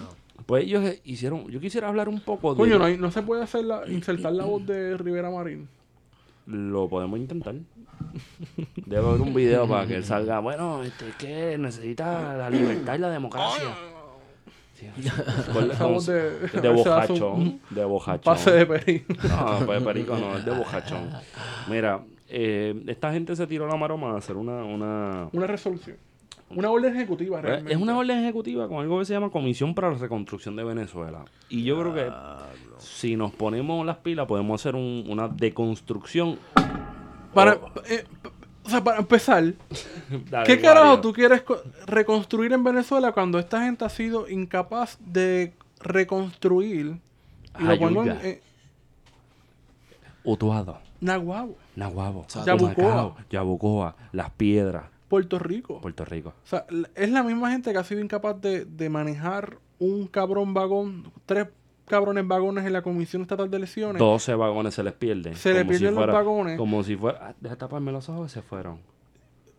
Pues 0.46 0.66
ellos 0.66 0.84
hicieron, 1.06 1.48
yo 1.48 1.60
quisiera 1.60 1.88
hablar 1.88 2.10
un 2.10 2.20
poco 2.20 2.54
de... 2.54 2.58
Coño, 2.58 2.80
no, 2.80 2.86
hay- 2.86 2.98
no 2.98 3.12
se 3.12 3.22
puede 3.22 3.44
hacer 3.44 3.64
la, 3.64 3.88
insertar 3.90 4.34
la 4.34 4.44
voz 4.44 4.66
de 4.66 4.98
Rivera 4.98 5.30
Marín. 5.30 5.68
Lo 6.48 6.90
podemos 6.90 7.20
intentar. 7.20 7.56
Debe 8.86 9.08
haber 9.08 9.22
un 9.22 9.34
video 9.34 9.68
para 9.68 9.86
que 9.88 9.96
él 9.96 10.04
salga. 10.06 10.40
Bueno, 10.40 10.84
este, 10.84 11.06
que 11.18 11.58
necesita 11.58 12.36
la 12.36 12.50
libertad 12.50 12.96
y 12.96 12.98
la 13.00 13.10
democracia. 13.10 13.70
Voz 15.80 16.06
de- 16.08 16.40
de 16.62 16.70
bojachón. 16.70 17.60
De 17.70 17.86
bojachón. 17.86 18.24
Pase 18.34 18.52
de 18.52 18.66
perín. 18.66 19.06
No, 19.30 19.60
pues 19.66 19.84
perico 19.84 20.18
no, 20.18 20.38
es 20.38 20.44
de 20.46 20.52
bojachón. 20.52 21.10
Mira, 21.70 22.02
eh, 22.30 22.82
esta 22.88 23.12
gente 23.14 23.36
se 23.36 23.46
tiró 23.46 23.68
la 23.68 23.76
maroma 23.76 24.14
a 24.14 24.18
hacer 24.18 24.36
una, 24.38 24.64
una, 24.64 25.30
Una 25.34 25.48
resolución. 25.48 25.98
Una 26.56 26.70
orden 26.72 26.96
ejecutiva, 26.96 27.38
Pues, 27.40 27.44
realmente. 27.44 27.74
Es 27.74 27.80
una 27.82 27.98
orden 27.98 28.20
ejecutiva 28.20 28.68
con 28.68 28.80
algo 28.80 29.00
que 29.00 29.06
se 29.06 29.14
llama 29.14 29.30
Comisión 29.30 29.74
para 29.76 29.92
la 29.92 29.98
Reconstrucción 29.98 30.56
de 30.56 30.64
Venezuela. 30.64 31.26
Y 31.50 31.64
yo 31.64 31.80
creo 31.80 31.94
que 31.94 32.12
si 32.80 33.16
nos 33.16 33.32
ponemos 33.34 33.86
las 33.86 33.98
pilas 33.98 34.28
podemos 34.28 34.60
hacer 34.62 34.76
un- 34.76 35.06
una 35.08 35.28
deconstrucción. 35.28 36.38
Para, 37.34 37.54
Oh. 37.56 37.72
eh, 37.90 38.04
o 38.66 38.70
sea, 38.70 38.84
para 38.84 39.00
empezar, 39.00 39.54
Dale, 40.30 40.46
¿qué 40.46 40.60
carajo 40.60 40.88
Wario. 40.88 41.02
tú 41.02 41.14
quieres 41.14 41.42
co- 41.44 41.62
reconstruir 41.88 42.52
en 42.54 42.64
Venezuela 42.64 43.12
cuando 43.12 43.40
esta 43.40 43.64
gente 43.64 43.86
ha 43.86 43.90
sido 43.90 44.28
incapaz 44.30 44.98
de 45.06 45.54
reconstruir? 45.80 46.98
Y 47.60 47.64
lo 47.64 47.80
pongo 47.80 48.04
en 48.04 48.10
eh, 48.22 48.42
Utuado, 50.24 50.78
Naguabo, 51.00 51.56
Nahuabo, 51.76 52.26
Yabucoa. 52.46 53.16
Yabucoa, 53.30 53.96
Las 54.12 54.30
Piedras, 54.32 54.84
Puerto 55.12 55.38
Rico. 55.40 55.82
Puerto 55.82 56.06
Rico. 56.06 56.30
O 56.30 56.48
sea, 56.48 56.66
es 56.96 57.12
la 57.12 57.22
misma 57.22 57.52
gente 57.52 57.72
que 57.74 57.78
ha 57.78 57.84
sido 57.84 58.00
incapaz 58.02 58.40
de, 58.40 58.64
de 58.66 58.90
manejar 58.90 59.58
un 59.78 60.08
cabrón 60.08 60.54
vagón, 60.54 61.12
tres 61.26 61.48
cabrones 61.86 62.26
vagones 62.26 62.66
en 62.66 62.72
la 62.72 62.82
Comisión 62.82 63.22
Estatal 63.24 63.52
de 63.52 63.58
Elecciones. 63.58 64.00
12 64.00 64.36
vagones 64.36 64.74
se 64.74 64.84
les 64.84 64.94
pierden. 64.94 65.36
Se 65.36 65.54
le 65.54 65.60
como 65.64 65.74
si 65.74 65.80
pierden 65.80 65.96
los 65.96 66.04
fuera- 66.06 66.14
vagones. 66.14 66.58
Como 66.58 66.82
si 66.84 66.96
fuera. 66.96 67.20
Ah, 67.22 67.36
Deja 67.42 67.58
taparme 67.58 67.92
los 67.92 68.08
ojos 68.08 68.32
y 68.32 68.34
se 68.34 68.42
fueron. 68.42 68.80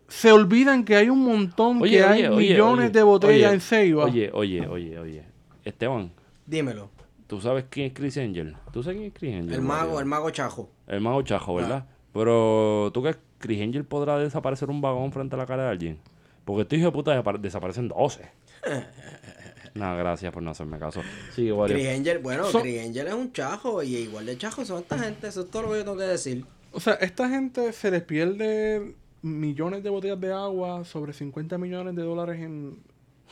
Se 0.07 0.31
olvidan 0.31 0.83
que 0.85 0.95
hay 0.95 1.09
un 1.09 1.23
montón, 1.23 1.81
que 1.83 2.03
hay 2.03 2.27
millones 2.29 2.91
de 2.91 3.03
botellas 3.03 3.47
oye, 3.49 3.53
en 3.53 3.61
Ceiba. 3.61 4.05
Oye, 4.05 4.31
oye, 4.33 4.67
oye, 4.67 4.97
oye. 4.99 5.23
Esteban, 5.63 6.11
Dímelo. 6.47 6.89
¿tú 7.27 7.39
sabes 7.39 7.65
quién 7.69 7.87
es 7.87 7.93
Chris 7.93 8.17
Angel? 8.17 8.55
¿Tú 8.71 8.83
sabes 8.83 8.97
quién 8.97 9.07
es 9.11 9.17
Chris 9.17 9.35
Angel? 9.35 9.53
El 9.53 9.61
mago, 9.61 9.99
el 9.99 10.05
mago 10.05 10.29
chajo. 10.31 10.69
El 10.87 11.01
mago 11.01 11.21
chajo, 11.21 11.55
¿verdad? 11.55 11.85
Pero, 12.11 12.91
¿tú 12.93 13.01
que 13.03 13.15
Chris 13.43 13.61
Angel 13.61 13.83
podrá 13.85 14.17
desaparecer 14.17 14.69
un 14.69 14.81
vagón 14.81 15.11
frente 15.11 15.35
a 15.35 15.37
la 15.37 15.45
cara 15.45 15.63
de 15.65 15.69
alguien? 15.69 15.99
Porque 16.45 16.63
este 16.63 16.77
hijo 16.77 16.85
de 16.87 16.91
puta 16.91 17.11
desapare- 17.15 17.39
desaparecen 17.39 17.87
12. 17.89 18.23
Nada, 19.75 19.95
gracias 19.95 20.31
por 20.31 20.43
no 20.43 20.51
hacerme 20.51 20.77
caso. 20.77 21.01
Wario. 21.37 21.75
Chris 21.75 21.87
Angel, 21.89 22.19
bueno, 22.19 22.45
So- 22.45 22.61
Chris 22.61 22.85
Angel 22.85 23.07
es 23.07 23.13
un 23.13 23.31
chajo 23.31 23.81
y 23.81 23.95
igual 23.95 24.25
de 24.25 24.37
chajo 24.37 24.63
son 24.65 24.79
esta 24.79 24.99
gente, 24.99 25.27
eso 25.27 25.41
es 25.41 25.49
todo 25.49 25.63
lo 25.63 25.71
que 25.71 25.77
yo 25.79 25.83
tengo 25.83 25.97
que 25.97 26.03
decir. 26.03 26.45
O 26.71 26.79
sea, 26.79 26.93
esta 26.95 27.27
gente 27.29 27.71
se 27.73 27.89
les 27.91 28.01
pierde 28.03 28.93
millones 29.23 29.83
de 29.83 29.89
botellas 29.89 30.19
de 30.19 30.31
agua, 30.33 30.85
sobre 30.85 31.13
50 31.13 31.57
millones 31.57 31.95
de 31.95 32.03
dólares 32.03 32.39
en, 32.39 32.77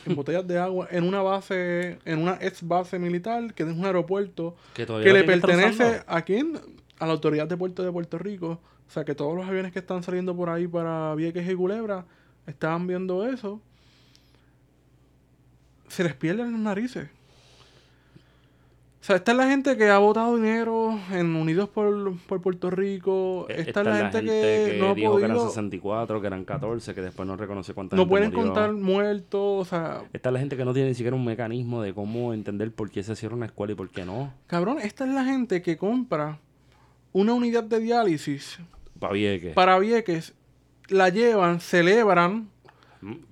en 0.06 0.16
botellas 0.16 0.48
de 0.48 0.58
agua, 0.58 0.88
en 0.90 1.04
una 1.04 1.22
base, 1.22 2.00
en 2.06 2.20
una 2.20 2.38
ex 2.42 2.68
base 2.68 2.98
militar, 2.98 3.54
que 3.54 3.64
es 3.64 3.70
un 3.70 3.86
aeropuerto, 3.86 4.56
Que 4.74 5.14
le 5.14 5.24
pertenece 5.24 6.02
a 6.08 6.22
quién? 6.24 6.60
A 6.98 7.06
la 7.06 7.12
autoridad 7.14 7.48
de 7.48 7.58
puerto 7.58 7.84
de 7.84 7.92
Puerto 7.92 8.18
Rico. 8.18 8.60
O 8.92 8.94
sea, 8.94 9.06
que 9.06 9.16
todos 9.16 9.34
los 9.38 9.48
aviones 9.48 9.72
que 9.72 9.80
están 9.80 10.04
saliendo 10.04 10.36
por 10.36 10.50
ahí 10.50 10.68
para 10.68 11.16
Vieques 11.16 11.50
y 11.50 11.56
Culebra 11.56 12.04
estaban 12.46 12.88
viendo 12.88 13.26
eso. 13.26 13.62
Se 15.88 16.04
les 16.04 16.14
pierden 16.14 16.52
las 16.52 16.60
narices. 16.60 17.08
O 19.00 19.04
sea, 19.04 19.16
esta 19.16 19.32
es 19.32 19.38
la 19.38 19.48
gente 19.48 19.78
que 19.78 19.88
ha 19.88 19.98
votado 19.98 20.36
dinero 20.36 21.00
en 21.10 21.34
Unidos 21.38 21.70
por, 21.70 22.18
por 22.28 22.42
Puerto 22.42 22.70
Rico. 22.70 23.46
Eh, 23.48 23.64
Esta, 23.66 23.80
es 23.80 23.88
la 23.88 23.96
gente, 23.96 24.26
que, 24.26 24.78
no 24.78 24.90
ha 24.90 24.94
dijo 24.94 25.16
que 25.20 25.24
eran 25.24 25.38
podido... 25.38 25.50
64, 25.52 26.20
que 26.20 26.28
eran 26.28 26.44
14, 26.44 26.94
que 26.94 27.02
después 27.02 27.26
no 27.26 27.38
reconoce 27.38 27.74
cuánta 27.74 27.96
No 27.96 28.02
gente 28.02 28.10
pueden 28.10 28.32
murió. 28.32 28.44
contar 28.44 28.74
muertos. 28.74 29.42
O 29.42 29.64
sea, 29.64 30.04
Esta 30.12 30.28
es 30.28 30.34
la 30.34 30.40
gente 30.40 30.58
que 30.58 30.66
no 30.66 30.74
tiene 30.74 30.90
ni 30.90 30.96
siquiera 30.96 31.16
un 31.16 31.24
mecanismo 31.24 31.82
de 31.82 31.94
cómo 31.94 32.34
entender 32.34 32.74
por 32.74 32.92
qué 32.92 33.04
se 33.04 33.16
cierra 33.16 33.38
una 33.38 33.46
escuela 33.46 33.72
y 33.72 33.76
por 33.76 33.90
qué 33.90 34.04
no. 34.04 34.34
cabrón, 34.48 34.80
esta 34.80 35.06
es 35.06 35.12
la 35.14 35.24
gente 35.24 35.62
que 35.62 35.78
compra 35.78 36.40
una 37.14 37.34
unidad 37.34 37.64
de 37.64 37.80
diálisis 37.80 38.60
Pa' 39.02 39.12
Vieques. 39.12 39.54
para 39.54 39.78
Vieques, 39.80 40.34
la 40.88 41.10
llevan, 41.10 41.60
celebran 41.60 42.50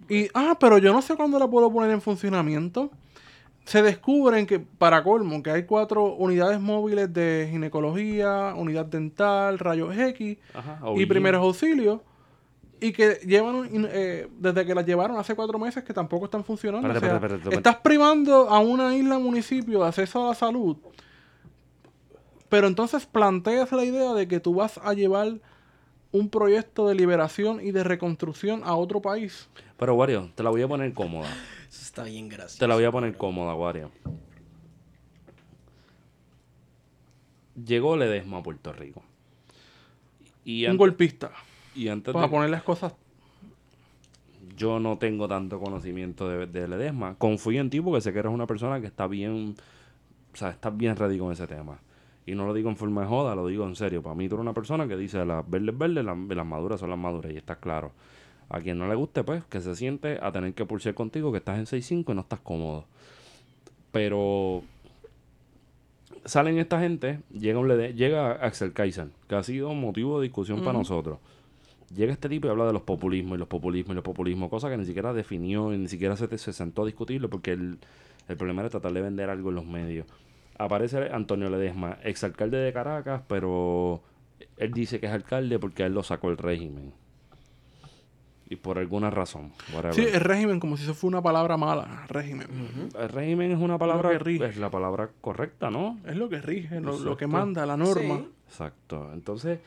y, 0.10 0.28
ah, 0.34 0.58
pero 0.60 0.80
yo 0.80 0.92
no 0.92 1.02
sé 1.02 1.16
cuándo 1.16 1.38
la 1.38 1.48
puedo 1.48 1.72
poner 1.72 1.92
en 1.92 2.02
funcionamiento. 2.02 2.90
Se 3.66 3.84
descubren 3.84 4.48
que, 4.48 4.60
para 4.60 5.04
colmo, 5.04 5.44
que 5.44 5.52
hay 5.52 5.64
cuatro 5.64 6.16
unidades 6.16 6.60
móviles 6.60 7.14
de 7.14 7.48
ginecología, 7.52 8.54
unidad 8.58 8.86
dental, 8.86 9.60
rayos 9.60 9.96
X 9.96 10.38
Ajá, 10.56 10.80
y 10.96 11.06
primeros 11.06 11.44
auxilios. 11.44 12.02
Y 12.82 12.94
que 12.94 13.20
llevan, 13.26 13.70
eh, 13.92 14.28
desde 14.40 14.66
que 14.66 14.74
las 14.74 14.86
llevaron 14.86 15.18
hace 15.18 15.36
cuatro 15.36 15.60
meses, 15.60 15.84
que 15.84 15.94
tampoco 15.94 16.26
están 16.26 16.44
funcionando. 16.44 16.92
Espérate, 16.92 17.36
O 17.36 17.52
sea, 17.52 17.58
estás 17.58 17.76
privando 17.76 18.50
a 18.50 18.60
una 18.60 18.96
isla 18.96 19.20
municipio 19.20 19.82
de 19.82 19.88
acceso 19.90 20.26
a 20.26 20.30
la 20.30 20.36
salud. 20.36 20.78
Pero 22.48 22.68
entonces 22.68 23.06
planteas 23.06 23.72
la 23.72 23.84
idea 23.84 24.14
de 24.14 24.28
que 24.28 24.40
tú 24.40 24.56
vas 24.56 24.80
a 24.84 24.94
llevar 24.94 25.40
un 26.12 26.30
proyecto 26.30 26.88
de 26.88 26.96
liberación 26.96 27.60
y 27.62 27.72
de 27.72 27.84
reconstrucción 27.84 28.62
a 28.64 28.76
otro 28.76 29.02
país. 29.02 29.48
Pero, 29.78 29.94
Wario, 29.96 30.32
te 30.36 30.44
la 30.44 30.50
voy 30.50 30.62
a 30.62 30.68
poner 30.68 30.94
cómoda. 30.94 31.30
Eso 31.70 31.82
está 31.84 32.04
bien 32.04 32.28
gracioso. 32.30 32.58
Te 32.60 32.68
la 32.68 32.76
voy 32.76 32.84
a 32.84 32.92
poner 32.92 33.16
cómoda, 33.16 33.54
Wario. 33.54 33.92
Llegó 37.66 37.98
Ledesma 37.98 38.38
a 38.38 38.44
Puerto 38.44 38.72
Rico. 38.74 39.04
Y 40.46 40.64
Un 40.66 40.72
antes, 40.72 40.80
golpista. 40.80 41.32
y 41.76 41.88
antes 41.90 42.14
Para 42.14 42.28
de- 42.28 42.32
poner 42.32 42.50
las 42.50 42.64
cosas. 42.64 42.94
yo 44.56 44.80
no 44.80 44.98
tengo 44.98 45.28
tanto 45.28 45.60
conocimiento 45.60 46.28
de, 46.30 46.48
de 46.48 46.68
Ledesma. 46.68 47.16
Confío 47.16 47.62
en 47.62 47.70
ti 47.70 47.82
porque 47.82 48.02
sé 48.02 48.14
que 48.14 48.20
eres 48.20 48.32
una 48.32 48.48
persona 48.48 48.80
que 48.82 48.88
está 48.88 49.08
bien, 49.08 49.56
o 50.34 50.38
sea, 50.38 50.50
estás 50.50 50.76
bien 50.76 50.96
ready 50.96 51.18
con 51.20 51.32
ese 51.32 51.48
tema. 51.48 51.80
Y 52.30 52.36
no 52.36 52.46
lo 52.46 52.54
digo 52.54 52.70
en 52.70 52.78
forma 52.78 53.02
de 53.02 53.08
joda, 53.08 53.34
lo 53.34 53.48
digo 53.48 53.66
en 53.66 53.76
serio. 53.76 54.04
Para 54.04 54.14
mí 54.14 54.30
tú 54.30 54.36
eres 54.36 54.42
una 54.44 54.54
persona 54.54 54.88
que 54.88 54.96
dice 54.96 55.26
las 55.26 55.50
verdes 55.50 55.76
verdes, 55.76 56.06
las, 56.06 56.16
las 56.16 56.46
maduras 56.46 56.80
son 56.80 56.92
las 56.92 57.00
maduras 57.00 57.32
y 57.32 57.38
está 57.38 57.56
claro. 57.56 57.92
A 58.50 58.60
quien 58.60 58.78
no 58.78 58.88
le 58.88 58.94
guste, 58.94 59.24
pues, 59.24 59.44
que 59.46 59.60
se 59.62 59.76
siente 59.76 60.20
a 60.22 60.32
tener 60.32 60.54
que 60.54 60.64
pulsar 60.64 60.94
contigo, 60.94 61.32
que 61.32 61.40
estás 61.40 61.58
en 61.58 61.66
6'5 61.66 62.12
y 62.12 62.14
no 62.14 62.22
estás 62.22 62.40
cómodo. 62.42 62.86
Pero 63.92 64.62
salen 66.24 66.60
esta 66.60 66.80
gente, 66.80 67.22
llega, 67.32 67.58
un 67.58 67.68
llega 67.68 68.34
Axel 68.34 68.74
Kaiser, 68.74 69.08
que 69.28 69.34
ha 69.34 69.42
sido 69.42 69.74
motivo 69.74 70.20
de 70.20 70.28
discusión 70.28 70.60
para 70.60 70.78
nosotros. 70.78 71.18
Llega 71.96 72.14
este 72.14 72.30
tipo 72.30 72.46
y 72.46 72.52
habla 72.52 72.68
de 72.68 72.74
los 72.74 72.84
populismos 72.84 73.38
y 73.38 73.40
los 73.40 73.48
populismos 73.48 73.94
y 73.94 73.96
los 73.96 74.04
populismos, 74.04 74.52
cosa 74.52 74.70
que 74.70 74.78
ni 74.78 74.86
siquiera 74.86 75.14
definió 75.14 75.74
y 75.74 75.80
ni 75.80 75.88
siquiera 75.88 76.16
se, 76.16 76.38
se 76.38 76.54
sentó 76.54 76.84
a 76.84 76.86
discutirlo 76.86 77.28
porque 77.28 77.54
el, 77.54 77.80
el 78.28 78.38
problema 78.38 78.62
era 78.62 78.70
tratar 78.70 78.94
de 78.94 79.02
vender 79.02 79.32
algo 79.32 79.50
en 79.50 79.56
los 79.56 79.66
medios. 79.66 80.06
Aparece 80.60 81.10
Antonio 81.12 81.50
Ledesma, 81.50 81.98
exalcalde 82.04 82.58
de 82.58 82.72
Caracas, 82.74 83.24
pero 83.28 84.04
él 84.58 84.72
dice 84.72 85.00
que 85.00 85.08
es 85.08 85.12
alcalde 85.12 85.58
porque 85.58 85.84
a 85.84 85.86
él 85.88 85.94
lo 85.94 86.04
sacó 86.04 86.30
el 86.30 86.38
régimen. 86.38 86.94
Y 88.50 88.58
por 88.58 88.78
alguna 88.78 89.10
razón. 89.10 89.54
whatever. 89.74 89.94
Sí, 89.94 90.06
el 90.06 90.20
régimen, 90.20 90.60
como 90.60 90.76
si 90.76 90.84
eso 90.84 90.94
fuera 90.94 91.18
una 91.18 91.24
palabra 91.24 91.56
mala. 91.56 92.06
Régimen. 92.10 92.48
El 93.00 93.10
régimen 93.10 93.52
es 93.52 93.60
una 93.60 93.78
palabra, 93.78 94.10
que 94.10 94.20
rige. 94.20 94.46
es 94.48 94.58
la 94.58 94.70
palabra 94.70 95.10
correcta, 95.22 95.72
¿no? 95.72 95.98
Es 96.06 96.18
lo 96.18 96.28
que 96.28 96.42
rige, 96.42 96.82
lo, 96.82 97.00
lo 97.00 97.16
que 97.16 97.28
manda, 97.28 97.66
la 97.66 97.78
norma. 97.78 98.18
Sí. 98.18 98.28
Exacto. 98.48 99.12
Entonces, 99.14 99.60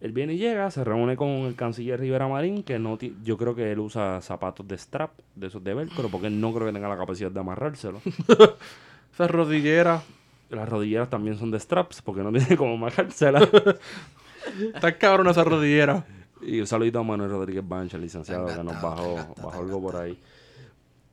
él 0.00 0.12
viene 0.12 0.34
y 0.34 0.38
llega, 0.38 0.70
se 0.70 0.84
reúne 0.84 1.16
con 1.16 1.28
el 1.28 1.54
canciller 1.54 1.98
Rivera 1.98 2.28
Marín, 2.28 2.64
que 2.64 2.78
no 2.78 2.98
yo 2.98 3.38
creo 3.38 3.54
que 3.54 3.72
él 3.72 3.78
usa 3.78 4.20
zapatos 4.20 4.68
de 4.68 4.76
strap, 4.76 5.12
de 5.34 5.46
esos 5.46 5.64
de 5.64 5.72
velcro, 5.72 6.08
porque 6.08 6.26
él 6.26 6.40
no 6.40 6.52
creo 6.52 6.66
que 6.66 6.72
tenga 6.72 6.88
la 6.88 6.98
capacidad 6.98 7.30
de 7.30 7.40
amarrárselo. 7.40 8.00
Esas 9.14 9.30
rodilleras. 9.30 10.04
Las 10.50 10.68
rodilleras 10.68 11.10
también 11.10 11.36
son 11.36 11.50
de 11.50 11.60
straps, 11.60 12.02
porque 12.02 12.22
no 12.22 12.32
tiene 12.32 12.56
como 12.56 12.74
amarrárselas. 12.74 13.48
Está 14.74 14.96
cabrón 14.96 15.28
esa 15.28 15.44
rodillera. 15.44 16.06
y 16.40 16.60
un 16.60 16.66
saludito 16.66 16.98
a 16.98 17.02
Manuel 17.02 17.30
Rodríguez 17.30 17.66
Bancha, 17.66 17.96
el 17.96 18.02
licenciado, 18.02 18.46
que 18.46 18.62
nos 18.62 18.80
bajó, 18.80 19.16
bajó 19.42 19.60
algo 19.60 19.80
por 19.80 19.96
ahí. 19.96 20.18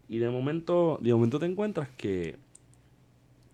Y 0.08 0.20
de 0.20 0.30
momento, 0.30 1.00
de 1.02 1.14
momento 1.14 1.40
te 1.40 1.48
encuentras 1.48 1.90
que, 1.98 2.38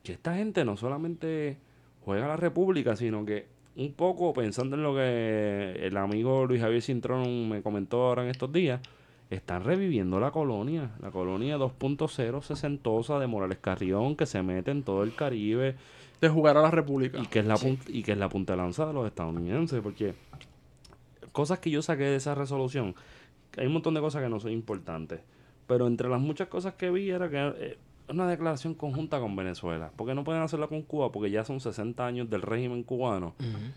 que 0.04 0.14
esta 0.14 0.36
gente 0.36 0.66
no 0.66 0.78
solamente 0.78 1.58
juega 2.04 2.26
a 2.26 2.30
la 2.30 2.38
República, 2.38 2.96
sino 2.96 3.26
que 3.26 3.48
un 3.76 3.94
poco 3.94 4.34
pensando 4.34 4.76
en 4.76 4.84
lo 4.84 4.94
que 4.94 5.80
el 5.82 5.96
amigo 5.98 6.46
Luis 6.46 6.62
Javier 6.62 6.82
Cintrón 6.82 7.50
me 7.50 7.62
comentó 7.62 8.08
ahora 8.08 8.24
en 8.24 8.30
estos 8.30 8.52
días, 8.52 8.82
están 9.36 9.64
reviviendo 9.64 10.20
la 10.20 10.32
colonia, 10.32 10.92
la 11.02 11.10
colonia 11.10 11.58
2.0 11.58 12.42
sesentosa 12.42 13.18
de 13.18 13.28
Morales 13.28 13.60
Carrión 13.60 14.16
que 14.16 14.26
se 14.26 14.44
mete 14.44 14.72
en 14.72 14.84
todo 14.84 15.04
el 15.04 15.16
Caribe 15.16 15.76
De 16.20 16.30
jugar 16.30 16.58
a 16.58 16.62
la 16.62 16.70
República. 16.70 17.18
y 17.18 17.28
que 17.28 17.40
es 17.40 17.46
la 17.46 17.56
punta, 17.56 17.86
y 17.88 18.04
que 18.04 18.12
es 18.12 18.18
la 18.18 18.28
punta 18.28 18.54
de 18.54 18.58
lanza 18.58 18.86
de 18.86 18.94
los 18.94 19.08
estadounidenses 19.08 19.80
porque 19.82 20.14
cosas 21.32 21.60
que 21.60 21.72
yo 21.72 21.82
saqué 21.82 22.04
de 22.04 22.18
esa 22.18 22.36
resolución 22.36 22.94
hay 23.58 23.68
un 23.68 23.74
montón 23.74 23.94
de 23.94 24.02
cosas 24.02 24.22
que 24.22 24.30
no 24.30 24.40
son 24.40 24.52
importantes 24.52 25.22
pero 25.66 25.88
entre 25.88 26.10
las 26.10 26.20
muchas 26.20 26.50
cosas 26.50 26.74
que 26.74 26.92
vi 26.92 27.10
era 27.10 27.30
que 27.30 27.54
eh, 27.58 27.78
una 28.12 28.28
declaración 28.28 28.74
conjunta 28.76 29.20
con 29.20 29.36
Venezuela 29.36 29.92
porque 29.96 30.14
no 30.14 30.24
pueden 30.24 30.42
hacerla 30.42 30.68
con 30.68 30.82
Cuba 30.84 31.12
porque 31.12 31.32
ya 31.32 31.44
son 31.44 31.60
60 31.60 32.06
años 32.06 32.30
del 32.30 32.42
régimen 32.42 32.84
cubano 32.84 33.34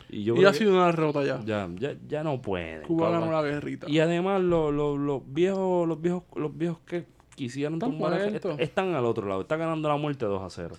y 0.09 0.24
yo 0.24 0.35
Y 0.37 0.45
ha 0.45 0.53
sido 0.53 0.72
una 0.74 0.87
derrota 0.87 1.24
ya. 1.24 1.41
ya, 1.45 1.68
ya, 1.78 1.95
ya 2.07 2.22
no 2.22 2.41
pueden 2.43 2.82
Cuba 2.82 3.11
ganó 3.11 3.30
la 3.32 3.43
guerrita. 3.43 3.89
Y 3.89 4.01
además 4.01 4.41
lo- 4.43 4.70
lo- 4.72 4.97
los 4.99 5.22
viejos, 5.32 5.87
los 5.89 6.01
viejos, 6.01 6.24
los 6.37 6.57
viejos 6.57 6.78
que 6.87 7.07
quisieron 7.35 7.74
Están 7.74 7.91
tumbar 7.93 8.20
est- 8.20 8.45
están 8.59 8.95
al 8.95 9.05
otro 9.07 9.26
lado, 9.28 9.41
está 9.41 9.57
ganando 9.57 9.89
la 9.89 9.97
muerte 9.97 10.24
2 10.24 10.43
a 10.43 10.51
0. 10.51 10.76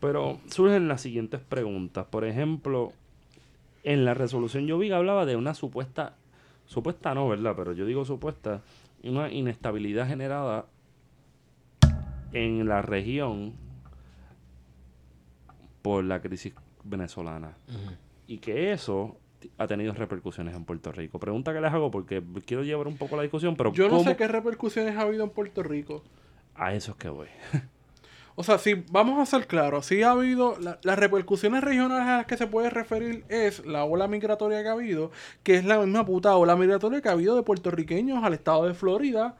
Pero 0.00 0.38
surgen 0.50 0.88
las 0.88 1.00
siguientes 1.00 1.40
preguntas. 1.40 2.06
Por 2.06 2.24
ejemplo, 2.24 2.92
en 3.84 4.04
la 4.04 4.14
resolución 4.14 4.66
yo 4.66 4.78
vi 4.78 4.88
que 4.88 4.94
hablaba 4.94 5.26
de 5.26 5.36
una 5.36 5.54
supuesta, 5.54 6.14
supuesta 6.66 7.14
no, 7.14 7.28
¿verdad? 7.28 7.54
Pero 7.56 7.72
yo 7.72 7.84
digo 7.86 8.04
supuesta, 8.04 8.62
una 9.04 9.30
inestabilidad 9.32 10.06
generada 10.08 10.66
en 12.32 12.66
la 12.68 12.82
región 12.82 13.54
por 15.82 16.04
la 16.04 16.20
crisis 16.20 16.52
venezolana. 16.84 17.56
Y 18.26 18.38
que 18.38 18.72
eso 18.72 19.16
ha 19.58 19.66
tenido 19.66 19.92
repercusiones 19.92 20.54
en 20.54 20.64
Puerto 20.64 20.92
Rico. 20.92 21.18
Pregunta 21.18 21.52
que 21.52 21.60
les 21.60 21.72
hago 21.72 21.90
porque 21.90 22.22
quiero 22.46 22.62
llevar 22.62 22.86
un 22.86 22.96
poco 22.96 23.16
la 23.16 23.22
discusión, 23.22 23.56
pero 23.56 23.72
Yo 23.72 23.84
no 23.88 23.98
¿cómo- 23.98 24.04
sé 24.04 24.16
qué 24.16 24.28
repercusiones 24.28 24.96
ha 24.96 25.02
habido 25.02 25.24
en 25.24 25.30
Puerto 25.30 25.62
Rico. 25.62 26.02
a 26.54 26.74
eso 26.74 26.92
es 26.92 26.96
que 26.98 27.08
voy. 27.08 27.28
O 28.34 28.42
sea, 28.44 28.56
si 28.56 28.72
vamos 28.90 29.18
a 29.20 29.26
ser 29.26 29.46
claros, 29.46 29.84
sí 29.84 30.02
ha 30.02 30.12
habido, 30.12 30.58
la- 30.58 30.78
las 30.84 30.98
repercusiones 30.98 31.62
regionales 31.62 32.06
a 32.08 32.16
las 32.16 32.26
que 32.26 32.38
se 32.38 32.46
puede 32.46 32.70
referir 32.70 33.26
es 33.28 33.62
la 33.66 33.84
ola 33.84 34.08
migratoria 34.08 34.62
que 34.62 34.68
ha 34.70 34.72
habido, 34.72 35.10
que 35.42 35.56
es 35.56 35.66
la 35.66 35.78
misma 35.78 36.06
puta 36.06 36.34
ola 36.36 36.56
migratoria 36.56 37.02
que 37.02 37.10
ha 37.10 37.12
habido 37.12 37.36
de 37.36 37.42
puertorriqueños 37.42 38.24
al 38.24 38.32
estado 38.32 38.64
de 38.66 38.72
Florida. 38.72 39.36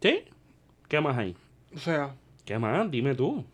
¿Sí? 0.00 0.24
¿Qué 0.88 1.00
más 1.00 1.16
hay? 1.18 1.36
O 1.74 1.78
sea, 1.78 2.16
¿Qué 2.44 2.58
más? 2.58 2.90
Dime 2.90 3.14
tú. 3.14 3.44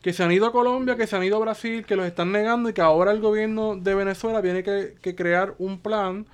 que 0.00 0.12
se 0.12 0.22
han 0.24 0.32
ido 0.32 0.46
a 0.46 0.52
Colombia, 0.52 0.96
que 0.96 1.06
se 1.06 1.16
han 1.16 1.22
ido 1.22 1.36
a 1.36 1.40
Brasil, 1.40 1.86
que 1.86 1.96
los 1.96 2.06
están 2.06 2.32
negando 2.32 2.68
y 2.68 2.72
que 2.72 2.80
ahora 2.80 3.12
el 3.12 3.20
gobierno 3.20 3.76
de 3.76 3.94
Venezuela 3.94 4.42
tiene 4.42 4.62
que, 4.64 4.96
que 5.00 5.14
crear 5.14 5.54
un 5.58 5.78
plan 5.80 6.26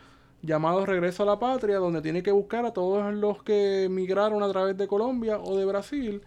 llamado 0.42 0.86
Regreso 0.86 1.22
a 1.24 1.26
la 1.26 1.38
Patria, 1.38 1.78
donde 1.78 2.00
tiene 2.02 2.22
que 2.22 2.32
buscar 2.32 2.64
a 2.64 2.72
todos 2.72 3.12
los 3.14 3.42
que 3.42 3.88
migraron 3.90 4.42
a 4.42 4.48
través 4.50 4.76
de 4.78 4.88
Colombia 4.88 5.38
o 5.40 5.56
de 5.56 5.64
Brasil 5.66 6.22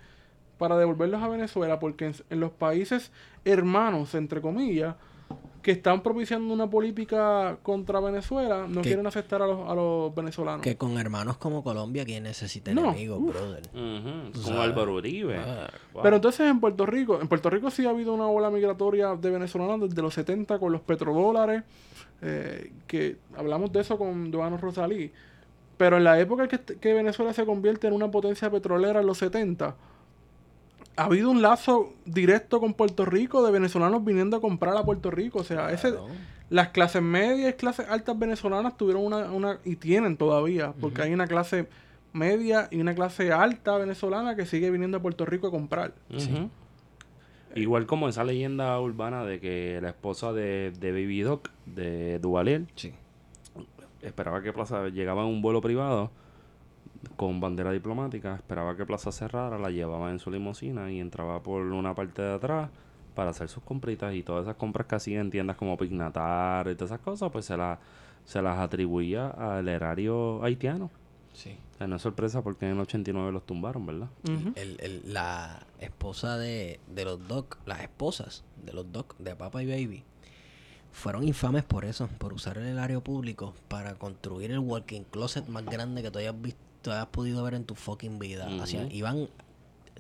para 0.58 0.78
devolverlos 0.78 1.22
a 1.24 1.28
Venezuela, 1.30 1.80
porque 1.80 2.08
en, 2.08 2.16
en 2.30 2.40
los 2.40 2.52
países 2.52 3.12
hermanos, 3.46 4.16
entre 4.16 4.42
comillas, 4.42 4.96
que 5.62 5.72
están 5.72 6.02
propiciando 6.02 6.54
una 6.54 6.70
política 6.70 7.58
contra 7.62 8.00
Venezuela, 8.00 8.66
no 8.68 8.82
quieren 8.82 9.06
aceptar 9.06 9.42
a 9.42 9.48
los, 9.48 9.70
a 9.70 9.76
los 9.76 10.14
venezolanos. 10.16 10.62
Que 10.62 10.76
con 10.76 10.98
hermanos 10.98 11.38
como 11.38 11.64
Colombia, 11.64 12.04
¿quién 12.04 12.24
necesita 12.24 12.74
No, 12.74 12.90
enemigos, 12.90 13.20
uf. 13.22 13.34
brother? 13.34 13.70
Con 13.70 14.32
sabes. 14.34 14.60
Álvaro 14.60 14.96
Uribe. 14.96 15.38
Ah. 15.38 15.70
Wow. 15.94 16.04
Pero 16.04 16.16
entonces 16.16 16.50
en 16.50 16.60
Puerto 16.60 16.86
Rico, 16.86 17.20
en 17.22 17.28
Puerto 17.28 17.50
Rico 17.50 17.70
sí 17.70 17.86
ha 17.86 17.92
habido 17.92 18.14
una 18.14 18.28
ola 18.28 18.50
migratoria 18.50 19.16
de 19.16 19.30
venezolanos 19.30 19.90
desde 19.90 20.02
los 20.02 20.14
70 20.14 20.58
con 20.58 20.72
los 20.72 20.82
petrodólares, 20.82 21.64
eh, 22.22 22.72
que 22.88 23.18
hablamos 23.38 23.72
de 23.72 23.82
eso 23.82 23.98
con 23.98 24.32
Giovanni 24.32 24.58
Rosalí. 24.58 25.12
Pero 25.78 25.98
en 25.98 26.04
la 26.04 26.20
época 26.20 26.48
que, 26.48 26.60
que 26.60 26.94
Venezuela 26.94 27.34
se 27.34 27.46
convierte 27.46 27.88
en 27.88 27.94
una 27.94 28.10
potencia 28.12 28.50
petrolera 28.50 29.02
en 29.02 29.08
los 29.08 29.18
70, 29.20 29.76
ha 31.02 31.06
habido 31.06 31.30
un 31.32 31.42
lazo 31.42 31.94
directo 32.06 32.60
con 32.60 32.74
Puerto 32.74 33.06
Rico 33.06 33.44
de 33.46 33.52
venezolanos 33.52 34.04
viniendo 34.06 34.38
a 34.38 34.42
comprar 34.42 34.78
a 34.78 34.84
Puerto 34.84 35.12
Rico. 35.12 35.40
O 35.40 35.44
sea, 35.44 35.72
ese, 35.72 35.90
Claro. 35.92 36.08
las 36.50 36.70
clases 36.70 37.02
medias 37.02 37.52
y 37.52 37.54
clases 37.58 37.88
altas 37.90 38.18
venezolanas 38.18 38.78
tuvieron 38.78 39.06
una, 39.06 39.32
una 39.32 39.60
y 39.66 39.76
tienen 39.78 40.18
todavía, 40.18 40.74
porque 40.80 41.02
hay 41.02 41.14
una 41.14 41.28
clase 41.28 41.68
media 42.14 42.68
y 42.72 42.82
una 42.82 42.94
clase 42.94 43.32
alta 43.32 43.78
venezolana 43.78 44.36
que 44.36 44.46
sigue 44.46 44.70
viniendo 44.70 44.98
a 44.98 45.02
Puerto 45.02 45.26
Rico 45.26 45.48
a 45.48 45.52
comprar. 45.52 45.94
Ujú. 46.10 46.50
Igual 47.56 47.86
como 47.86 48.08
esa 48.08 48.24
leyenda 48.24 48.80
urbana 48.80 49.26
de 49.26 49.40
que 49.40 49.80
la 49.82 49.90
esposa 49.90 50.32
de, 50.32 50.72
de 50.80 50.92
Baby 50.92 51.22
Doc, 51.22 51.50
de 51.66 52.20
Duvalier, 52.20 52.66
Sí. 52.76 52.94
esperaba 54.02 54.42
que 54.42 54.54
Plaza 54.54 54.88
llegaba 54.90 55.24
en 55.24 55.28
un 55.30 55.42
vuelo 55.42 55.62
privado 55.62 56.12
con 57.16 57.40
bandera 57.40 57.72
diplomática, 57.72 58.36
esperaba 58.36 58.76
que 58.78 58.86
Plaza 58.86 59.12
cerrara, 59.12 59.58
la 59.58 59.70
llevaba 59.72 60.12
en 60.12 60.20
su 60.20 60.30
limusina 60.32 60.92
y 60.92 61.00
entraba 61.00 61.42
por 61.42 61.62
una 61.62 61.94
parte 61.96 62.22
de 62.22 62.34
atrás 62.34 62.70
para 63.16 63.32
hacer 63.32 63.50
sus 63.50 63.64
compritas 63.64 64.14
y 64.14 64.24
todas 64.24 64.44
esas 64.44 64.56
compras 64.56 64.88
que 64.88 64.96
hacía 64.96 65.20
en 65.20 65.30
tiendas 65.32 65.58
como 65.58 65.78
Pignatar 65.78 66.68
y 66.70 66.76
todas 66.76 66.92
esas 66.92 67.02
cosas, 67.02 67.32
pues 67.32 67.46
se, 67.46 67.58
la- 67.58 67.80
se 68.26 68.42
las 68.42 68.60
atribuía 68.60 69.28
al 69.30 69.68
erario 69.68 70.44
haitiano. 70.44 70.90
Sí. 71.34 71.58
O 71.76 71.78
sea, 71.78 71.88
no 71.88 71.96
es 71.96 72.02
sorpresa 72.02 72.42
porque 72.42 72.66
en 72.66 72.74
el 72.74 72.80
89 72.82 73.32
los 73.32 73.46
tumbaron, 73.46 73.86
¿verdad? 73.86 74.10
El- 74.56 74.78
el- 74.82 75.14
la 75.14 75.66
esposa 75.80 76.38
de, 76.38 76.80
de 76.94 77.06
los 77.06 77.28
Doc, 77.28 77.58
las 77.66 77.82
esposas 77.82 78.44
de 78.66 78.74
los 78.74 78.92
Doc, 78.92 79.18
de 79.18 79.36
Papa 79.36 79.64
y 79.64 79.66
Baby, 79.68 80.04
fueron 80.92 81.24
infames 81.28 81.64
por 81.64 81.86
eso, 81.86 82.10
por 82.18 82.34
usar 82.34 82.58
el 82.58 82.68
erario 82.68 83.02
público 83.02 83.54
para 83.70 83.96
construir 83.96 84.52
el 84.52 84.60
walking 84.60 85.04
closet 85.10 85.48
más 85.48 85.66
grande 85.66 86.02
que 86.04 86.12
tú 86.12 86.20
hayas 86.20 86.40
visto, 86.42 86.60
tú 86.82 86.92
hayas 86.92 87.08
podido 87.08 87.44
ver 87.44 87.54
en 87.56 87.64
tu 87.66 87.76
fucking 87.76 88.20
vida. 88.20 88.48
Iban 88.92 89.28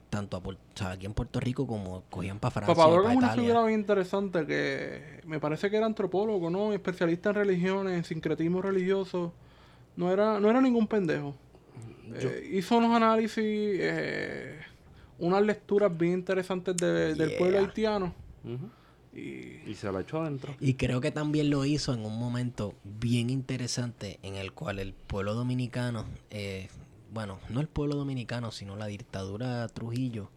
tanto 0.09 0.35
a 0.35 0.39
o 0.41 0.55
sea, 0.75 0.91
aquí 0.91 1.05
en 1.05 1.13
Puerto 1.13 1.39
Rico 1.39 1.65
como 1.65 2.03
cogían 2.09 2.37
para 2.39 2.51
Francia 2.51 2.73
Papá 2.75 2.89
para 2.97 3.11
es 3.13 3.17
una 3.17 3.27
figura 3.43 3.65
bien 3.65 3.79
interesante 3.79 4.45
que 4.45 5.21
me 5.25 5.39
parece 5.39 5.69
que 5.69 5.77
era 5.77 5.85
antropólogo, 5.85 6.49
¿no? 6.49 6.73
Especialista 6.73 7.29
en 7.29 7.35
religiones, 7.35 7.97
en 7.97 8.03
sincretismo 8.03 8.61
religioso. 8.61 9.33
No 9.95 10.11
era, 10.11 10.39
no 10.39 10.49
era 10.49 10.59
ningún 10.61 10.87
pendejo. 10.87 11.35
Eh, 12.13 12.49
hizo 12.53 12.77
unos 12.77 12.93
análisis, 12.93 13.37
eh, 13.45 14.59
unas 15.19 15.41
lecturas 15.43 15.95
bien 15.97 16.13
interesantes 16.13 16.75
de- 16.75 17.15
del 17.15 17.29
pueblo 17.37 17.59
haitiano. 17.59 18.13
Ujú. 18.43 18.69
Y 19.13 19.69
Y 19.69 19.75
se 19.75 19.91
la 19.91 20.01
echó 20.01 20.21
adentro. 20.21 20.55
Y 20.59 20.75
creo 20.75 21.01
que 21.01 21.11
también 21.11 21.49
lo 21.49 21.65
hizo 21.65 21.93
en 21.93 22.05
un 22.05 22.17
momento 22.17 22.73
bien 22.83 23.29
interesante 23.29 24.19
en 24.23 24.35
el 24.35 24.51
cual 24.53 24.79
el 24.79 24.93
pueblo 24.93 25.33
dominicano, 25.33 26.05
eh, 26.29 26.69
bueno, 27.13 27.39
no 27.49 27.59
el 27.59 27.67
pueblo 27.67 27.95
dominicano, 27.95 28.51
sino 28.51 28.75
la 28.75 28.85
dictadura 28.87 29.67
Trujillo 29.67 30.29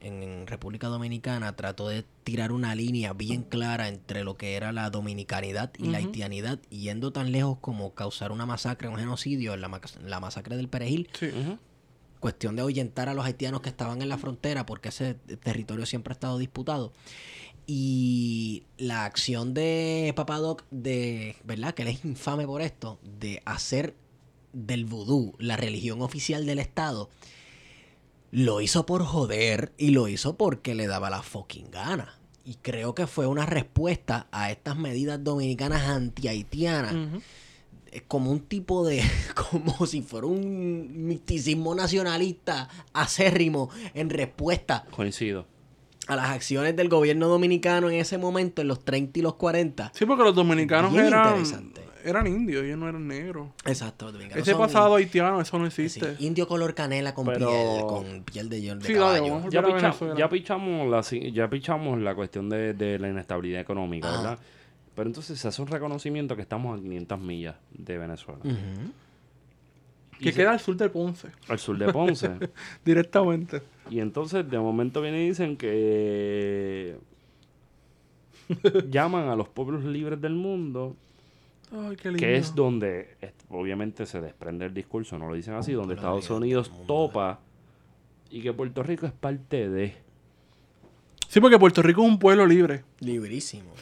en, 0.00 0.22
en 0.22 0.46
República 0.46 0.88
Dominicana 0.88 1.56
trató 1.56 1.88
de 1.88 2.04
tirar 2.24 2.52
una 2.52 2.74
línea 2.74 3.14
bien 3.14 3.42
clara 3.42 3.88
entre 3.88 4.22
lo 4.22 4.36
que 4.36 4.54
era 4.54 4.70
la 4.70 4.90
dominicanidad 4.90 5.72
y 5.78 5.86
la 5.86 5.96
haitianidad, 5.98 6.58
yendo 6.68 7.10
tan 7.10 7.32
lejos 7.32 7.56
como 7.62 7.94
causar 7.94 8.30
una 8.30 8.44
masacre, 8.44 8.88
un 8.88 8.96
genocidio, 8.98 9.54
en 9.54 9.62
la, 9.62 9.68
ma- 9.68 9.80
la 10.04 10.20
masacre 10.20 10.58
del 10.58 10.68
Perejil, 10.68 11.08
sí. 11.18 11.30
Cuestión 12.20 12.56
de 12.56 12.62
ahuyentar 12.62 13.08
a 13.10 13.14
los 13.14 13.24
haitianos 13.26 13.60
que 13.60 13.68
estaban 13.68 14.00
en 14.00 14.08
la 14.08 14.16
frontera 14.16 14.64
porque 14.64 14.88
ese 14.90 15.14
territorio 15.42 15.84
siempre 15.84 16.12
ha 16.12 16.14
estado 16.14 16.38
disputado. 16.38 16.92
Y 17.66 18.64
la 18.76 19.04
acción 19.04 19.54
de 19.54 20.12
Papadoc 20.14 20.64
de, 20.70 21.36
¿verdad? 21.44 21.74
Que 21.74 21.82
él 21.82 21.88
es 21.88 22.04
infame 22.04 22.46
por 22.46 22.62
esto, 22.62 22.98
de 23.18 23.42
hacer 23.44 23.94
del 24.52 24.84
vudú 24.84 25.34
la 25.38 25.56
religión 25.56 26.02
oficial 26.02 26.46
del 26.46 26.58
Estado, 26.58 27.08
lo 28.30 28.60
hizo 28.60 28.86
por 28.86 29.04
joder 29.04 29.72
y 29.78 29.90
lo 29.90 30.08
hizo 30.08 30.36
porque 30.36 30.74
le 30.74 30.86
daba 30.86 31.10
la 31.10 31.22
fucking 31.22 31.70
gana. 31.70 32.18
Y 32.44 32.56
creo 32.56 32.94
que 32.94 33.06
fue 33.06 33.26
una 33.26 33.46
respuesta 33.46 34.26
a 34.30 34.50
estas 34.50 34.76
medidas 34.76 35.22
dominicanas 35.24 35.82
anti-haitianas 35.84 36.94
es 37.94 38.02
como 38.08 38.30
un 38.32 38.40
tipo 38.40 38.84
de, 38.84 39.02
como 39.50 39.86
si 39.86 40.02
fuera 40.02 40.26
un 40.26 41.06
misticismo 41.06 41.74
nacionalista 41.74 42.68
acérrimo 42.92 43.70
en 43.94 44.10
respuesta 44.10 44.84
Coincido. 44.90 45.46
A 46.06 46.16
las 46.16 46.28
acciones 46.30 46.76
del 46.76 46.88
gobierno 46.88 47.28
dominicano 47.28 47.88
en 47.90 47.96
ese 48.00 48.18
momento, 48.18 48.62
en 48.62 48.68
los 48.68 48.84
30 48.84 49.18
y 49.18 49.22
los 49.22 49.34
40. 49.34 49.92
Sí, 49.94 50.04
porque 50.06 50.22
los 50.22 50.34
dominicanos 50.34 50.92
Bien 50.92 51.06
eran, 51.06 51.42
eran 52.04 52.26
indios, 52.26 52.62
ellos 52.64 52.76
no 52.78 52.88
eran 52.88 53.08
negros. 53.08 53.48
Exacto, 53.64 54.04
los 54.06 54.12
dominicanos 54.14 54.46
Ese 54.46 54.56
pasado 54.56 54.94
haitiano, 54.96 55.40
eso 55.40 55.58
no 55.58 55.64
in- 55.64 55.70
sí, 55.70 55.82
existe. 55.84 56.16
indio 56.18 56.46
color 56.46 56.74
canela 56.74 57.14
con 57.14 57.24
Pero- 57.26 57.48
piel, 57.48 57.86
con 57.86 58.22
piel 58.24 58.48
de, 58.50 58.60
de 58.60 58.86
Sí, 58.86 58.92
caballo. 58.94 59.24
Ya, 59.26 59.32
Volver 59.32 59.58
a 59.58 59.62
picha- 59.68 59.74
Venezuela. 59.86 60.14
ya 60.18 60.28
pichamos 60.28 60.90
la, 60.90 61.30
ya 61.32 61.48
pichamos 61.48 61.98
la 62.00 62.14
cuestión 62.14 62.50
de, 62.50 62.74
de 62.74 62.98
la 62.98 63.08
inestabilidad 63.08 63.60
económica, 63.62 64.08
Ah. 64.12 64.16
¿verdad? 64.18 64.38
Pero 64.94 65.08
entonces 65.08 65.38
se 65.40 65.48
hace 65.48 65.60
un 65.62 65.68
reconocimiento 65.68 66.36
que 66.36 66.42
estamos 66.42 66.78
a 66.78 66.82
500 66.82 67.18
millas 67.20 67.56
de 67.72 67.98
Venezuela. 67.98 68.40
Y 70.20 70.24
Que 70.24 70.30
se- 70.30 70.36
queda 70.36 70.52
al 70.52 70.60
sur 70.60 70.76
de 70.76 70.88
Ponce, 70.88 71.28
al 71.48 71.58
sur 71.58 71.76
de 71.76 71.92
Ponce. 71.92 72.30
directamente. 72.84 73.62
Y 73.90 74.00
entonces 74.00 74.48
de 74.48 74.58
momento 74.58 75.00
vienen 75.00 75.22
y 75.22 75.28
dicen 75.28 75.56
que 75.56 76.96
llaman 78.90 79.28
a 79.28 79.36
los 79.36 79.48
pueblos 79.48 79.84
libres 79.84 80.20
del 80.20 80.34
mundo, 80.34 80.96
Ay, 81.72 81.96
qué 81.96 82.08
lindo. 82.08 82.20
que 82.20 82.36
es 82.36 82.54
donde 82.54 83.16
obviamente 83.48 84.06
se 84.06 84.20
desprende 84.20 84.66
el 84.66 84.74
discurso, 84.74 85.18
no 85.18 85.28
lo 85.28 85.34
dicen 85.34 85.54
así, 85.54 85.72
donde 85.72 85.94
Estados 85.94 86.28
Unidos 86.30 86.70
topa 86.86 87.40
y 88.30 88.42
que 88.42 88.52
Puerto 88.52 88.82
Rico 88.82 89.06
es 89.06 89.12
parte 89.12 89.68
de... 89.68 89.94
Sí, 91.28 91.40
porque 91.40 91.58
Puerto 91.58 91.82
Rico 91.82 92.02
es 92.02 92.08
un 92.08 92.18
pueblo 92.18 92.46
libre. 92.46 92.84
Librísimo. 93.00 93.72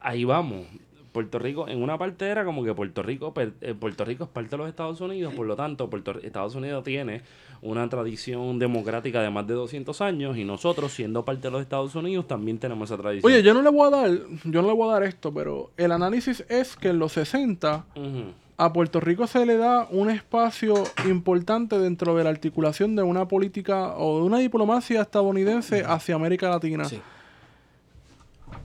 ahí 0.00 0.24
vamos. 0.24 0.66
Puerto 1.12 1.38
Rico, 1.38 1.66
en 1.68 1.82
una 1.82 1.98
parte 1.98 2.26
era 2.28 2.44
como 2.44 2.62
que 2.64 2.72
Puerto 2.74 3.02
Rico, 3.02 3.34
per- 3.34 3.54
eh, 3.60 3.74
Puerto 3.74 4.04
Rico 4.04 4.24
es 4.24 4.30
parte 4.30 4.50
de 4.50 4.56
los 4.58 4.68
Estados 4.68 5.00
Unidos, 5.00 5.34
por 5.34 5.46
lo 5.46 5.56
tanto, 5.56 5.90
Puerto, 5.90 6.18
Estados 6.22 6.54
Unidos 6.54 6.84
tiene 6.84 7.22
una 7.62 7.88
tradición 7.88 8.58
democrática 8.58 9.20
de 9.20 9.28
más 9.30 9.46
de 9.46 9.54
200 9.54 10.00
años 10.00 10.36
y 10.36 10.44
nosotros, 10.44 10.92
siendo 10.92 11.24
parte 11.24 11.42
de 11.42 11.50
los 11.50 11.60
Estados 11.62 11.94
Unidos, 11.94 12.26
también 12.28 12.58
tenemos 12.58 12.90
esa 12.90 13.00
tradición. 13.00 13.30
Oye, 13.30 13.42
yo 13.42 13.52
no 13.54 13.62
le 13.62 13.70
voy 13.70 13.88
a 13.88 13.90
dar, 13.90 14.10
yo 14.44 14.62
no 14.62 14.68
le 14.68 14.74
voy 14.74 14.88
a 14.88 14.92
dar 14.92 15.02
esto, 15.02 15.32
pero 15.34 15.70
el 15.76 15.92
análisis 15.92 16.44
es 16.48 16.76
que 16.76 16.88
en 16.88 16.98
los 16.98 17.12
60 17.12 17.84
Ujú. 17.96 18.24
a 18.56 18.72
Puerto 18.72 19.00
Rico 19.00 19.26
se 19.26 19.44
le 19.44 19.56
da 19.56 19.88
un 19.90 20.10
espacio 20.10 20.74
importante 21.08 21.78
dentro 21.78 22.14
de 22.16 22.24
la 22.24 22.30
articulación 22.30 22.94
de 22.96 23.02
una 23.02 23.26
política 23.28 23.94
o 23.96 24.18
de 24.20 24.24
una 24.24 24.38
diplomacia 24.38 25.02
estadounidense 25.02 25.82
hacia 25.86 26.14
América 26.14 26.48
Latina. 26.48 26.84
Sí. 26.84 27.00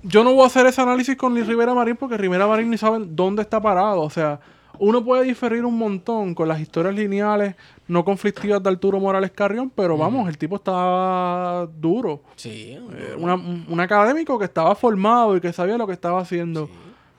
Yo 0.08 0.24
no 0.24 0.34
voy 0.34 0.43
a 0.43 0.47
hacer 0.47 0.68
ese 0.68 0.82
análisis 0.82 1.16
con 1.18 1.36
Rivera 1.36 1.74
Marín 1.74 1.95
porque 1.95 2.16
Rivera 2.16 2.45
Marín 2.45 2.70
ni 2.70 2.78
sabe 2.78 2.99
dónde 3.08 3.41
está 3.41 3.60
parado. 3.60 4.01
O 4.01 4.10
sea, 4.12 4.39
uno 4.78 5.03
puede 5.03 5.24
diferir 5.24 5.66
un 5.66 5.78
montón 5.78 6.36
con 6.36 6.47
las 6.47 6.60
historias 6.60 6.93
lineales 6.93 7.56
no 7.88 8.06
conflictivas 8.06 8.62
de 8.62 8.70
Arturo 8.70 8.99
Morales 8.99 9.32
Carrión, 9.32 9.72
pero 9.74 9.97
vamos, 9.97 10.28
el 10.30 10.38
tipo 10.38 10.58
estaba 10.58 11.68
duro. 11.68 12.22
Sí. 12.36 12.78
Eh, 12.93 13.16
una- 13.18 13.36
un, 13.36 13.80
académico 13.80 14.38
que 14.38 14.45
estaba 14.45 14.76
formado 14.76 15.38
y 15.38 15.41
que 15.41 15.51
sabía 15.53 15.78
lo 15.78 15.88
que 15.88 15.93
estaba 15.93 16.22
haciendo. 16.22 16.70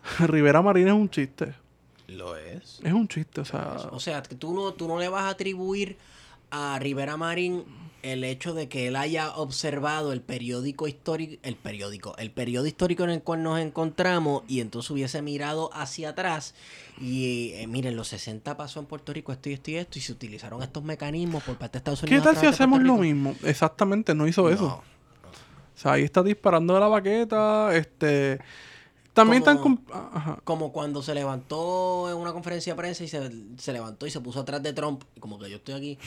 Rivera 0.20 0.62
Marín 0.62 0.86
es 0.88 0.94
un 0.94 1.08
chiste. 1.10 1.54
Lo 2.08 2.36
es. 2.36 2.80
Es 2.84 2.92
un 2.92 3.08
chiste, 3.08 3.40
o 3.40 3.44
sea. 3.44 3.76
O 3.90 3.98
sea, 3.98 4.22
tú 4.22 4.54
no, 4.54 4.72
tú 4.74 4.86
no 4.86 5.00
le 5.00 5.08
vas 5.08 5.24
a 5.24 5.30
atribuir 5.30 5.96
a 6.52 6.78
Rivera 6.78 7.16
Marín 7.16 7.64
el 8.12 8.24
hecho 8.24 8.54
de 8.54 8.68
que 8.68 8.88
él 8.88 8.96
haya 8.96 9.34
observado 9.34 10.12
el 10.12 10.20
periódico 10.20 10.88
histórico, 10.88 11.40
el 11.42 11.56
periódico, 11.56 12.16
el 12.18 12.30
periodo 12.30 12.66
histórico 12.66 13.04
en 13.04 13.10
el 13.10 13.22
cual 13.22 13.42
nos 13.42 13.60
encontramos 13.60 14.42
y 14.48 14.60
entonces 14.60 14.90
hubiese 14.90 15.22
mirado 15.22 15.70
hacia 15.72 16.10
atrás 16.10 16.54
y 17.00 17.52
eh, 17.54 17.66
miren, 17.66 17.96
los 17.96 18.08
60 18.08 18.56
pasó 18.56 18.80
en 18.80 18.86
Puerto 18.86 19.12
Rico 19.12 19.32
esto 19.32 19.50
y 19.50 19.54
esto 19.54 19.70
y 19.70 19.76
esto 19.76 19.98
y 19.98 20.02
se 20.02 20.12
utilizaron 20.12 20.62
estos 20.62 20.84
mecanismos 20.84 21.42
por 21.42 21.56
parte 21.56 21.74
de 21.74 21.78
Estados 21.78 22.00
¿Qué 22.00 22.06
Unidos. 22.06 22.26
a 22.26 22.32
tal 22.32 22.40
si 22.40 22.46
hacemos 22.46 22.82
lo 22.82 22.96
mismo? 22.96 23.34
Exactamente, 23.42 24.14
no 24.14 24.26
hizo 24.26 24.48
eso. 24.50 24.82
O 25.76 25.78
sea, 25.78 25.92
ahí 25.92 26.04
está 26.04 26.22
disparando 26.22 26.74
de 26.74 26.80
la 26.80 26.88
baqueta. 26.88 27.76
Este. 27.76 28.38
También 29.16 29.38
están. 29.42 29.58
Como- 29.58 29.76
com- 29.84 29.84
ah, 29.92 30.10
ajá. 30.12 30.38
Como 30.44 30.72
cuando 30.72 31.02
se 31.02 31.14
levantó 31.14 32.08
en 32.10 32.16
una 32.18 32.32
conferencia 32.32 32.74
de 32.74 32.76
prensa 32.76 33.02
y 33.02 33.08
se, 33.08 33.30
se 33.58 33.72
levantó 33.72 34.06
y 34.06 34.10
se 34.10 34.20
puso 34.20 34.40
atrás 34.40 34.62
de 34.62 34.72
Trump, 34.72 35.02
como 35.18 35.38
que 35.38 35.50
yo 35.50 35.56
estoy 35.56 35.74
aquí. 35.74 35.98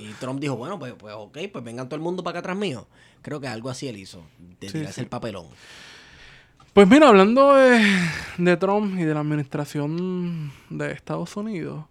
Y, 0.00 0.04
y 0.08 0.14
Trump 0.20 0.40
dijo, 0.40 0.56
bueno, 0.56 0.78
pues, 0.78 0.94
pues 0.94 1.14
ok, 1.16 1.36
pues 1.52 1.64
vengan 1.64 1.88
todo 1.88 1.96
el 1.96 2.02
mundo 2.02 2.22
para 2.24 2.38
acá 2.38 2.50
atrás 2.50 2.56
mío. 2.56 2.86
Creo 3.22 3.40
que 3.40 3.48
algo 3.48 3.68
así 3.70 3.88
él 3.88 3.96
hizo, 3.98 4.22
de 4.60 4.68
Sí, 4.68 4.72
tirarse 4.74 4.94
sí. 4.94 5.00
el 5.02 5.08
papelón. 5.08 5.46
Pues 6.72 6.88
mira, 6.88 7.08
hablando 7.08 7.54
de, 7.54 7.80
de 8.38 8.56
Trump 8.56 8.98
y 8.98 9.04
de 9.04 9.14
la 9.14 9.20
administración 9.20 10.52
de 10.70 10.90
Estados 10.92 11.36
Unidos, 11.36 11.84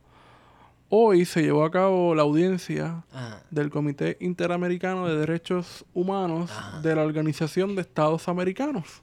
hoy 0.89 1.25
se 1.25 1.41
llevó 1.41 1.63
a 1.65 1.71
cabo 1.71 2.13
la 2.15 2.23
audiencia 2.23 3.03
Ajá. 3.13 3.43
del 3.49 3.69
Comité 3.69 4.17
Interamericano 4.19 5.07
de 5.07 5.17
Derechos 5.17 5.85
Humanos 5.93 6.51
Ajá. 6.51 6.81
de 6.81 6.95
la 6.95 7.03
Organización 7.03 7.75
de 7.75 7.81
Estados 7.81 8.27
Americanos. 8.27 9.01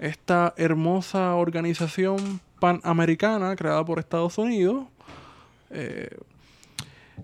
Esta 0.00 0.54
hermosa 0.56 1.34
organización 1.34 2.40
panamericana 2.58 3.54
creada 3.54 3.84
por 3.84 3.98
Estados 3.98 4.38
Unidos. 4.38 4.86
eh, 5.70 6.08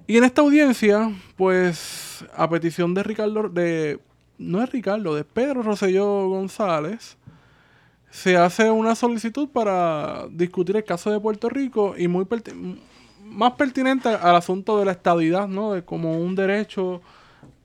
y 0.06 0.18
en 0.18 0.24
esta 0.24 0.42
audiencia, 0.42 1.10
pues, 1.36 2.24
a 2.36 2.48
petición 2.48 2.94
de 2.94 3.02
Ricardo, 3.02 3.48
de, 3.48 3.98
no 4.38 4.62
es 4.62 4.70
Ricardo, 4.70 5.14
de 5.14 5.24
Pedro 5.24 5.62
Rosselló 5.62 6.28
González, 6.28 7.16
se 8.10 8.36
hace 8.36 8.70
una 8.70 8.94
solicitud 8.94 9.48
para 9.48 10.26
discutir 10.30 10.76
el 10.76 10.84
caso 10.84 11.10
de 11.10 11.18
Puerto 11.18 11.48
Rico 11.48 11.94
y 11.98 12.08
muy 12.08 12.26
más 13.24 13.52
pertinente 13.54 14.08
al 14.08 14.36
asunto 14.36 14.78
de 14.78 14.84
la 14.84 14.92
estabilidad, 14.92 15.48
¿no? 15.48 15.72
De 15.72 15.82
como 15.82 16.18
un 16.18 16.34
derecho 16.34 17.00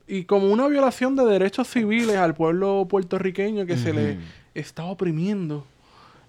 y 0.07 0.23
como 0.23 0.51
una 0.51 0.67
violación 0.67 1.15
de 1.15 1.25
derechos 1.25 1.67
civiles 1.67 2.17
al 2.17 2.33
pueblo 2.33 2.87
puertorriqueño 2.89 3.65
que 3.65 3.77
se 3.77 3.93
le 3.93 4.17
está 4.53 4.85
oprimiendo 4.85 5.65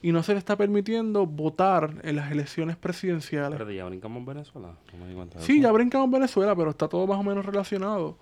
y 0.00 0.10
no 0.12 0.22
se 0.22 0.32
le 0.32 0.38
está 0.38 0.56
permitiendo 0.56 1.26
votar 1.26 1.94
en 2.02 2.16
las 2.16 2.30
elecciones 2.32 2.76
presidenciales. 2.76 3.56
Pero 3.58 3.70
ya 3.70 3.84
brincamos 3.84 4.18
en 4.18 4.26
Venezuela. 4.26 4.74
No 4.92 4.98
me 5.04 5.08
di 5.08 5.14
cuenta 5.14 5.38
de 5.38 5.44
Sí, 5.44 5.60
ya 5.60 5.70
brincamos 5.72 6.10
Venezuela, 6.10 6.54
pero 6.56 6.70
está 6.70 6.88
todo 6.88 7.06
más 7.06 7.18
o 7.18 7.22
menos 7.22 7.44
relacionado. 7.46 8.16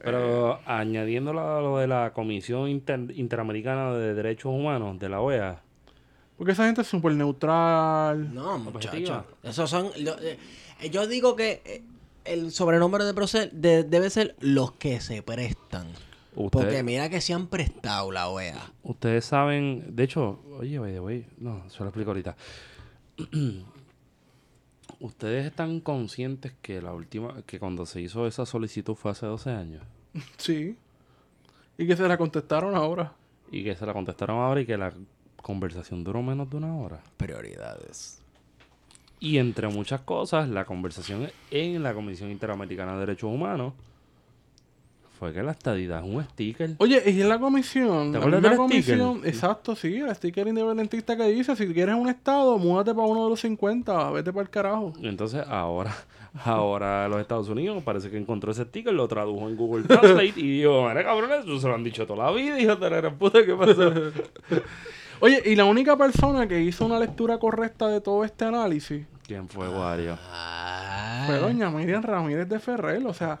Pero 0.00 0.60
añadiendo 0.64 1.32
la- 1.32 1.60
lo 1.60 1.78
de 1.78 1.88
la 1.88 2.12
Comisión 2.12 2.68
Inter- 2.68 3.10
Interamericana 3.16 3.92
de 3.94 4.14
Derechos 4.14 4.52
Humanos 4.54 4.98
de 4.98 5.08
la 5.08 5.20
OEA, 5.20 5.60
Porque 6.36 6.52
esa 6.52 6.66
gente 6.66 6.82
es 6.82 6.86
súper 6.86 7.14
neutral. 7.14 8.32
No, 8.32 8.58
muchachos. 8.60 9.24
Esos 9.42 9.68
son. 9.68 9.90
lo- 9.98 10.16
eh, 10.20 10.38
eh, 10.80 10.88
yo 10.90 11.08
digo 11.08 11.34
que 11.34 11.62
eh, 11.64 11.82
el 12.24 12.52
sobrenombre 12.52 13.02
de, 13.04 13.12
proce- 13.12 13.50
de- 13.50 13.82
debe 13.82 14.08
ser 14.08 14.36
los 14.38 14.70
que 14.70 15.00
se 15.00 15.20
prestan. 15.22 15.88
Porque 16.50 16.82
mira 16.84 17.08
que 17.08 17.20
se 17.20 17.34
han 17.34 17.48
prestado 17.48 18.12
la 18.12 18.28
OEA. 18.28 18.72
ustedes 18.84 19.24
saben, 19.24 19.96
de 19.96 20.04
hecho, 20.04 20.40
oye, 20.58 20.78
the 20.78 21.00
way, 21.00 21.26
no, 21.38 21.68
se 21.68 21.80
lo 21.80 21.86
explico 21.86 22.10
ahorita. 22.10 22.36
ustedes 25.00 25.46
están 25.46 25.80
conscientes 25.80 26.52
que 26.62 26.80
la 26.80 26.92
última, 26.92 27.42
que 27.42 27.58
cuando 27.58 27.86
se 27.86 28.00
hizo 28.00 28.26
esa 28.26 28.46
solicitud 28.46 28.94
fue 28.94 29.10
hace 29.12 29.26
12 29.26 29.50
años 29.50 29.82
Sí. 30.36 30.76
Y 31.76 31.86
que 31.86 31.96
se 31.96 32.06
la 32.08 32.16
contestaron 32.18 32.74
ahora. 32.74 33.12
y 33.50 33.62
que 33.64 33.74
se 33.76 33.86
la 33.86 33.92
contestaron 33.92 34.38
ahora 34.38 34.60
y 34.60 34.66
que 34.66 34.76
la 34.76 34.92
conversación 35.42 36.02
duró 36.04 36.22
menos 36.22 36.50
de 36.50 36.56
una 36.56 36.76
hora. 36.76 37.00
Prioridades. 37.16 38.20
Y 39.20 39.38
entre 39.38 39.68
muchas 39.68 40.00
cosas, 40.02 40.48
la 40.48 40.64
conversación 40.64 41.28
en 41.50 41.82
la 41.82 41.94
Comisión 41.94 42.30
Interamericana 42.30 42.94
de 42.94 43.00
Derechos 43.00 43.32
Humanos 43.32 43.74
fue 45.18 45.32
que 45.32 45.42
la 45.42 45.52
estadidad 45.52 46.04
es 46.04 46.14
un 46.14 46.22
sticker. 46.22 46.70
Oye, 46.78 47.02
y 47.06 47.20
en 47.20 47.28
la 47.28 47.38
comisión, 47.38 48.12
¿Te 48.12 48.18
la 48.18 48.38
sticker? 48.38 48.56
comisión, 48.56 49.20
exacto, 49.24 49.74
sí, 49.74 49.96
el 49.96 50.14
sticker 50.14 50.46
independentista 50.46 51.16
que 51.16 51.24
dice, 51.24 51.56
si 51.56 51.66
quieres 51.68 51.96
un 51.96 52.08
estado, 52.08 52.56
múdate 52.58 52.94
para 52.94 53.06
uno 53.06 53.24
de 53.24 53.30
los 53.30 53.40
50, 53.40 54.10
vete 54.12 54.32
para 54.32 54.42
el 54.42 54.50
carajo. 54.50 54.92
Entonces 55.02 55.44
ahora, 55.48 55.94
ahora 56.44 57.08
los 57.08 57.20
Estados 57.20 57.48
Unidos 57.48 57.82
parece 57.82 58.10
que 58.10 58.18
encontró 58.18 58.52
ese 58.52 58.64
sticker, 58.64 58.92
lo 58.92 59.08
tradujo 59.08 59.48
en 59.48 59.56
Google 59.56 59.84
Translate 59.84 60.34
y 60.36 60.58
dijo, 60.60 60.88
mira 60.88 61.04
cabrones, 61.04 61.44
eso 61.44 61.60
se 61.60 61.68
lo 61.68 61.74
han 61.74 61.84
dicho 61.84 62.06
toda 62.06 62.26
la 62.26 62.32
vida, 62.32 62.60
hijo 62.60 62.76
de 62.76 63.02
la 63.02 63.10
puta, 63.10 63.44
¿qué 63.44 63.54
pasó? 63.54 63.92
Oye, 65.20 65.42
y 65.46 65.56
la 65.56 65.64
única 65.64 65.96
persona 65.96 66.46
que 66.46 66.60
hizo 66.60 66.86
una 66.86 67.00
lectura 67.00 67.38
correcta 67.38 67.88
de 67.88 68.00
todo 68.00 68.24
este 68.24 68.44
análisis 68.44 69.04
¿Quién 69.28 69.46
fue 69.46 69.68
Wario? 69.68 70.16
Ah. 70.32 71.24
fue 71.26 71.36
doña 71.36 71.68
Miriam 71.68 72.02
Ramírez 72.02 72.48
de 72.48 72.58
Ferrer. 72.58 73.06
O 73.06 73.12
sea, 73.12 73.38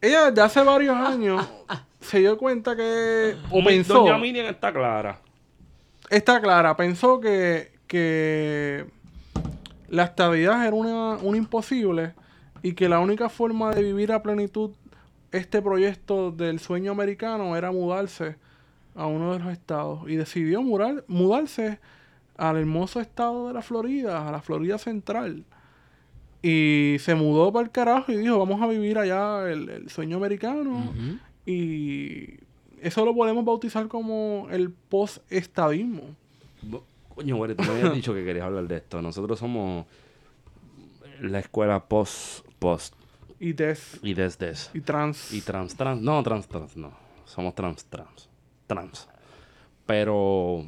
ella 0.00 0.30
desde 0.30 0.42
hace 0.42 0.62
varios 0.62 0.96
años 0.96 1.46
se 2.00 2.18
dio 2.20 2.36
cuenta 2.38 2.76
que, 2.76 3.36
o 3.50 3.62
pensó, 3.64 3.94
Doña 4.00 4.18
Miriam 4.18 4.46
está 4.46 4.72
clara. 4.72 5.20
está 6.10 6.40
clara, 6.40 6.76
pensó 6.76 7.20
que, 7.20 7.72
que 7.86 8.86
la 9.88 10.04
estabilidad 10.04 10.66
era 10.66 10.74
una, 10.74 11.16
un 11.22 11.36
imposible 11.36 12.14
y 12.62 12.72
que 12.74 12.88
la 12.88 12.98
única 13.00 13.28
forma 13.28 13.72
de 13.74 13.82
vivir 13.82 14.12
a 14.12 14.22
plenitud 14.22 14.70
este 15.32 15.60
proyecto 15.62 16.30
del 16.30 16.60
sueño 16.60 16.92
americano 16.92 17.56
era 17.56 17.70
mudarse 17.72 18.36
a 18.94 19.06
uno 19.06 19.32
de 19.34 19.40
los 19.40 19.52
estados 19.52 20.08
y 20.08 20.16
decidió 20.16 20.62
murar- 20.62 21.04
mudarse 21.06 21.78
al 22.38 22.56
hermoso 22.56 23.00
estado 23.00 23.48
de 23.48 23.54
la 23.54 23.62
Florida, 23.62 24.26
a 24.28 24.32
la 24.32 24.40
Florida 24.40 24.78
Central. 24.78 25.44
Y 26.42 26.96
se 27.00 27.14
mudó 27.14 27.52
para 27.52 27.64
el 27.64 27.70
carajo 27.72 28.12
y 28.12 28.16
dijo, 28.16 28.38
vamos 28.38 28.60
a 28.62 28.66
vivir 28.66 28.98
allá 28.98 29.50
el, 29.50 29.68
el 29.68 29.90
sueño 29.90 30.16
americano. 30.18 30.92
Y 31.44 32.34
eso 32.80 33.04
lo 33.04 33.14
podemos 33.14 33.44
bautizar 33.44 33.88
como 33.88 34.46
el 34.50 34.70
post-estadismo. 34.70 36.02
Coño, 37.14 37.36
Wario, 37.36 37.56
tú 37.56 37.62
me 37.64 37.70
habías 37.70 37.94
dicho 37.94 38.12
que 38.14 38.24
querías 38.24 38.44
hablar 38.44 38.68
de 38.68 38.76
esto. 38.76 39.00
Nosotros 39.00 39.38
somos 39.38 39.86
la 41.20 41.38
escuela 41.38 41.82
post, 41.84 42.46
post 42.58 42.94
Y 43.40 43.52
des 43.52 43.98
y 44.02 44.14
des, 44.14 44.38
des. 44.38 44.70
y 44.74 44.80
trans. 44.80 45.32
Y 45.32 45.40
trans, 45.40 45.74
trans. 45.76 46.00
No, 46.02 46.22
trans, 46.22 46.46
trans, 46.46 46.76
no. 46.76 46.92
Somos 47.24 47.54
trans, 47.54 47.84
trans. 47.86 48.28
Trans. 48.66 49.08
Pero. 49.86 50.66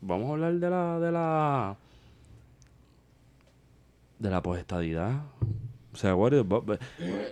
Vamos 0.00 0.30
a 0.30 0.32
hablar 0.32 0.54
de 0.54 0.70
la. 0.70 0.98
de 0.98 1.12
la. 1.12 1.76
De 4.22 4.30
la 4.30 4.42
postestadidad. 4.42 5.22
O 5.92 5.96
sea, 5.96 6.14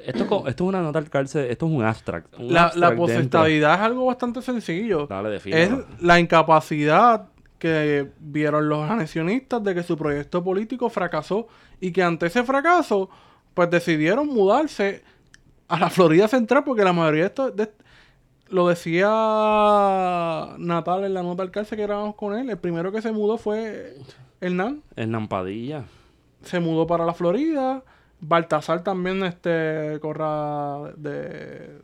esto, 0.04 0.42
es 0.44 0.50
esto 0.50 0.64
una 0.64 0.82
nota 0.82 0.98
al 0.98 1.08
cárcel, 1.08 1.46
esto 1.50 1.66
es 1.66 1.72
un 1.72 1.82
abstract. 1.82 2.38
un 2.38 2.48
La, 2.52 2.52
la 2.52 2.66
abstract 2.66 2.82
dentro- 2.96 3.06
posestabilidad 3.06 3.74
es 3.74 3.80
algo 3.80 4.04
bastante 4.06 4.42
sencillo. 4.42 5.06
Dale, 5.06 5.36
Es 5.36 5.70
la 6.00 6.20
incapacidad 6.20 7.28
que 7.58 8.10
vieron 8.18 8.68
los 8.68 8.90
anexionistas 8.90 9.62
de 9.64 9.74
que 9.74 9.82
su 9.82 9.96
proyecto 9.96 10.42
político 10.44 10.90
fracasó 10.90 11.46
y 11.80 11.90
que 11.92 12.02
ante 12.02 12.26
ese 12.26 12.42
fracaso, 12.44 13.08
pues 13.54 13.70
decidieron 13.70 14.26
mudarse 14.28 15.02
a 15.68 15.78
la 15.78 15.88
Florida 15.88 16.28
Central 16.28 16.64
porque 16.64 16.84
la 16.84 16.92
mayoría 16.92 17.22
de 17.22 17.26
estos... 17.28 17.56
de- 17.56 17.72
lo 18.50 18.66
decía 18.66 19.06
Natal 20.58 21.04
en 21.04 21.14
la 21.14 21.22
nota 21.22 21.42
al 21.44 21.50
cárcel 21.52 21.78
que 21.78 21.84
grabamos 21.86 22.14
con 22.16 22.36
él. 22.36 22.50
El 22.50 22.58
primero 22.58 22.90
que 22.92 23.00
se 23.00 23.12
mudó 23.12 23.38
fue 23.38 23.94
Hernán. 24.40 24.82
Hernán 24.96 25.28
Padilla. 25.28 25.84
Se 26.42 26.60
mudó 26.60 26.86
para 26.86 27.04
la 27.04 27.14
Florida. 27.14 27.82
Baltasar 28.22 28.82
también, 28.84 29.24
este, 29.24 29.98
Corra 30.00 30.92
de... 30.96 31.78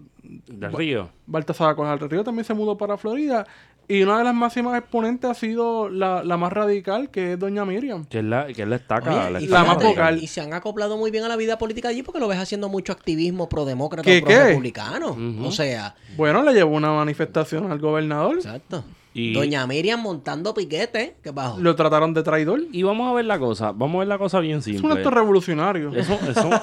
Del 0.48 0.72
Río. 0.72 1.08
Baltasar 1.26 1.74
Corra 1.76 1.96
del 1.96 2.10
Río 2.10 2.24
también 2.24 2.44
se 2.44 2.52
mudó 2.54 2.76
para 2.76 2.96
Florida. 2.98 3.46
Y 3.88 4.02
una 4.02 4.18
de 4.18 4.24
las 4.24 4.34
máximas 4.34 4.76
exponentes 4.76 5.30
ha 5.30 5.34
sido 5.34 5.88
la, 5.88 6.24
la 6.24 6.36
más 6.36 6.52
radical, 6.52 7.08
que 7.08 7.34
es 7.34 7.38
Doña 7.38 7.64
Miriam. 7.64 8.04
Que 8.04 8.18
es 8.18 8.24
la, 8.24 8.48
que 8.48 8.62
es 8.62 8.68
la 8.68 8.76
estaca. 8.76 9.10
Oye, 9.10 9.30
la 9.30 9.40
y 9.40 9.46
la 9.46 9.58
estaca 9.60 9.74
más 9.74 9.82
vocal. 9.82 10.18
Y 10.22 10.26
se 10.26 10.40
han 10.40 10.52
acoplado 10.54 10.96
muy 10.98 11.12
bien 11.12 11.22
a 11.22 11.28
la 11.28 11.36
vida 11.36 11.56
política 11.56 11.88
allí 11.90 12.02
porque 12.02 12.18
lo 12.18 12.26
ves 12.26 12.38
haciendo 12.38 12.68
mucho 12.68 12.92
activismo 12.92 13.48
pro 13.48 13.64
demócrata 13.64 14.02
¿Qué, 14.02 14.18
o 14.18 14.20
pro 14.22 14.28
qué? 14.28 14.44
republicano. 14.44 15.10
Ujú. 15.12 15.44
O 15.46 15.52
sea, 15.52 15.94
Bueno, 16.16 16.42
le 16.42 16.52
llevó 16.52 16.74
una 16.76 16.90
manifestación 16.90 17.70
al 17.70 17.78
gobernador. 17.78 18.34
exacto. 18.36 18.82
Y, 19.18 19.32
Doña 19.32 19.66
Miriam 19.66 20.00
montando 20.02 20.52
piquete. 20.52 21.16
¿Qué 21.22 21.32
pasó? 21.32 21.58
Lo 21.58 21.74
trataron 21.74 22.12
de 22.14 22.22
traidor. 22.22 22.60
y 22.70 22.82
vamos 22.82 23.08
a 23.10 23.14
ver 23.14 23.24
la 23.24 23.38
cosa, 23.38 23.72
vamos 23.72 23.96
a 23.96 23.98
ver 24.00 24.08
la 24.08 24.18
cosa 24.18 24.40
bien 24.40 24.58
Es 24.58 24.66
un 24.66 24.72
simple. 24.74 24.92
acto 24.92 25.10
revolucionario. 25.10 25.90
Eso, 25.94 26.18
eso, 26.28 26.50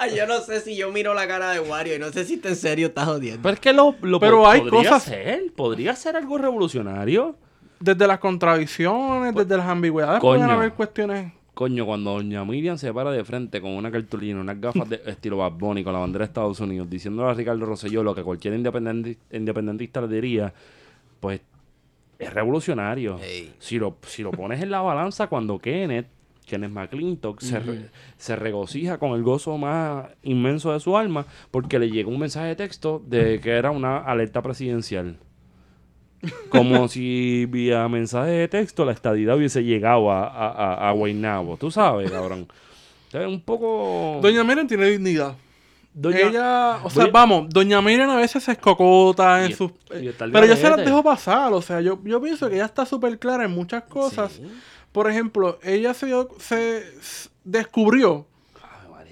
Ay, 0.00 0.14
yo 0.16 0.26
no 0.26 0.40
sé 0.40 0.60
si 0.60 0.76
yo 0.76 0.92
miro 0.92 1.12
la 1.14 1.26
cara 1.26 1.50
de 1.50 1.60
Wario 1.60 1.96
y 1.96 1.98
no 1.98 2.10
sé 2.12 2.24
si 2.24 2.34
está 2.34 2.50
en 2.50 2.56
serio 2.56 2.86
estás 2.88 3.06
jodiendo. 3.06 3.40
pero 3.42 3.54
es 3.54 3.60
que 3.60 3.72
lo, 3.72 3.96
lo 4.02 4.20
Pero 4.20 4.38
po- 4.42 4.48
hay 4.48 4.60
podría 4.60 4.90
cosas- 4.90 5.02
ser, 5.02 5.52
podría 5.56 5.96
ser 5.96 6.16
algo 6.16 6.38
revolucionario. 6.38 7.34
Desde 7.80 8.06
las 8.08 8.18
contradicciones, 8.18 9.34
desde 9.34 9.56
las 9.56 9.66
ambigüedades, 9.68 10.20
pueden 10.20 10.48
haber 10.50 10.72
cuestiones. 10.72 11.32
Coño, 11.58 11.86
cuando 11.86 12.12
Doña 12.12 12.44
Miriam 12.44 12.78
se 12.78 12.94
para 12.94 13.10
de 13.10 13.24
frente 13.24 13.60
con 13.60 13.72
una 13.72 13.90
cartulina, 13.90 14.40
unas 14.40 14.60
gafas 14.60 14.88
de 14.88 15.00
estilo 15.06 15.38
Bad 15.38 15.54
Bunny 15.54 15.82
con 15.82 15.92
la 15.92 15.98
bandera 15.98 16.24
de 16.24 16.28
Estados 16.28 16.60
Unidos, 16.60 16.88
diciéndole 16.88 17.30
a 17.30 17.34
Ricardo 17.34 17.66
Rosselló 17.66 18.04
lo 18.04 18.14
que 18.14 18.22
cualquier 18.22 18.54
independendi- 18.54 19.16
independentista 19.32 20.00
le 20.00 20.06
diría, 20.06 20.52
pues 21.18 21.40
es 22.20 22.32
revolucionario. 22.32 23.18
Si, 23.58 23.76
lo, 23.78 23.96
si 24.06 24.22
lo 24.22 24.30
pones 24.30 24.62
en 24.62 24.70
la 24.70 24.82
balanza 24.82 25.26
cuando 25.26 25.58
Kenneth, 25.58 26.06
Kenneth 26.46 26.70
McClintock, 26.70 27.40
se, 27.40 27.58
re- 27.58 27.88
se 28.16 28.36
regocija 28.36 28.98
con 28.98 29.10
el 29.16 29.24
gozo 29.24 29.58
más 29.58 30.06
inmenso 30.22 30.72
de 30.72 30.78
su 30.78 30.96
alma 30.96 31.26
porque 31.50 31.80
le 31.80 31.90
llegó 31.90 32.10
un 32.12 32.20
mensaje 32.20 32.46
de 32.46 32.56
texto 32.56 33.02
de 33.04 33.40
que 33.40 33.50
era 33.50 33.72
una 33.72 33.98
alerta 33.98 34.42
presidencial. 34.42 35.18
Como 36.48 36.88
si 36.88 37.46
vía 37.46 37.86
mensaje 37.88 38.30
de 38.30 38.48
texto 38.48 38.84
la 38.84 38.92
estadidad 38.92 39.36
hubiese 39.36 39.62
llegado 39.62 40.10
a, 40.10 40.26
a, 40.26 40.88
a, 40.88 40.92
Guaynabo. 40.92 41.56
Tú 41.56 41.70
sabes, 41.70 42.10
cabrón. 42.10 42.48
Entonces, 43.06 43.28
un 43.28 43.40
poco... 43.40 44.18
Doña 44.20 44.42
Miriam 44.44 44.66
tiene 44.66 44.86
dignidad. 44.86 45.34
Doña- 45.94 46.18
ella, 46.28 46.78
o 46.84 46.90
sea, 46.90 47.06
vamos, 47.06 47.48
Doña 47.48 47.80
Miriam 47.80 48.10
a 48.10 48.16
veces 48.16 48.44
se 48.44 48.52
escocota 48.52 49.44
en 49.44 49.50
Y- 49.52 49.54
sus... 49.54 49.70
y 50.00 50.10
pero 50.32 50.44
yo 50.46 50.56
se 50.56 50.68
las 50.68 50.76
dejo 50.84 51.02
pasar, 51.02 51.52
o 51.52 51.62
sea, 51.62 51.80
yo, 51.80 51.98
yo 52.04 52.20
pienso 52.20 52.48
que 52.48 52.56
ella 52.56 52.66
está 52.66 52.84
súper 52.84 53.18
clara 53.18 53.44
en 53.44 53.50
muchas 53.52 53.84
cosas. 53.84 54.32
Sí. 54.32 54.42
Por 54.92 55.10
ejemplo, 55.10 55.58
ella 55.62 55.94
se, 55.94 56.06
dio- 56.06 56.28
se 56.38 56.84
descubrió 57.44 58.26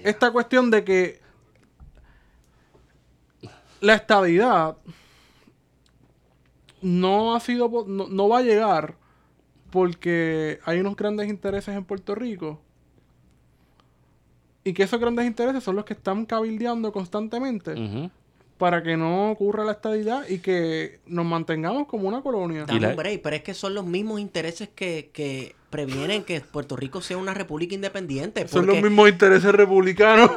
esta 0.03 0.31
cuestión 0.31 0.69
de 0.71 0.83
que 0.83 1.19
la 3.81 3.93
estabilidad 3.95 4.75
no 6.81 7.35
ha 7.35 7.39
sido 7.39 7.85
no, 7.87 8.07
no 8.07 8.29
va 8.29 8.39
a 8.39 8.43
llegar 8.43 8.95
porque 9.71 10.59
hay 10.63 10.79
unos 10.79 10.95
grandes 10.95 11.29
intereses 11.29 11.75
en 11.75 11.83
Puerto 11.83 12.15
Rico 12.15 12.61
y 14.63 14.73
que 14.73 14.83
esos 14.83 14.99
grandes 14.99 15.25
intereses 15.25 15.63
son 15.63 15.75
los 15.75 15.85
que 15.85 15.93
están 15.93 16.25
cabildeando 16.25 16.91
constantemente 16.91 18.09
para 18.57 18.83
que 18.83 18.97
no 18.97 19.31
ocurra 19.31 19.63
la 19.63 19.73
estabilidad 19.73 20.27
y 20.27 20.39
que 20.39 20.99
nos 21.05 21.25
mantengamos 21.25 21.87
como 21.87 22.07
una 22.07 22.21
colonia. 22.21 22.63
Y 22.63 22.65
Dame 22.65 22.89
un 22.89 22.95
break, 22.95 23.21
pero 23.21 23.35
es 23.35 23.43
que 23.43 23.53
son 23.53 23.75
los 23.75 23.85
mismos 23.85 24.19
intereses 24.19 24.67
que, 24.67 25.11
que 25.13 25.55
previenen 25.69 26.23
que 26.23 26.41
Puerto 26.41 26.75
Rico 26.75 27.01
sea 27.01 27.17
una 27.17 27.33
república 27.33 27.75
independiente. 27.75 28.47
Son 28.47 28.65
los 28.65 28.81
mismos 28.81 29.09
intereses 29.09 29.53
republicanos. 29.53 30.31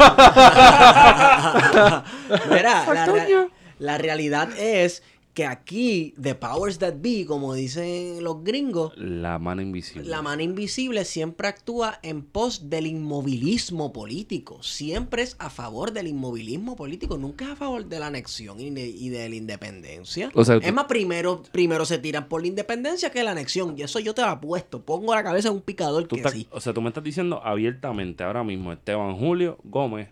Mira, 2.50 3.48
la 3.78 3.98
realidad 3.98 4.50
es 4.58 5.02
que 5.32 5.46
aquí, 5.46 6.12
the 6.20 6.34
powers 6.34 6.78
that 6.80 6.94
be, 7.00 7.24
como 7.24 7.54
dicen 7.54 8.22
los 8.24 8.42
gringos, 8.42 8.92
La 8.96 9.38
mano 9.38 9.62
invisible. 9.62 10.08
la 10.08 10.22
mano 10.22 10.42
invisible 10.42 11.04
siempre 11.04 11.46
actúa 11.46 12.00
en 12.02 12.22
pos 12.22 12.68
del 12.68 12.86
inmovilismo 12.88 13.92
político. 13.92 14.60
Siempre 14.62 15.22
es 15.22 15.36
a 15.38 15.48
favor 15.48 15.92
del 15.92 16.08
inmovilismo 16.08 16.74
político. 16.74 17.16
Nunca 17.16 17.44
es 17.44 17.50
a 17.52 17.56
favor 17.56 17.86
de 17.86 18.00
la 18.00 18.08
anexión 18.08 18.58
y 18.60 18.70
de, 18.70 18.88
y 18.88 19.08
de 19.08 19.28
la 19.28 19.34
independencia. 19.36 20.30
O 20.34 20.44
sea, 20.44 20.56
es 20.56 20.72
más, 20.72 20.86
primero, 20.86 21.42
primero 21.52 21.84
se 21.84 21.98
tiran 21.98 22.28
por 22.28 22.40
la 22.42 22.48
independencia 22.48 23.10
que 23.10 23.22
la 23.22 23.30
anexión. 23.30 23.78
Y 23.78 23.82
eso 23.82 24.00
yo 24.00 24.14
te 24.14 24.22
lo 24.22 24.28
apuesto. 24.28 24.82
Pongo 24.84 25.14
la 25.14 25.22
cabeza 25.22 25.48
en 25.48 25.54
un 25.54 25.60
picador 25.62 26.08
que 26.08 26.28
sí. 26.28 26.48
O 26.50 26.60
sea, 26.60 26.72
tú 26.74 26.82
me 26.82 26.88
estás 26.88 27.04
diciendo 27.04 27.40
abiertamente 27.44 28.24
ahora 28.24 28.42
mismo, 28.42 28.72
Esteban 28.72 29.16
Julio 29.16 29.58
Gómez 29.62 30.08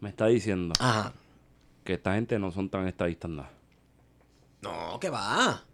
me 0.00 0.08
está 0.10 0.26
diciendo 0.28 0.74
Ajá. 0.78 1.12
que 1.82 1.94
esta 1.94 2.14
gente 2.14 2.38
no 2.38 2.52
son 2.52 2.68
tan 2.68 2.86
estadistas 2.86 3.30
nada. 3.30 3.50
No, 4.62 4.98
que 5.00 5.10
va. 5.10 5.64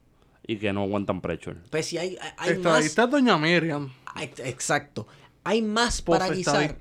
Y 0.47 0.57
que 0.59 0.73
no 0.73 0.83
aguantan 0.83 1.21
pressure. 1.21 1.57
Pues 1.71 1.87
si 1.87 1.99
hay, 1.99 2.17
hay 2.39 2.51
más... 2.59 2.85
Estadista 2.85 3.05
es 3.05 3.11
Doña 3.11 3.37
Miriam. 3.39 3.91
Ex- 4.21 4.41
Exacto. 4.41 5.07
Hay 5.45 5.63
más 5.63 6.03
para 6.03 6.29
guisar. 6.31 6.77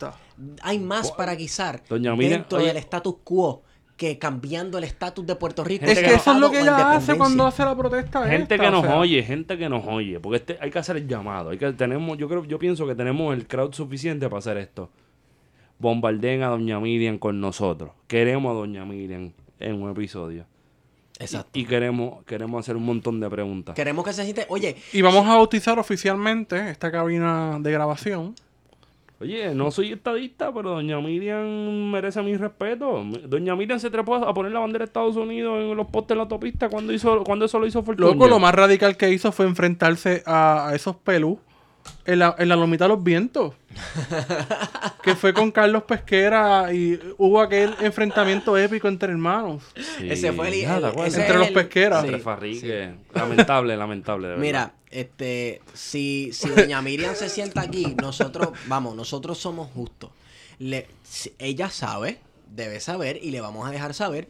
Hay 0.61 0.79
más 0.79 1.11
para 1.11 1.35
guisar 1.35 1.83
Doña 1.87 2.15
Miriam, 2.15 2.41
dentro 2.41 2.57
oye- 2.59 2.67
del 2.67 2.77
status 2.77 3.15
quo 3.23 3.63
que 3.95 4.19
cambiando 4.19 4.77
el 4.77 4.83
estatus 4.83 5.25
de 5.25 5.35
Puerto 5.35 5.63
Rico. 5.63 5.85
Es 5.85 5.97
que 5.99 6.05
que 6.05 6.13
eso 6.15 6.33
es 6.33 6.37
lo 6.39 6.51
que 6.51 6.59
ella 6.59 6.91
hace 6.91 7.15
cuando 7.17 7.45
hace 7.47 7.63
la 7.63 7.75
protesta. 7.77 8.27
Gente 8.27 8.55
esta, 8.55 8.63
que 8.63 8.67
o 8.67 8.71
nos 8.71 8.81
sea, 8.85 8.97
oye, 8.97 9.23
gente 9.23 9.57
que 9.57 9.69
nos 9.69 9.85
oye, 9.87 10.19
porque 10.19 10.35
este, 10.37 10.57
hay 10.59 10.69
que 10.69 10.79
hacer 10.79 10.97
el 10.97 11.07
llamado, 11.07 11.51
hay 11.51 11.57
que 11.57 11.71
tenemos, 11.71 12.17
yo 12.17 12.27
creo, 12.27 12.43
yo 12.43 12.59
pienso 12.59 12.85
que 12.85 12.93
tenemos 12.93 13.33
el 13.33 13.47
crowd 13.47 13.71
suficiente 13.73 14.27
para 14.27 14.39
hacer 14.39 14.57
esto. 14.57 14.89
Bombardeen 15.79 16.43
a 16.43 16.47
Doña 16.49 16.79
Miriam 16.79 17.17
con 17.17 17.39
nosotros. 17.39 17.91
Queremos 18.07 18.51
a 18.51 18.53
Doña 18.55 18.83
Miriam 18.85 19.31
en 19.59 19.81
un 19.81 19.89
episodio. 19.91 20.45
Exacto. 21.19 21.57
Y 21.57 21.65
queremos, 21.65 22.23
queremos 22.25 22.59
hacer 22.59 22.75
un 22.75 22.85
montón 22.85 23.19
de 23.19 23.29
preguntas. 23.29 23.75
Queremos 23.75 24.03
que 24.05 24.13
se 24.13 24.23
siente. 24.23 24.45
Oye, 24.49 24.75
Y 24.93 25.01
vamos 25.01 25.25
a 25.27 25.35
bautizar 25.35 25.79
oficialmente 25.79 26.69
esta 26.69 26.91
cabina 26.91 27.57
de 27.59 27.71
grabación. 27.71 28.35
Oye, 29.21 29.55
no 29.55 29.71
soy 29.71 29.93
estadista, 29.93 30.53
pero 30.53 30.71
Doña 30.71 30.99
Miriam 30.99 31.89
merece 31.89 32.21
mi 32.21 32.35
respeto. 32.35 33.01
Doña 33.27 33.55
Miriam 33.55 33.79
se 33.79 33.89
trepó 33.89 34.15
a 34.15 34.33
poner 34.33 34.51
la 34.51 34.59
bandera 34.59 34.83
de 34.83 34.87
Estados 34.87 35.15
Unidos 35.15 35.57
en 35.61 35.77
los 35.77 35.87
postes 35.87 36.09
de 36.09 36.15
la 36.15 36.23
autopista 36.23 36.67
cuando 36.67 36.91
hizo, 36.91 37.23
cuando 37.23 37.45
eso 37.45 37.57
lo 37.57 37.65
hizo 37.65 37.81
Fortunio. 37.81 38.13
Loco, 38.13 38.27
lo 38.27 38.39
más 38.39 38.53
radical 38.53 38.97
que 38.97 39.09
hizo 39.09 39.31
fue 39.31 39.45
enfrentarse 39.45 40.21
a, 40.25 40.67
a 40.67 40.75
esos 40.75 40.97
pelú 40.97 41.39
en 42.05 42.19
la, 42.19 42.35
en 42.37 42.49
la 42.49 42.55
lomita 42.55 42.85
de 42.85 42.89
los 42.89 43.03
vientos. 43.03 43.53
que 45.03 45.15
fue 45.15 45.33
con 45.33 45.51
Carlos 45.51 45.83
Pesquera 45.83 46.71
y 46.73 46.99
hubo 47.17 47.41
aquel 47.41 47.75
enfrentamiento 47.81 48.57
épico 48.57 48.87
entre 48.87 49.11
hermanos. 49.11 49.63
Sí. 49.97 50.09
ese 50.09 50.31
fue 50.31 50.47
el. 50.47 50.53
El- 50.53 50.99
ese 51.05 51.21
Entre 51.21 51.37
los 51.37 51.47
el- 51.49 51.53
pesqueras. 51.53 52.03
Entre 52.03 52.17
sí, 52.17 52.23
Farrique. 52.23 52.93
Lamentable, 53.13 53.75
lamentable, 53.77 54.27
de 54.27 54.33
verdad. 54.35 54.41
Mira, 54.45 54.73
este, 54.91 55.61
si, 55.73 56.31
si 56.33 56.49
doña 56.49 56.81
Miriam 56.81 57.15
se 57.15 57.29
sienta 57.29 57.61
aquí, 57.61 57.95
nosotros, 58.01 58.49
vamos, 58.67 58.95
nosotros 58.95 59.37
somos 59.37 59.69
justos. 59.71 60.11
Le, 60.59 60.87
si- 61.03 61.33
ella 61.39 61.69
sabe, 61.69 62.19
debe 62.49 62.79
saber, 62.79 63.19
y 63.21 63.31
le 63.31 63.41
vamos 63.41 63.67
a 63.67 63.71
dejar 63.71 63.93
saber 63.93 64.29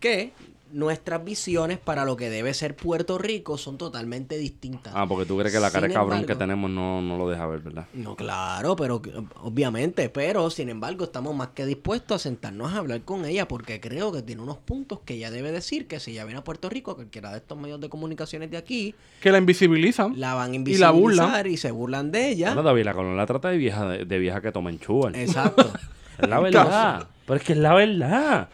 que 0.00 0.32
nuestras 0.72 1.24
visiones 1.24 1.78
para 1.78 2.04
lo 2.04 2.16
que 2.16 2.30
debe 2.30 2.54
ser 2.54 2.76
Puerto 2.76 3.18
Rico 3.18 3.58
son 3.58 3.76
totalmente 3.78 4.38
distintas. 4.38 4.92
Ah, 4.96 5.06
porque 5.06 5.26
tú 5.26 5.36
crees 5.38 5.52
que 5.52 5.60
la 5.60 5.70
cara 5.70 5.86
de 5.88 5.92
cabrón 5.92 6.18
embargo- 6.18 6.26
que 6.26 6.36
tenemos 6.36 6.70
no, 6.70 7.02
no 7.02 7.16
lo 7.18 7.28
deja 7.28 7.46
ver, 7.46 7.60
¿verdad? 7.60 7.86
No, 7.94 8.14
claro, 8.16 8.76
pero 8.76 9.02
obviamente, 9.42 10.08
pero 10.08 10.50
sin 10.50 10.68
embargo 10.68 11.04
estamos 11.04 11.34
más 11.34 11.48
que 11.48 11.66
dispuestos 11.66 12.16
a 12.16 12.18
sentarnos 12.18 12.72
a 12.72 12.78
hablar 12.78 13.02
con 13.02 13.24
ella 13.24 13.48
porque 13.48 13.80
creo 13.80 14.12
que 14.12 14.22
tiene 14.22 14.42
unos 14.42 14.58
puntos 14.58 15.00
que 15.04 15.14
ella 15.14 15.30
debe 15.30 15.52
decir 15.52 15.86
que 15.86 16.00
si 16.00 16.12
ella 16.12 16.24
viene 16.24 16.40
a 16.40 16.44
Puerto 16.44 16.68
Rico, 16.68 16.94
cualquiera 16.94 17.30
de 17.32 17.38
estos 17.38 17.58
medios 17.58 17.80
de 17.80 17.88
comunicaciones 17.88 18.50
de 18.50 18.56
aquí, 18.56 18.94
Que 19.20 19.30
la 19.32 19.38
invisibilizan. 19.38 20.18
la 20.18 20.34
van 20.34 20.52
a 20.52 20.54
Y 20.56 20.76
la 20.78 20.90
burlan. 20.90 21.26
invisibilizar 21.26 21.46
y 21.46 21.56
se 21.56 21.70
burlan 21.70 22.10
de 22.12 22.28
ella. 22.28 22.48
Bueno, 22.48 22.62
David, 22.62 22.84
la 22.84 22.94
Colón 22.94 23.16
la 23.16 23.26
trata 23.26 23.48
de 23.50 23.56
vieja, 23.56 23.88
de, 23.88 24.04
de 24.04 24.18
vieja 24.18 24.40
que 24.40 24.52
toma 24.52 24.70
enchúbal. 24.70 25.14
Exacto. 25.16 25.70
Es 26.20 26.28
la 26.28 26.38
verdad. 26.38 27.06
Pero 27.26 27.36
es 27.38 27.42
que 27.42 27.52
es 27.54 27.58
la 27.58 27.72
verdad. 27.72 28.50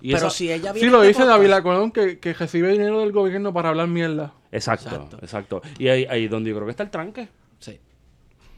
Y 0.00 0.12
pero 0.12 0.26
esa- 0.28 0.30
si 0.36 0.50
ella 0.52 0.72
Sí 0.72 0.80
viene 0.80 0.90
lo 0.92 1.00
a 1.00 1.06
este 1.06 1.22
dice 1.22 1.28
David 1.30 1.62
Colón 1.62 1.90
que, 1.92 2.18
que 2.18 2.32
recibe 2.32 2.72
dinero 2.72 3.00
del 3.00 3.12
gobierno 3.12 3.52
para 3.52 3.68
hablar 3.70 3.88
mierda. 3.88 4.32
Exacto, 4.52 4.88
Exacto. 4.88 5.18
exacto, 5.22 5.62
Y 5.78 5.88
ahí, 5.88 6.04
ahí 6.10 6.26
donde 6.28 6.50
yo 6.50 6.56
creo 6.56 6.66
que 6.66 6.72
está 6.72 6.82
el 6.82 6.90
tranque. 6.90 7.28
Sí. 7.58 7.78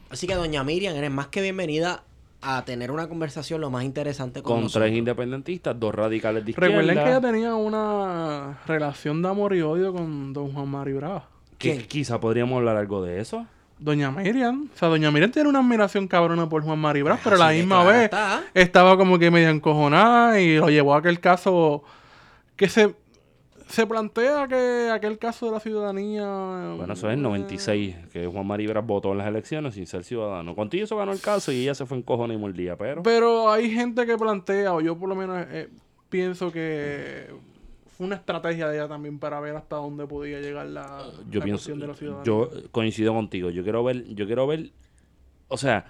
Así 0.09 0.27
que 0.27 0.35
doña 0.35 0.63
Miriam, 0.63 0.95
eres 0.95 1.11
más 1.11 1.27
que 1.27 1.41
bienvenida 1.41 2.03
a 2.41 2.65
tener 2.65 2.91
una 2.91 3.07
conversación 3.07 3.61
lo 3.61 3.69
más 3.69 3.83
interesante 3.85 4.41
con, 4.41 4.53
Con 4.55 4.63
nosotros. 4.63 4.87
tres 4.89 4.97
independentistas, 4.97 5.79
dos 5.79 5.95
radicales 5.95 6.43
de 6.43 6.51
izquierda. 6.51 6.75
Recuerden 6.77 7.03
que 7.03 7.09
ella 7.09 7.21
tenía 7.21 7.55
una 7.55 8.59
relación 8.67 9.21
de 9.21 9.29
amor 9.29 9.55
y 9.55 9.61
odio 9.61 9.93
con 9.93 10.33
don 10.33 10.51
Juan 10.51 10.67
Mario 10.67 10.97
Brava. 10.97 11.29
que 11.57 11.87
quizá 11.87 12.19
podríamos 12.19 12.57
hablar 12.57 12.75
algo 12.75 13.01
de 13.03 13.21
eso. 13.21 13.45
Doña 13.83 14.11
Miriam. 14.11 14.69
O 14.73 14.77
sea, 14.77 14.87
Doña 14.87 15.11
Miriam 15.11 15.31
tiene 15.31 15.49
una 15.49 15.59
admiración 15.59 16.07
cabrona 16.07 16.47
por 16.47 16.63
Juan 16.63 16.79
Mario 16.79 17.03
Brava, 17.05 17.19
Ah, 17.19 17.23
pero 17.23 17.35
a 17.35 17.39
la 17.39 17.51
misma 17.51 17.83
vez 17.83 18.03
está. 18.05 18.43
estaba 18.53 18.97
como 18.97 19.19
que 19.19 19.29
medio 19.29 19.49
encojonada 19.49 20.39
y 20.39 20.55
lo 20.57 20.69
llevó 20.69 20.93
a 20.95 20.99
aquel 20.99 21.19
caso 21.19 21.83
que 22.55 22.69
se, 22.69 22.95
se 23.67 23.85
plantea 23.85 24.47
que 24.47 24.89
aquel 24.89 25.17
caso 25.17 25.47
de 25.47 25.51
la 25.51 25.59
ciudadanía... 25.59 26.25
Bueno, 26.77 26.93
eso 26.93 27.09
es 27.09 27.15
en 27.15 27.23
96, 27.23 27.95
que 28.13 28.25
Juan 28.27 28.47
Maribras 28.47 28.85
votó 28.85 29.11
en 29.11 29.17
las 29.17 29.27
elecciones 29.27 29.73
sin 29.73 29.85
ser 29.85 30.05
ciudadano. 30.05 30.55
Contigo 30.55 30.85
eso 30.85 30.95
ganó 30.95 31.11
el 31.11 31.19
caso 31.19 31.51
y 31.51 31.63
ella 31.63 31.75
se 31.75 31.85
fue 31.85 31.97
en 31.97 32.31
y 32.31 32.37
mordía, 32.37 32.77
pero... 32.77 33.03
Pero 33.03 33.51
hay 33.51 33.69
gente 33.69 34.05
que 34.05 34.17
plantea, 34.17 34.73
o 34.73 34.79
yo 34.79 34.97
por 34.97 35.09
lo 35.09 35.15
menos 35.15 35.45
eh, 35.49 35.69
pienso 36.09 36.51
que 36.53 37.27
una 38.03 38.15
estrategia 38.15 38.67
de 38.67 38.77
ella 38.77 38.87
también 38.87 39.19
para 39.19 39.39
ver 39.39 39.55
hasta 39.55 39.77
dónde 39.77 40.05
podía 40.07 40.39
llegar 40.39 40.67
la, 40.67 41.05
yo 41.29 41.39
la 41.39 41.45
pienso 41.45 41.75
de 41.75 41.87
los 41.87 41.97
ciudadanos. 41.97 42.25
yo 42.25 42.49
coincido 42.71 43.13
contigo 43.13 43.49
yo 43.49 43.63
quiero 43.63 43.83
ver 43.83 44.03
yo 44.13 44.25
quiero 44.25 44.47
ver 44.47 44.71
o 45.47 45.57
sea 45.57 45.85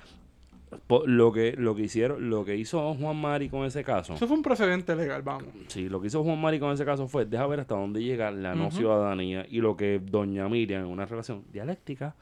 lo 1.05 1.31
que 1.31 1.53
lo 1.57 1.75
que 1.75 1.83
hicieron, 1.83 2.29
lo 2.29 2.45
que 2.45 2.55
hizo 2.55 2.93
Juan 2.95 3.15
Mari 3.17 3.49
con 3.49 3.65
ese 3.65 3.83
caso. 3.83 4.13
Eso 4.13 4.27
fue 4.27 4.37
un 4.37 4.43
precedente 4.43 4.95
legal, 4.95 5.21
vamos. 5.21 5.45
Sí, 5.67 5.89
lo 5.89 6.01
que 6.01 6.07
hizo 6.07 6.23
Juan 6.23 6.39
Mari 6.39 6.59
con 6.59 6.71
ese 6.71 6.85
caso 6.85 7.07
fue 7.07 7.25
deja 7.25 7.45
ver 7.47 7.59
hasta 7.59 7.75
dónde 7.75 8.03
llega 8.03 8.31
la 8.31 8.55
no 8.55 8.71
ciudadanía 8.71 9.45
y 9.49 9.59
lo 9.59 9.75
que 9.77 10.01
doña 10.03 10.47
Miriam 10.49 10.83
en 10.83 10.89
una 10.89 11.05
relación 11.05 11.43
dialéctica 11.51 12.15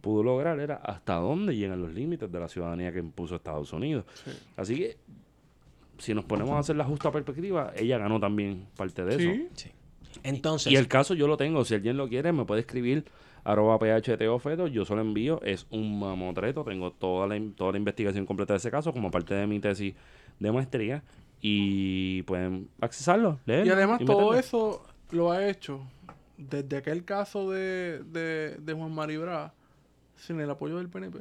pudo 0.00 0.22
lograr 0.22 0.58
era 0.60 0.76
hasta 0.76 1.16
dónde 1.16 1.54
llegan 1.56 1.82
los 1.82 1.92
límites 1.92 2.30
de 2.30 2.40
la 2.40 2.48
ciudadanía 2.48 2.92
que 2.92 3.00
impuso 3.00 3.36
Estados 3.36 3.72
Unidos. 3.72 4.04
Sí. 4.24 4.30
Así 4.56 4.76
que 4.76 4.96
si 6.00 6.14
nos 6.14 6.24
ponemos 6.24 6.52
a 6.52 6.58
hacer 6.58 6.76
la 6.76 6.84
justa 6.84 7.12
perspectiva, 7.12 7.72
ella 7.76 7.98
ganó 7.98 8.18
también 8.18 8.66
parte 8.76 9.04
de 9.04 9.14
eso. 9.14 9.48
Sí. 9.54 9.70
Entonces, 10.22 10.72
Y 10.72 10.76
el 10.76 10.88
caso 10.88 11.14
yo 11.14 11.28
lo 11.28 11.36
tengo, 11.36 11.64
si 11.64 11.74
alguien 11.74 11.96
lo 11.96 12.08
quiere 12.08 12.32
me 12.32 12.44
puede 12.44 12.62
escribir 12.62 13.04
arroba 13.44 13.78
phtofeto, 13.78 14.66
yo 14.66 14.84
se 14.84 14.94
lo 14.94 15.00
envío, 15.00 15.40
es 15.42 15.66
un 15.70 15.98
mamotreto, 15.98 16.64
tengo 16.64 16.90
toda 16.92 17.26
la, 17.26 17.40
toda 17.56 17.72
la 17.72 17.78
investigación 17.78 18.26
completa 18.26 18.54
de 18.54 18.58
ese 18.58 18.70
caso 18.70 18.92
como 18.92 19.10
parte 19.10 19.34
de 19.34 19.46
mi 19.46 19.60
tesis 19.60 19.94
de 20.38 20.52
maestría 20.52 21.02
y 21.40 22.22
pueden 22.22 22.68
accesarlo, 22.80 23.38
leerlo. 23.46 23.66
Y 23.66 23.70
además 23.70 24.00
todo 24.04 24.34
eso 24.34 24.84
lo 25.10 25.30
ha 25.30 25.48
hecho 25.48 25.80
desde 26.36 26.78
aquel 26.78 27.04
caso 27.04 27.50
de, 27.50 28.02
de, 28.04 28.56
de 28.56 28.72
Juan 28.72 28.92
Maribra 28.92 29.54
sin 30.16 30.40
el 30.40 30.50
apoyo 30.50 30.78
del 30.78 30.88
PNP. 30.88 31.20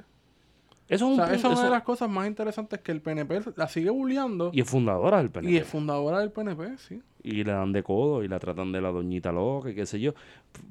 Eso 0.89 0.95
es 0.95 1.01
O 1.03 1.07
un 1.07 1.15
sea, 1.17 1.25
punto- 1.25 1.37
esa 1.37 1.47
es 1.49 1.53
una 1.59 1.63
de 1.65 1.69
las 1.71 1.83
cosas 1.83 2.09
más 2.09 2.27
interesantes 2.27 2.79
que 2.81 2.91
el 2.91 3.01
PNP 3.01 3.41
la 3.55 3.67
sigue 3.69 3.89
bulleando 3.91 4.49
Y 4.53 4.61
es 4.61 4.69
fundadora 4.69 5.19
del 5.19 5.29
PNP. 5.29 5.53
y 5.53 5.57
es 5.57 5.67
fundadora 5.67 6.19
del 6.19 6.31
PNP, 6.31 6.77
sí. 6.79 7.01
y 7.23 7.43
le 7.43 7.51
dan 7.51 7.71
de 7.71 7.83
codo 7.83 8.23
y 8.23 8.27
la 8.27 8.39
tratan 8.39 8.71
de 8.71 8.81
la 8.81 8.89
doñita 8.91 9.31
loca 9.31 9.69
y 9.69 9.75
qué 9.75 9.85
sé 9.85 9.99
yo. 9.99 10.13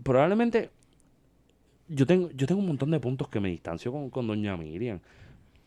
Probablemente 0.02 0.70
yo 1.88 2.04
tengo 2.06 2.30
yo 2.34 2.46
tengo 2.46 2.60
un 2.60 2.66
montón 2.66 2.90
de 2.90 3.00
puntos 3.00 3.28
que 3.28 3.40
me 3.40 3.48
distancio 3.48 3.90
con, 3.92 4.10
con 4.10 4.26
doña 4.26 4.56
Miriam, 4.56 4.98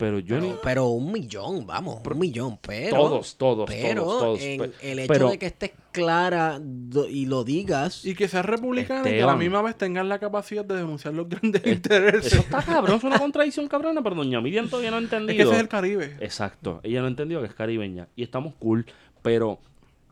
pero 0.02 0.18
yo 0.18 0.40
ni 0.40 0.48
pero, 0.48 0.60
pero 0.64 0.86
un 0.88 1.12
millón, 1.12 1.64
vamos, 1.64 2.00
un 2.04 2.18
millón, 2.18 2.58
pero... 2.60 2.96
todos, 2.96 3.36
todos, 3.36 3.70
Pero 3.70 4.02
todos, 4.02 4.20
todos. 4.20 4.40
en 4.42 4.58
pe- 4.58 4.70
el 4.82 4.98
hecho 4.98 5.12
pero- 5.12 5.30
de 5.30 5.38
que 5.38 5.46
estés 5.46 5.70
clara 5.92 6.60
y 7.08 7.26
lo 7.26 7.44
digas... 7.44 8.04
Y 8.04 8.16
que 8.16 8.26
sea 8.26 8.42
republicana 8.42 9.08
y 9.08 9.12
que 9.12 9.22
a 9.22 9.26
la 9.26 9.36
misma 9.36 9.62
vez 9.62 9.76
tengan 9.76 10.08
la 10.08 10.18
capacidad 10.18 10.64
de 10.64 10.74
denunciar 10.74 11.14
los 11.14 11.28
grandes 11.28 11.62
Eso 11.62 11.70
intereses. 11.72 12.32
está 12.32 12.62
cabrón, 12.64 12.96
es 12.96 13.04
una 13.04 13.20
contradicción 13.20 13.68
cabrona, 13.68 14.02
pero 14.02 14.16
doña 14.16 14.40
Miriam 14.40 14.68
todavía 14.68 14.90
no 14.90 14.96
ha 14.96 15.00
Es 15.00 15.04
entendido. 15.04 15.36
que 15.36 15.42
ese 15.42 15.52
es 15.54 15.60
el 15.60 15.68
Caribe. 15.68 16.16
Exacto, 16.18 16.80
ella 16.82 16.98
no 16.98 17.06
ha 17.06 17.10
entendido 17.10 17.40
que 17.40 17.46
es 17.46 17.54
caribeña 17.54 18.08
y 18.16 18.24
estamos 18.24 18.54
cool, 18.58 18.86
pero 19.22 19.60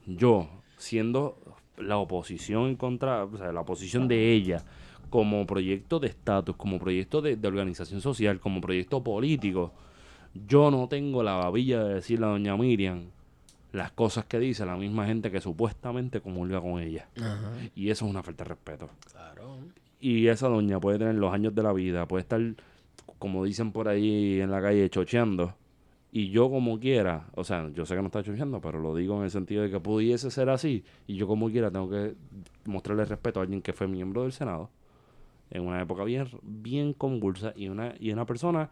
yo, 0.06 0.48
siendo 0.76 1.36
la 1.78 1.96
oposición 1.96 2.68
en 2.68 2.76
contra, 2.76 3.24
o 3.24 3.36
sea, 3.36 3.50
la 3.50 3.62
oposición 3.62 4.06
de 4.06 4.32
ella 4.32 4.62
como 5.10 5.46
proyecto 5.46 6.00
de 6.00 6.08
estatus, 6.08 6.56
como 6.56 6.78
proyecto 6.78 7.20
de, 7.20 7.36
de 7.36 7.48
organización 7.48 8.00
social, 8.00 8.40
como 8.40 8.60
proyecto 8.60 9.02
político, 9.02 9.72
yo 10.34 10.70
no 10.70 10.88
tengo 10.88 11.22
la 11.22 11.34
babilla 11.34 11.84
de 11.84 11.94
decirle 11.94 12.26
a 12.26 12.30
doña 12.30 12.56
Miriam 12.56 13.10
las 13.72 13.92
cosas 13.92 14.24
que 14.24 14.38
dice 14.38 14.64
la 14.66 14.76
misma 14.76 15.06
gente 15.06 15.30
que 15.30 15.40
supuestamente 15.40 16.20
comulga 16.20 16.60
con 16.60 16.80
ella. 16.80 17.08
Ajá, 17.16 17.52
Y 17.74 17.90
eso 17.90 18.04
es 18.04 18.10
una 18.10 18.22
falta 18.22 18.44
de 18.44 18.48
respeto. 18.48 18.90
claro. 19.10 19.58
Y 20.00 20.28
esa 20.28 20.48
doña 20.48 20.80
puede 20.80 20.98
tener 20.98 21.16
los 21.16 21.32
años 21.32 21.54
de 21.54 21.62
la 21.62 21.72
vida, 21.74 22.08
puede 22.08 22.22
estar, 22.22 22.40
como 23.18 23.44
dicen 23.44 23.70
por 23.70 23.86
ahí 23.86 24.40
en 24.40 24.50
la 24.50 24.62
calle, 24.62 24.88
chocheando. 24.88 25.54
Y 26.10 26.30
yo 26.30 26.50
como 26.50 26.80
quiera, 26.80 27.28
o 27.34 27.44
sea, 27.44 27.68
yo 27.68 27.84
sé 27.84 27.94
que 27.94 28.00
no 28.00 28.06
está 28.06 28.22
chocheando, 28.22 28.60
pero 28.60 28.80
lo 28.80 28.96
digo 28.96 29.18
en 29.18 29.24
el 29.24 29.30
sentido 29.30 29.62
de 29.62 29.70
que 29.70 29.78
pudiese 29.78 30.30
ser 30.30 30.48
así. 30.48 30.84
Y 31.06 31.16
yo 31.16 31.28
como 31.28 31.50
quiera 31.50 31.70
tengo 31.70 31.90
que 31.90 32.14
mostrarle 32.64 33.04
respeto 33.04 33.40
a 33.40 33.42
alguien 33.42 33.60
que 33.62 33.72
fue 33.74 33.86
miembro 33.86 34.22
del 34.22 34.32
Senado 34.32 34.70
en 35.50 35.66
una 35.66 35.82
época 35.82 36.04
bien, 36.04 36.26
bien 36.42 36.92
convulsa 36.92 37.52
y 37.56 37.68
una, 37.68 37.94
y 37.98 38.12
una 38.12 38.26
persona 38.26 38.70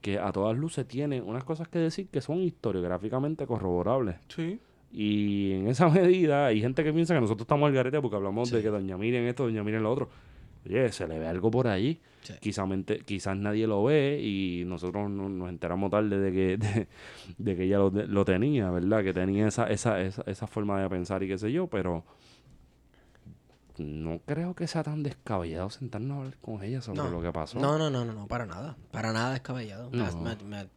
que 0.00 0.18
a 0.18 0.30
todas 0.32 0.56
luces 0.56 0.86
tiene 0.86 1.20
unas 1.20 1.44
cosas 1.44 1.68
que 1.68 1.78
decir 1.78 2.08
que 2.08 2.20
son 2.20 2.38
historiográficamente 2.38 3.46
corroborables. 3.46 4.16
Sí. 4.28 4.58
Y 4.92 5.52
en 5.52 5.68
esa 5.68 5.88
medida 5.90 6.46
hay 6.46 6.60
gente 6.60 6.84
que 6.84 6.92
piensa 6.92 7.14
que 7.14 7.20
nosotros 7.20 7.44
estamos 7.44 7.66
al 7.68 7.74
garete 7.74 8.00
porque 8.00 8.16
hablamos 8.16 8.50
de 8.50 8.62
que 8.62 8.68
doña 8.68 8.96
Miriam 8.96 9.24
esto, 9.24 9.44
doña 9.44 9.62
Miriam 9.64 9.82
lo 9.82 9.92
otro. 9.92 10.08
Oye, 10.66 10.90
se 10.92 11.06
le 11.08 11.18
ve 11.18 11.26
algo 11.26 11.50
por 11.50 11.66
ahí. 11.68 11.98
Sí. 12.22 12.34
Quizá 12.40 12.66
mente- 12.66 13.00
quizás 13.04 13.36
nadie 13.36 13.66
lo 13.66 13.84
ve 13.84 14.20
y 14.22 14.64
nosotros 14.66 15.08
no- 15.08 15.28
nos 15.28 15.48
enteramos 15.48 15.90
tarde 15.90 16.18
de 16.18 16.32
que, 16.32 16.56
de, 16.58 16.86
de 17.38 17.56
que 17.56 17.64
ella 17.64 17.78
lo, 17.78 17.90
de- 17.90 18.06
lo 18.06 18.24
tenía, 18.24 18.70
¿verdad? 18.70 19.02
Que 19.02 19.12
tenía 19.14 19.46
esa, 19.48 19.70
esa, 19.70 20.00
esa, 20.02 20.22
esa 20.26 20.46
forma 20.46 20.80
de 20.82 20.88
pensar 20.90 21.22
y 21.22 21.28
qué 21.28 21.38
sé 21.38 21.50
yo, 21.52 21.68
pero 21.68 22.04
no 23.78 24.20
creo 24.26 24.54
que 24.54 24.66
sea 24.66 24.82
tan 24.82 25.02
descabellado 25.02 25.70
sentarnos 25.70 26.16
a 26.16 26.18
hablar 26.20 26.36
con 26.40 26.62
ella 26.62 26.80
sobre 26.82 26.98
No. 26.98 27.10
lo 27.10 27.22
que 27.22 27.32
pasó. 27.32 27.58
No, 27.58 27.78
no, 27.78 27.90
no, 27.90 28.04
no, 28.04 28.12
no, 28.12 28.26
para 28.26 28.46
nada. 28.46 28.76
Para 28.90 29.12
nada 29.12 29.32
descabellado. 29.32 29.90
Me- 29.90 29.98
No. 29.98 30.20
Me, 30.22 30.36
me 30.44 30.68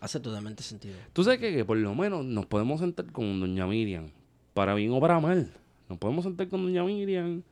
hace 0.00 0.20
totalmente 0.20 0.62
sentido. 0.62 0.96
Tú 1.12 1.24
sabes 1.24 1.38
que, 1.40 1.54
que 1.54 1.64
por 1.64 1.76
lo 1.76 1.94
menos 1.94 2.24
nos 2.24 2.46
podemos 2.46 2.80
sentar 2.80 3.06
con 3.12 3.40
doña 3.40 3.66
Miriam, 3.66 4.08
para 4.52 4.74
bien 4.74 4.92
o 4.92 5.00
para 5.00 5.18
mal. 5.20 5.50
Nos 5.88 5.98
podemos 5.98 6.24
sentar 6.24 6.48
con 6.48 6.62
doña 6.64 6.84
Miriam. 6.84 7.42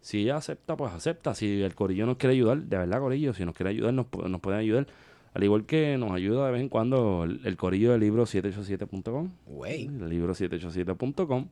Si 0.00 0.22
ella 0.22 0.36
acepta, 0.36 0.76
pues 0.76 0.92
acepta. 0.92 1.34
Si 1.34 1.60
el 1.62 1.74
corillo 1.74 2.06
nos 2.06 2.16
quiere 2.16 2.34
ayudar, 2.34 2.58
de 2.62 2.78
verdad, 2.78 3.00
corillo, 3.00 3.34
si 3.34 3.44
nos 3.44 3.54
quiere 3.54 3.70
ayudar, 3.70 3.92
nos, 3.92 4.06
nos 4.28 4.40
pueden 4.40 4.60
ayudar. 4.60 4.86
Al 5.34 5.44
igual 5.44 5.66
que 5.66 5.96
nos 5.98 6.10
ayuda 6.12 6.46
de 6.46 6.52
vez 6.52 6.60
en 6.62 6.68
cuando 6.68 7.24
el, 7.24 7.40
el 7.44 7.56
corillo 7.56 7.92
del 7.92 8.00
libro 8.00 8.24
787.com. 8.24 9.30
Güey. 9.46 9.86
El 9.86 10.08
libro 10.08 10.34
787.com. 10.34 11.48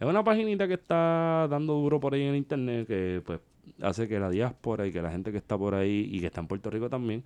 Es 0.00 0.06
una 0.08 0.24
paginita 0.24 0.66
que 0.66 0.74
está 0.74 1.46
dando 1.50 1.74
duro 1.74 2.00
por 2.00 2.14
ahí 2.14 2.22
en 2.22 2.34
internet 2.36 2.86
que 2.86 3.22
pues 3.24 3.40
hace 3.82 4.08
que 4.08 4.18
la 4.18 4.30
diáspora 4.30 4.86
y 4.86 4.92
que 4.92 5.02
la 5.02 5.10
gente 5.10 5.30
que 5.30 5.38
está 5.38 5.56
por 5.58 5.74
ahí 5.74 6.08
y 6.10 6.20
que 6.20 6.26
está 6.26 6.40
en 6.40 6.46
Puerto 6.48 6.70
Rico 6.70 6.88
también 6.88 7.22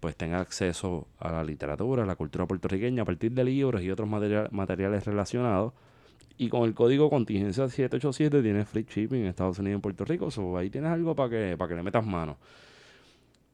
pues 0.00 0.14
tenga 0.14 0.40
acceso 0.40 1.08
a 1.18 1.32
la 1.32 1.42
literatura, 1.42 2.04
a 2.04 2.06
la 2.06 2.14
cultura 2.14 2.46
puertorriqueña 2.46 3.02
a 3.02 3.04
partir 3.04 3.32
de 3.32 3.42
libros 3.44 3.82
y 3.82 3.90
otros 3.90 4.08
material- 4.08 4.48
materiales 4.52 5.04
relacionados. 5.04 5.72
Y 6.36 6.48
con 6.50 6.62
el 6.62 6.74
código 6.74 7.10
contingencia 7.10 7.68
787 7.68 8.42
tienes 8.42 8.68
free 8.68 8.84
shipping 8.88 9.22
en 9.22 9.26
Estados 9.26 9.58
Unidos 9.58 9.72
y 9.72 9.74
en 9.76 9.80
Puerto 9.80 10.04
Rico. 10.04 10.30
So, 10.30 10.56
ahí 10.56 10.70
tienes 10.70 10.90
algo 10.92 11.16
para 11.16 11.30
que, 11.30 11.56
para 11.58 11.68
que 11.70 11.74
le 11.74 11.82
metas 11.82 12.06
mano. 12.06 12.36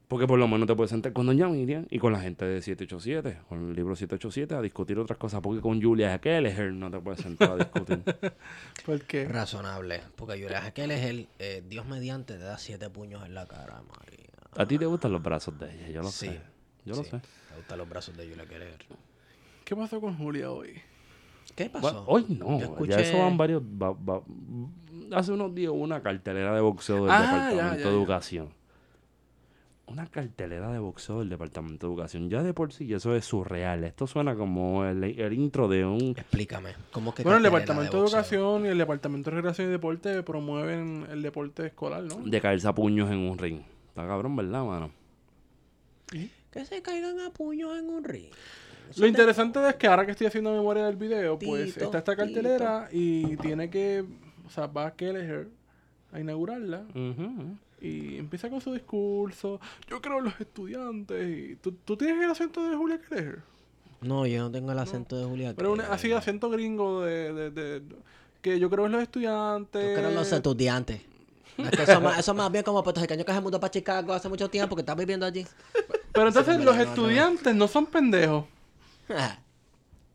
Porque 0.08 0.26
por 0.26 0.38
lo 0.38 0.46
menos 0.46 0.66
te 0.68 0.74
puedes 0.76 0.90
sentar 0.90 1.12
con 1.14 1.26
Doña 1.26 1.48
Miriam 1.48 1.86
y 1.90 1.98
con 1.98 2.12
la 2.12 2.20
gente 2.20 2.44
de 2.44 2.60
787, 2.60 3.38
con 3.48 3.70
el 3.70 3.74
libro 3.74 3.96
787, 3.96 4.54
a 4.54 4.60
discutir 4.60 4.98
otras 4.98 5.18
cosas. 5.18 5.40
Porque 5.40 5.60
con 5.62 5.80
Julia 5.82 6.18
Kelleher 6.20 6.72
no 6.72 6.90
te 6.90 7.00
puedes 7.00 7.20
sentar 7.20 7.52
a 7.52 7.56
discutir. 7.56 8.02
Porque 8.86 9.26
Razonable. 9.26 10.02
Porque 10.14 10.34
Julia 10.42 10.72
el 10.76 11.28
eh, 11.38 11.62
Dios 11.66 11.86
mediante 11.86 12.34
te 12.34 12.40
da 12.44 12.58
siete 12.58 12.90
puños 12.90 13.24
en 13.24 13.34
la 13.34 13.46
cara, 13.46 13.82
María. 13.88 14.28
a 14.56 14.66
ti 14.66 14.78
te 14.78 14.86
gustan 14.86 15.10
los 15.12 15.22
brazos 15.22 15.58
de 15.58 15.72
ella, 15.74 15.88
yo 15.88 16.02
lo 16.02 16.08
Sí, 16.10 16.26
sé. 16.26 16.40
Yo 16.84 16.94
lo 16.96 17.02
sí. 17.02 17.10
sé. 17.10 17.16
Me 17.50 17.56
gustan 17.56 17.78
los 17.78 17.88
brazos 17.88 18.16
de 18.16 18.28
Julia 18.28 18.44
Keller. 18.46 18.76
¿Qué 19.64 19.74
pasó 19.74 20.00
con 20.02 20.16
Julia 20.18 20.50
hoy? 20.50 20.74
¿Qué 21.56 21.70
pasó? 21.70 22.04
Bueno, 22.04 22.04
hoy 22.06 22.26
no, 22.38 22.60
Yo 22.60 22.66
escuché- 22.66 22.90
ya 22.90 23.00
eso 23.00 23.18
van 23.18 23.36
varios. 23.38 23.62
va- 23.62 23.92
va- 23.92 24.22
hace 25.16 25.32
unos 25.32 25.54
días 25.54 25.70
hubo 25.72 25.82
una 25.82 26.02
cartelera 26.02 26.54
de 26.54 26.60
boxeo 26.60 27.04
del 27.06 27.10
Ah, 27.10 27.20
Departamento 27.22 27.56
ya, 27.56 27.70
ya, 27.70 27.76
de. 27.88 27.88
Educación. 27.96 28.48
Una 29.86 30.06
cartelera 30.06 30.72
de 30.72 30.78
boxeo 30.78 31.18
del 31.18 31.28
Departamento 31.28 31.86
de 31.86 31.92
Educación. 31.92 32.30
Ya 32.30 32.42
de 32.42 32.54
por 32.54 32.72
sí, 32.72 32.92
eso 32.92 33.14
es 33.14 33.24
surreal. 33.26 33.84
Esto 33.84 34.06
suena 34.06 34.34
como 34.34 34.84
el, 34.84 35.04
el 35.04 35.32
intro 35.34 35.68
de 35.68 35.84
un. 35.84 36.14
Explícame. 36.16 36.74
¿Cómo 36.90 37.14
que 37.14 37.22
Bueno, 37.22 37.36
el 37.36 37.42
Departamento 37.42 37.98
de? 37.98 38.08
Educación 38.08 38.64
y 38.64 38.68
el 38.68 38.78
Departamento 38.78 39.30
de 39.30 39.36
Recreación 39.36 39.68
y 39.68 39.70
Deporte 39.70 40.22
promueven 40.22 41.06
el 41.10 41.20
deporte 41.22 41.66
escolar, 41.66 42.02
¿no? 42.02 42.16
de 42.16 42.40
caerse 42.40 42.66
a 42.66 42.74
puños 42.74 43.10
en 43.10 43.18
un 43.18 43.36
ring. 43.38 43.60
Está 43.88 44.06
cabrón, 44.06 44.34
¿verdad, 44.36 44.64
mano? 44.64 44.90
Que 46.50 46.64
se 46.64 46.82
caigan 46.82 47.20
a 47.20 47.30
puños 47.30 47.76
en 47.78 47.88
un 47.88 48.04
ring. 48.04 48.26
Lo 48.96 49.06
interesante 49.06 49.66
es 49.68 49.74
que 49.76 49.86
ahora 49.86 50.04
que 50.04 50.12
estoy 50.12 50.26
haciendo 50.28 50.52
memoria 50.52 50.84
del 50.86 50.96
video, 50.96 51.38
pues 51.38 51.74
Tito, 51.74 51.86
está 51.86 51.98
esta 51.98 52.16
cartelera 52.16 52.88
y 52.92 53.36
tiene 53.38 53.70
que, 53.70 54.04
o 54.46 54.50
sea, 54.50 54.66
va 54.66 54.94
Kelleher 54.94 55.48
a 56.12 56.20
inaugurarla 56.20 56.84
Ujú. 56.90 57.56
Y 57.86 58.18
empieza 58.18 58.48
con 58.50 58.60
su 58.60 58.72
discurso. 58.72 59.60
Yo 59.88 60.00
creo 60.00 60.18
en 60.18 60.24
los 60.24 60.40
estudiantes. 60.40 61.28
Y, 61.28 61.56
¿tú, 61.56 61.72
tú 61.72 61.96
tienes 61.96 62.22
el 62.24 62.30
acento 62.30 62.68
de 62.68 62.76
Julia 62.76 63.00
Kelleher? 63.00 63.42
No, 64.00 64.26
yo 64.26 64.42
no 64.42 64.50
tengo 64.50 64.72
el 64.72 64.78
acento 64.78 65.16
de 65.18 65.24
Julia 65.24 65.54
Pero 65.56 65.72
un- 65.72 65.78
Keller. 65.78 65.92
así, 65.92 66.12
acento 66.12 66.50
gringo 66.50 67.02
de, 67.02 67.32
de, 67.32 67.50
de- 67.50 67.82
que 68.42 68.58
yo 68.58 68.68
creo 68.70 68.86
en 68.86 68.92
los 68.92 69.02
estudiantes. 69.02 69.82
Yo 69.88 69.94
creo 69.94 70.08
en 70.10 70.14
los 70.14 70.30
estudiantes. 70.32 71.00
Es 71.56 71.70
que 71.70 71.82
eso, 71.84 72.00
más, 72.00 72.18
eso 72.18 72.34
más 72.34 72.50
bien 72.50 72.64
como 72.64 72.82
puertorriqueño 72.82 73.24
que 73.24 73.32
se 73.32 73.40
mudó 73.40 73.60
para 73.60 73.70
Chicago 73.70 74.12
hace 74.12 74.28
mucho 74.28 74.48
tiempo, 74.50 74.74
que 74.74 74.82
está 74.82 74.94
viviendo 74.94 75.24
allí. 75.24 75.46
Pero 76.12 76.28
entonces 76.28 76.56
Sí, 76.56 76.62
los 76.64 76.74
no, 76.76 76.80
no, 76.82 76.84
no. 76.84 76.90
estudiantes 76.90 77.54
no 77.54 77.68
son 77.68 77.86
pendejos. 77.86 78.44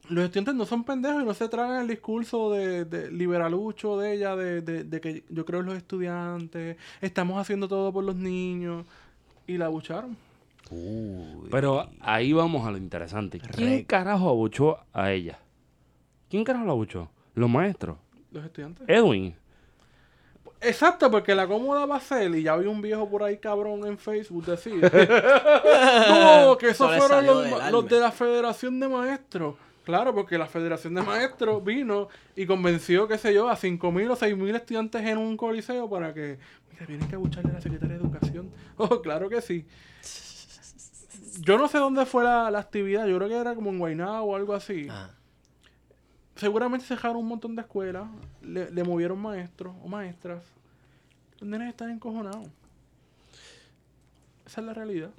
Los 0.09 0.25
estudiantes 0.25 0.55
no 0.55 0.65
son 0.65 0.83
pendejos 0.83 1.21
y 1.21 1.25
no 1.25 1.33
se 1.33 1.47
tragan 1.49 1.81
el 1.81 1.87
discurso 1.87 2.51
de, 2.51 2.85
de 2.85 3.11
liberalucho 3.11 3.97
de 3.99 4.13
ella, 4.13 4.35
de, 4.35 4.61
de- 4.61 4.83
de 4.83 5.01
que 5.01 5.23
yo 5.29 5.45
creo 5.45 5.59
en 5.61 5.67
los 5.67 5.75
estudiantes, 5.75 6.77
estamos 7.01 7.39
haciendo 7.39 7.67
todo 7.67 7.93
por 7.93 8.03
los 8.03 8.15
niños. 8.15 8.85
Y 9.47 9.57
la 9.57 9.65
abucharon. 9.65 10.15
Pero 11.49 11.89
ahí 12.01 12.33
vamos 12.33 12.67
a 12.67 12.71
lo 12.71 12.77
interesante. 12.77 13.39
¿Quién 13.39 13.69
Re- 13.79 13.85
carajo 13.85 14.29
abuchó 14.29 14.77
a 14.93 15.11
ella? 15.11 15.39
¿Quién 16.29 16.43
carajo 16.43 16.65
la 16.65 16.71
abuchó? 16.73 17.09
Los 17.33 17.49
maestros. 17.49 17.97
Los 18.31 18.45
estudiantes. 18.45 18.87
Edwin. 18.87 19.35
Exacto, 20.61 21.09
porque 21.09 21.33
la 21.33 21.47
cómoda 21.47 21.85
va 21.85 21.95
a 21.95 21.99
ser, 22.01 22.35
y 22.35 22.43
ya 22.43 22.55
vi 22.57 22.67
un 22.67 22.81
viejo 22.81 23.09
por 23.09 23.23
ahí 23.23 23.37
cabrón 23.37 23.87
en 23.87 23.97
Facebook 23.97 24.45
decir, 24.45 24.75
no, 26.09 26.57
que 26.57 26.69
esos 26.69 26.91
fueron 26.97 27.25
los 27.71 27.87
de 27.89 27.99
la 27.99 28.11
Federación 28.11 28.79
de 28.79 28.87
Maestros. 28.89 29.55
Claro, 29.89 30.13
porque 30.13 30.37
la 30.37 30.45
Federación 30.45 30.93
de 30.93 31.01
Maestros 31.01 31.63
vino 31.63 32.09
y 32.35 32.45
convenció, 32.45 33.07
qué 33.07 33.17
sé 33.17 33.33
yo, 33.33 33.49
a 33.49 33.57
5.000 33.57 34.11
o 34.11 34.15
6.000 34.15 34.55
estudiantes 34.55 35.03
en 35.03 35.17
un 35.17 35.35
coliseo 35.35 35.89
para 35.89 36.13
que, 36.13 36.37
mira, 36.71 36.85
vienen 36.85 37.09
que 37.09 37.15
abucharle 37.15 37.49
a 37.49 37.53
la 37.55 37.61
Secretaria 37.61 37.97
de 37.97 38.03
Educación. 38.03 38.51
Oh, 38.77 39.01
claro 39.01 39.29
que 39.29 39.41
sí. 39.41 39.65
Yo 41.41 41.57
no 41.57 41.67
sé 41.67 41.79
dónde 41.79 42.05
fue 42.05 42.23
la, 42.23 42.51
la 42.51 42.59
actividad, 42.59 43.07
yo 43.07 43.17
creo 43.17 43.29
que 43.29 43.35
era 43.35 43.55
como 43.55 43.71
en 43.71 43.79
Guaynabo 43.79 44.27
o 44.27 44.35
algo 44.35 44.53
así. 44.53 44.85
Ah, 44.91 45.09
Seguramente 46.35 46.85
cerraron 46.85 47.17
un 47.17 47.27
montón 47.27 47.55
de 47.55 47.63
escuelas, 47.63 48.07
le, 48.43 48.69
le 48.69 48.83
movieron 48.83 49.17
maestros 49.19 49.75
o 49.83 49.87
maestras. 49.87 50.43
Los 51.39 51.49
nenes 51.49 51.67
están 51.69 51.89
encojonados. 51.89 52.47
Esa 54.45 54.61
es 54.61 54.67
la 54.67 54.73
realidad. 54.75 55.09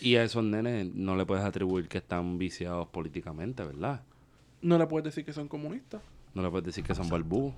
Y 0.00 0.16
a 0.16 0.24
esos 0.24 0.44
nenes 0.44 0.94
no 0.94 1.16
le 1.16 1.24
puedes 1.24 1.44
atribuir 1.44 1.88
que 1.88 1.98
están 1.98 2.38
viciados 2.38 2.88
políticamente, 2.88 3.64
¿verdad? 3.64 4.02
No 4.62 4.78
le 4.78 4.86
puedes 4.86 5.04
decir 5.04 5.24
que 5.24 5.32
son 5.32 5.48
comunistas. 5.48 6.02
No 6.34 6.42
le 6.42 6.50
puedes 6.50 6.66
decir 6.66 6.84
que 6.84 6.94
son 6.94 7.08
barbú. 7.08 7.52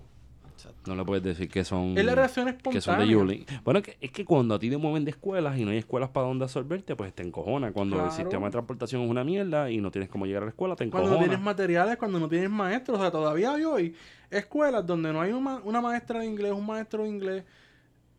Exacto. 0.53 0.80
No 0.87 0.97
le 0.97 1.05
puedes 1.05 1.22
decir 1.22 1.49
que 1.51 1.64
son... 1.64 1.99
Es 1.99 2.05
la 2.05 2.14
reacción 2.14 2.47
que 2.47 2.53
son 2.53 2.72
de 2.72 2.78
espontánea. 2.78 3.07
Yuli. 3.07 3.47
Bueno, 3.62 3.82
que, 3.82 3.99
es 4.01 4.11
que 4.11 4.24
cuando 4.24 4.55
a 4.55 4.59
ti 4.59 4.70
te 4.70 4.78
mueven 4.78 5.05
de 5.05 5.11
escuelas 5.11 5.59
y 5.59 5.64
no 5.64 5.70
hay 5.70 5.76
escuelas 5.78 6.09
para 6.11 6.26
donde 6.26 6.45
absorberte, 6.45 6.97
pues 6.97 7.12
te 7.14 7.22
encojona. 7.22 7.72
Cuando 7.72 8.03
el 8.05 8.11
sistema 8.11 8.47
de 8.47 8.53
transportación 8.53 9.03
es 9.03 9.11
una 9.11 9.22
mierda 9.22 9.70
y 9.70 9.82
no 9.82 9.91
tienes 9.91 10.09
cómo 10.09 10.24
llegar 10.24 10.43
a 10.43 10.47
la 10.47 10.51
escuela, 10.51 10.74
te 10.74 10.89
Cuando 10.89 11.09
encojona. 11.09 11.26
no 11.26 11.28
tienes 11.28 11.45
materiales, 11.45 11.97
cuando 11.99 12.18
no 12.18 12.28
tienes 12.28 12.51
maestros. 12.51 12.99
O 12.99 13.01
sea, 13.03 13.11
todavía 13.11 13.53
hay 13.53 13.64
hoy 13.64 13.95
escuelas 14.30 14.87
donde 14.87 15.12
no 15.12 15.20
hay 15.20 15.32
una, 15.32 15.57
una 15.57 15.80
maestra 15.82 16.20
de 16.20 16.26
inglés, 16.26 16.53
un 16.53 16.64
maestro 16.64 17.03
de 17.03 17.11
inglés. 17.11 17.45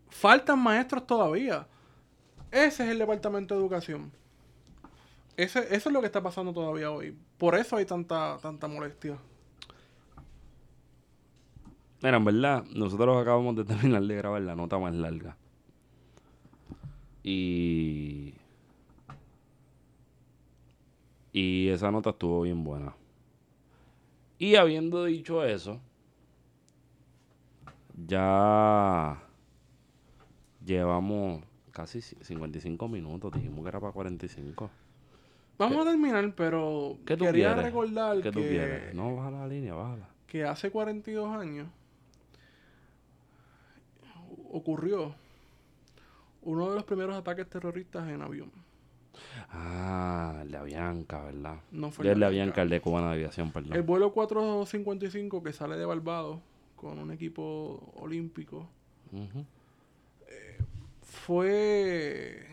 Faltan 0.09 0.59
maestros 0.59 1.07
todavía. 1.07 1.67
Ese 2.51 2.83
es 2.83 2.89
el 2.89 2.99
departamento 2.99 3.55
de 3.55 3.61
educación. 3.61 4.11
Ese, 5.35 5.59
eso 5.75 5.89
es 5.89 5.93
lo 5.93 5.99
que 5.99 6.07
está 6.07 6.21
pasando 6.21 6.53
todavía 6.53 6.91
hoy. 6.91 7.15
Por 7.37 7.55
eso 7.55 7.75
hay 7.75 7.85
tanta, 7.85 8.37
tanta 8.41 8.67
molestia. 8.67 9.17
Mira, 12.01 12.17
en 12.17 12.25
verdad, 12.25 12.63
nosotros 12.73 13.21
acabamos 13.21 13.55
de 13.55 13.63
terminar 13.65 14.03
de 14.03 14.15
grabar 14.15 14.41
la 14.41 14.55
nota 14.55 14.77
más 14.77 14.95
larga. 14.95 15.35
Y. 17.23 18.33
Y 21.33 21.69
esa 21.69 21.91
nota 21.91 22.11
estuvo 22.11 22.41
bien 22.41 22.63
buena. 22.63 22.95
Y 24.39 24.55
habiendo 24.55 25.03
dicho 25.03 25.43
eso, 25.43 25.79
ya 28.07 29.21
llevamos 30.63 31.43
casi 31.77 31.99
ci- 31.99 32.17
55 32.23 32.87
minutos. 32.87 33.31
Dijimos 33.33 33.61
que 33.63 33.69
era 33.69 33.79
para 33.79 33.93
45. 33.93 34.69
Vamos 35.59 35.85
a 35.85 35.89
terminar, 35.91 36.33
pero 36.35 36.97
¿Qué 37.05 37.15
tú 37.15 37.25
quería 37.25 37.49
quieres? 37.53 37.65
recordar 37.65 38.19
¿Qué 38.21 38.31
tú 38.31 38.39
que, 38.41 38.49
quieres? 38.49 38.95
No, 38.95 39.15
bájala 39.15 39.39
la 39.41 39.47
línea, 39.47 39.73
bájala. 39.75 40.09
que 40.27 40.43
hace 40.43 40.71
42 40.71 41.29
años 41.35 41.67
ocurrió 44.51 45.13
uno 46.41 46.69
de 46.69 46.75
los 46.75 46.83
primeros 46.83 47.15
ataques 47.15 47.47
terroristas 47.49 48.07
en 48.09 48.21
avión. 48.21 48.51
Ah, 49.49 50.39
el 50.43 50.51
de 50.51 50.57
Avianca, 50.57 51.23
¿verdad? 51.23 51.57
No 51.71 51.91
fue 51.91 52.07
el 52.09 52.19
de 52.19 52.25
Avianca, 52.25 52.61
el 52.61 52.69
de 52.69 52.79
Cubana 52.81 53.07
de 53.09 53.13
Aviación, 53.15 53.51
perdón. 53.51 53.73
El 53.73 53.81
vuelo 53.83 54.11
455 54.13 55.43
que 55.43 55.53
sale 55.53 55.75
de 55.77 55.85
Barbados 55.85 56.39
con 56.75 56.99
un 56.99 57.11
equipo 57.11 57.91
olímpico 57.99 58.69
Ujú. 59.11 59.43
Fue 61.27 62.45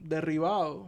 derribado. 0.00 0.86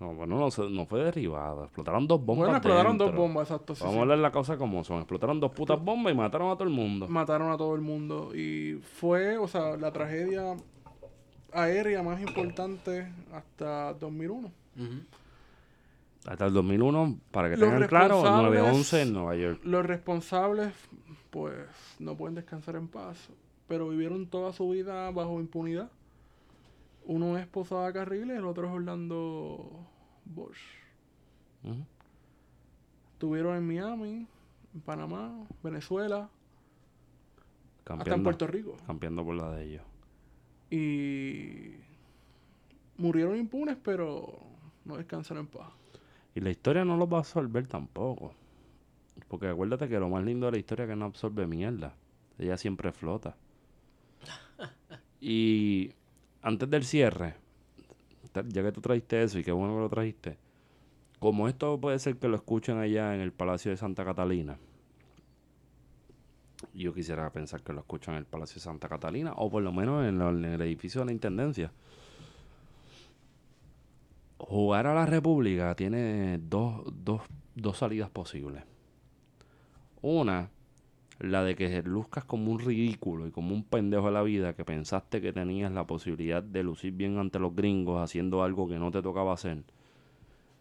No, 0.00 0.12
bueno, 0.14 0.36
no, 0.38 0.68
no 0.70 0.86
fue 0.86 1.04
derribado. 1.04 1.64
Explotaron 1.64 2.06
dos 2.08 2.18
bombas. 2.20 2.46
bueno, 2.46 2.56
explotaron 2.56 2.98
dos 2.98 3.14
bombas, 3.14 3.48
exacto. 3.48 3.74
sí, 3.76 3.80
Vamos 3.82 3.94
sí. 3.94 3.98
a 3.98 4.02
hablar 4.02 4.18
la 4.18 4.32
causa 4.32 4.56
como 4.56 4.82
son. 4.82 4.98
Explotaron 4.98 5.38
dos 5.38 5.52
putas 5.52 5.80
bombas 5.80 6.12
y 6.12 6.16
mataron 6.16 6.50
a 6.50 6.54
todo 6.54 6.64
el 6.64 6.70
mundo. 6.74 7.06
Mataron 7.08 7.52
a 7.52 7.56
todo 7.56 7.74
el 7.76 7.80
mundo. 7.80 8.34
Y 8.34 8.80
fue, 8.98 9.38
o 9.38 9.46
sea, 9.46 9.76
la 9.76 9.92
tragedia 9.92 10.56
aérea 11.52 12.02
más 12.02 12.20
importante 12.20 13.06
hasta 13.32 13.94
2001. 13.94 14.50
ujú. 14.76 14.86
Hasta 16.26 16.46
el 16.46 16.54
2001, 16.54 17.18
para 17.30 17.50
que 17.50 17.56
Los 17.58 17.68
tengan 17.70 17.86
claro, 17.86 18.22
responsables- 18.22 18.42
911 18.48 19.02
en 19.02 19.12
Nueva 19.12 19.36
York. 19.36 19.60
Los 19.62 19.84
responsables, 19.86 20.72
pues, 21.30 21.54
no 21.98 22.16
pueden 22.16 22.34
descansar 22.34 22.76
en 22.76 22.88
paz, 22.88 23.28
pero 23.68 23.88
vivieron 23.88 24.26
toda 24.26 24.52
su 24.52 24.70
vida 24.70 25.10
bajo 25.10 25.40
impunidad. 25.40 25.90
Uno 27.06 27.38
es 27.38 27.46
Posada 27.46 27.92
Carriles, 27.92 28.38
el 28.38 28.44
otro 28.44 28.66
es 28.66 28.72
Orlando 28.72 29.86
Bosch. 30.24 30.58
Estuvieron 33.12 33.56
en 33.56 33.66
Miami, 33.66 34.26
en 34.74 34.80
Panamá, 34.80 35.46
Venezuela, 35.62 36.28
hasta 37.86 38.14
en 38.14 38.22
Puerto 38.22 38.46
Rico. 38.46 38.76
campeando 38.86 39.24
por 39.24 39.34
la 39.34 39.50
de 39.50 39.64
ellos. 39.64 39.82
Y 40.70 41.74
murieron 42.96 43.36
impunes, 43.36 43.76
pero 43.82 44.38
no 44.84 44.96
descansan 44.96 45.38
en 45.38 45.46
paz. 45.46 45.70
Y 46.34 46.40
la 46.40 46.50
historia 46.50 46.84
no 46.84 46.96
los 46.96 47.10
va 47.10 47.18
a 47.18 47.20
absorber 47.20 47.66
tampoco. 47.66 48.34
Porque 49.28 49.48
acuérdate 49.48 49.88
que 49.88 49.98
lo 49.98 50.08
más 50.08 50.24
lindo 50.24 50.46
de 50.46 50.52
la 50.52 50.58
historia 50.58 50.84
es 50.84 50.90
que 50.90 50.96
no 50.96 51.04
absorbe 51.04 51.46
mierda. 51.46 51.94
Ella 52.38 52.56
siempre 52.56 52.92
flota. 52.92 53.36
Y 55.20 55.92
antes 56.42 56.68
del 56.68 56.84
cierre, 56.84 57.34
ya 58.34 58.62
que 58.62 58.72
tú 58.72 58.80
trajiste 58.80 59.22
eso 59.22 59.38
y 59.38 59.44
qué 59.44 59.52
bueno 59.52 59.74
que 59.74 59.80
lo 59.80 59.88
trajiste, 59.88 60.38
como 61.18 61.48
esto 61.48 61.80
puede 61.80 61.98
ser 61.98 62.16
que 62.18 62.28
lo 62.28 62.36
escuchen 62.36 62.78
allá 62.78 63.14
en 63.14 63.20
el 63.22 63.32
Palacio 63.32 63.70
de 63.70 63.78
Santa 63.78 64.04
Catalina, 64.04 64.58
yo 66.74 66.92
quisiera 66.92 67.30
pensar 67.30 67.62
que 67.62 67.72
lo 67.72 67.80
escuchan 67.80 68.14
en 68.14 68.18
el 68.18 68.26
Palacio 68.26 68.56
de 68.56 68.60
Santa 68.60 68.88
Catalina 68.88 69.32
o 69.36 69.50
por 69.50 69.62
lo 69.62 69.72
menos 69.72 70.06
en, 70.06 70.20
en 70.20 70.44
el 70.44 70.60
edificio 70.60 71.00
de 71.00 71.06
la 71.06 71.12
Intendencia. 71.12 71.72
Jugar 74.38 74.86
a 74.86 74.94
la 74.94 75.06
República 75.06 75.74
tiene 75.74 76.38
dos, 76.38 76.82
dos, 76.92 77.22
dos 77.54 77.78
salidas 77.78 78.10
posibles. 78.10 78.64
Una, 80.02 80.50
la 81.18 81.44
de 81.44 81.54
que 81.54 81.82
luzcas 81.82 82.24
como 82.24 82.50
un 82.50 82.58
ridículo 82.58 83.26
y 83.26 83.30
como 83.30 83.54
un 83.54 83.64
pendejo 83.64 84.06
de 84.06 84.12
la 84.12 84.22
vida 84.22 84.54
que 84.54 84.64
pensaste 84.64 85.20
que 85.20 85.32
tenías 85.32 85.72
la 85.72 85.86
posibilidad 85.86 86.42
de 86.42 86.62
lucir 86.62 86.92
bien 86.92 87.18
ante 87.18 87.38
los 87.38 87.54
gringos 87.54 88.02
haciendo 88.02 88.42
algo 88.42 88.68
que 88.68 88.78
no 88.78 88.90
te 88.90 89.02
tocaba 89.02 89.32
hacer. 89.32 89.62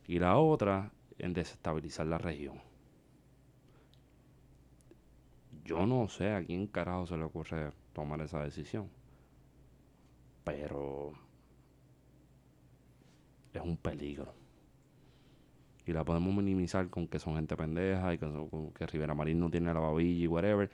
Y 0.08 0.20
la 0.20 0.38
otra, 0.38 0.92
en 1.18 1.34
desestabilizar 1.34 2.08
la 2.08 2.18
región. 2.18 2.62
Yo 5.66 5.88
no 5.88 6.08
sé 6.08 6.34
a 6.34 6.44
quién 6.44 6.68
carajo 6.68 7.08
se 7.08 7.18
le 7.18 7.24
ocurre 7.24 7.72
tomar 7.94 8.22
esa 8.22 8.44
decisión. 8.44 8.90
Pero 10.44 11.14
es 13.54 13.62
un 13.62 13.78
peligro. 13.78 14.43
Y 15.86 15.92
la 15.94 16.04
podemos 16.06 16.34
minimizar 16.34 16.90
con 16.90 17.08
que 17.08 17.20
son 17.20 17.36
gente 17.36 17.58
pendeja 17.58 18.14
y 18.14 18.18
que, 18.18 18.26
son- 18.26 18.72
que 18.72 18.88
Rivera 18.88 19.14
Marín 19.14 19.40
no 19.40 19.50
tiene 19.50 19.74
la 19.74 19.80
babilla 19.80 20.24
y 20.24 20.28
whatever. 20.28 20.70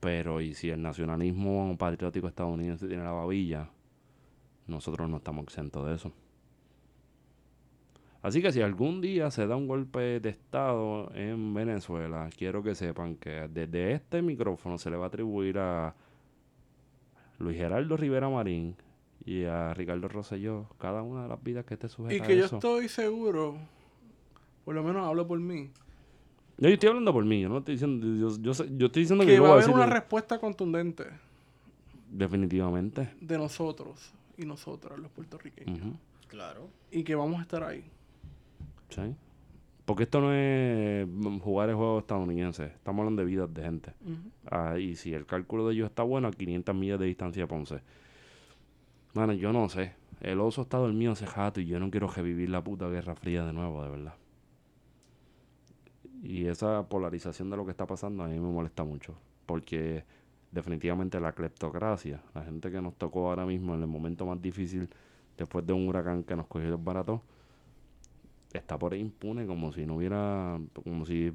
Pero 0.00 0.40
y 0.40 0.54
si 0.54 0.70
el 0.70 0.82
nacionalismo 0.82 1.76
patriótico 1.78 2.28
estadounidense 2.28 2.86
tiene 2.86 3.02
la 3.04 3.12
babilla, 3.12 3.70
nosotros 4.66 5.08
no 5.08 5.16
estamos 5.16 5.44
exentos 5.44 5.86
de 5.86 5.94
eso. 5.94 6.12
Así 8.22 8.40
que 8.40 8.52
si 8.52 8.62
algún 8.62 9.00
día 9.02 9.30
se 9.30 9.46
da 9.46 9.56
un 9.56 9.66
golpe 9.68 10.18
de 10.20 10.30
Estado 10.30 11.10
en 11.14 11.52
Venezuela, 11.52 12.30
quiero 12.36 12.62
que 12.62 12.74
sepan 12.74 13.16
que 13.16 13.48
desde 13.52 13.92
este 13.92 14.22
micrófono 14.22 14.78
se 14.78 14.90
le 14.90 14.96
va 14.96 15.04
a 15.06 15.08
atribuir 15.08 15.58
a 15.58 15.94
Luis 17.38 17.56
Gerardo 17.58 17.96
Rivera 17.96 18.30
Marín 18.30 18.76
y 19.26 19.44
a 19.44 19.72
Ricardo 19.74 20.06
Rosselló 20.08 20.66
cada 20.78 21.02
una 21.02 21.22
de 21.22 21.28
las 21.28 21.42
vidas 21.42 21.64
que 21.64 21.74
esté 21.74 21.88
sujeta 21.88 22.14
Y 22.14 22.20
a 22.20 22.26
que 22.26 22.36
yo 22.36 22.44
eso. 22.46 22.56
estoy 22.56 22.88
seguro, 22.88 23.56
por 24.64 24.74
lo 24.74 24.82
menos 24.82 25.06
hablo 25.06 25.26
por 25.26 25.38
mí, 25.40 25.70
No, 26.58 26.68
yo 26.68 26.74
estoy 26.74 26.88
hablando 26.90 27.12
por 27.12 27.24
mí, 27.24 27.40
yo 27.40 27.48
no 27.48 27.58
estoy 27.58 27.74
diciendo, 27.74 28.06
yo, 28.06 28.36
yo 28.40 28.52
yo 28.66 28.86
estoy 28.86 29.02
diciendo 29.02 29.24
que, 29.24 29.30
que 29.32 29.36
yo 29.36 29.42
va 29.42 29.48
a 29.48 29.52
haber 29.52 29.64
decir 29.64 29.74
una 29.74 29.86
respuesta 29.86 30.38
contundente 30.38 31.04
definitivamente. 32.10 33.10
de 33.20 33.38
nosotros 33.38 34.12
y 34.36 34.44
nosotras, 34.46 34.98
los 34.98 35.10
puertorriqueños. 35.10 35.96
Claro. 36.28 36.68
Y 36.90 37.04
que 37.04 37.14
vamos 37.14 37.38
a 37.38 37.42
estar 37.42 37.62
ahí. 37.64 37.84
sí. 38.90 39.14
Porque 39.84 40.04
esto 40.04 40.18
no 40.22 40.32
es 40.32 41.06
jugar 41.42 41.68
el 41.68 41.74
juego 41.74 41.98
estadounidense, 41.98 42.64
estamos 42.64 43.00
hablando 43.00 43.20
de 43.20 43.26
vidas 43.26 43.52
de 43.52 43.62
gente. 43.62 43.92
Ah, 44.50 44.78
y 44.78 44.96
si 44.96 45.12
el 45.12 45.26
cálculo 45.26 45.68
de 45.68 45.74
ellos 45.74 45.90
está 45.90 46.02
bueno, 46.02 46.28
a 46.28 46.30
500 46.30 46.74
millas 46.74 46.98
de 46.98 47.04
distancia 47.04 47.42
de 47.42 47.46
Ponce. 47.46 47.82
Mano, 49.14 49.32
yo 49.32 49.52
no 49.52 49.68
sé. 49.68 49.92
El 50.20 50.40
oso 50.40 50.62
está 50.62 50.78
dormido 50.78 51.12
hace 51.12 51.26
rato 51.26 51.60
y 51.60 51.66
yo 51.66 51.78
no 51.78 51.90
quiero 51.90 52.08
revivir 52.08 52.50
la 52.50 52.62
puta 52.62 52.88
Guerra 52.88 53.14
Fría 53.14 53.44
de 53.44 53.52
nuevo, 53.52 53.82
de 53.82 53.90
verdad. 53.90 54.14
Y 56.22 56.46
esa 56.46 56.88
polarización 56.88 57.48
de 57.50 57.56
lo 57.56 57.64
que 57.64 57.70
está 57.70 57.86
pasando 57.86 58.24
a 58.24 58.28
mí 58.28 58.38
me 58.40 58.50
molesta 58.50 58.82
mucho. 58.82 59.14
Porque 59.46 60.04
definitivamente 60.50 61.20
la 61.20 61.32
cleptocracia, 61.32 62.22
la 62.34 62.42
gente 62.42 62.70
que 62.70 62.80
nos 62.80 62.94
tocó 62.96 63.28
ahora 63.28 63.46
mismo 63.46 63.74
en 63.74 63.82
el 63.82 63.86
momento 63.86 64.26
más 64.26 64.40
difícil, 64.40 64.88
después 65.36 65.64
de 65.66 65.72
un 65.72 65.86
huracán 65.86 66.24
que 66.24 66.34
nos 66.34 66.46
cogió 66.46 66.68
el 66.68 66.76
barato, 66.76 67.22
está 68.52 68.78
por 68.78 68.94
ahí 68.94 69.00
impune 69.00 69.46
como 69.46 69.72
si 69.72 69.86
no 69.86 69.96
hubiera, 69.96 70.58
como 70.82 71.04
si 71.06 71.32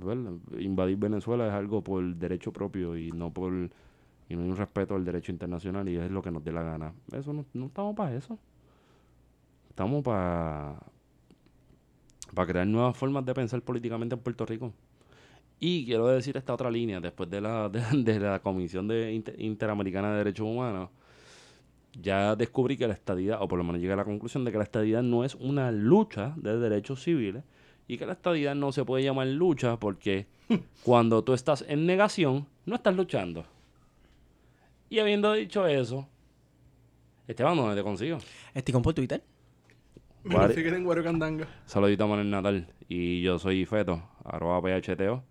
invadir 0.57 0.97
Venezuela 0.97 1.47
es 1.47 1.53
algo 1.53 1.83
por 1.83 2.03
derecho 2.15 2.51
propio 2.51 2.97
y 2.97 3.11
no 3.11 3.31
por 3.31 3.69
y 4.29 4.35
no 4.35 4.43
hay 4.43 4.49
un 4.49 4.57
respeto 4.57 4.95
al 4.95 5.03
derecho 5.03 5.31
internacional 5.31 5.89
y 5.89 5.97
es 5.97 6.11
lo 6.11 6.21
que 6.21 6.31
nos 6.31 6.43
dé 6.43 6.51
la 6.51 6.63
gana. 6.63 6.93
Eso 7.11 7.33
no, 7.33 7.45
no 7.53 7.65
estamos 7.65 7.95
para 7.95 8.15
eso. 8.15 8.37
Estamos 9.69 10.03
para 10.03 10.77
para 12.33 12.47
crear 12.47 12.67
nuevas 12.67 12.95
formas 12.95 13.25
de 13.25 13.33
pensar 13.33 13.61
políticamente 13.61 14.13
en 14.15 14.21
Puerto 14.21 14.45
Rico. 14.45 14.71
Y 15.59 15.85
quiero 15.85 16.07
decir 16.07 16.37
esta 16.37 16.53
otra 16.53 16.69
línea, 16.71 16.99
después 17.01 17.29
de 17.29 17.41
la, 17.41 17.69
de, 17.93 18.03
de 18.03 18.19
la 18.19 18.39
Comisión 18.39 18.87
de 18.87 19.11
Inter- 19.13 19.39
Interamericana 19.41 20.11
de 20.11 20.17
Derechos 20.19 20.45
Humanos, 20.47 20.89
ya 21.99 22.35
descubrí 22.35 22.77
que 22.77 22.87
la 22.87 22.93
estadidad, 22.93 23.41
o 23.41 23.47
por 23.47 23.57
lo 23.57 23.63
menos 23.63 23.81
llegué 23.81 23.93
a 23.93 23.97
la 23.97 24.05
conclusión 24.05 24.45
de 24.45 24.51
que 24.51 24.57
la 24.57 24.63
estadidad 24.63 25.01
no 25.01 25.23
es 25.23 25.35
una 25.35 25.71
lucha 25.71 26.33
de 26.37 26.57
derechos 26.57 27.03
civiles 27.03 27.43
y 27.87 27.97
que 27.97 28.05
la 28.05 28.13
estadidad 28.13 28.53
no 28.55 28.71
se 28.71 28.85
puede 28.85 29.03
llamar 29.03 29.27
lucha 29.27 29.77
porque 29.79 30.27
cuando 30.83 31.23
tú 31.23 31.33
estás 31.33 31.65
en 31.67 31.85
negación, 31.87 32.45
no 32.65 32.75
estás 32.75 32.95
luchando. 32.95 33.43
Y 34.89 34.99
habiendo 34.99 35.33
dicho 35.33 35.67
eso, 35.67 36.07
Esteban, 37.27 37.55
¿dónde 37.55 37.75
te 37.75 37.83
consigo? 37.83 38.17
Esticón 38.53 38.81
por 38.81 38.93
Twitter. 38.93 39.23
Me 40.23 40.53
siguen 40.53 40.73
en 40.75 40.83
Guario 40.83 41.03
Candanga. 41.03 41.47
Saludito 41.65 42.03
a 42.03 42.07
Manuel 42.07 42.29
Natal. 42.29 42.73
Y 42.87 43.21
yo 43.21 43.39
soy 43.39 43.65
Feto, 43.65 44.01
arroba 44.23 44.61
PHTO. 44.61 45.23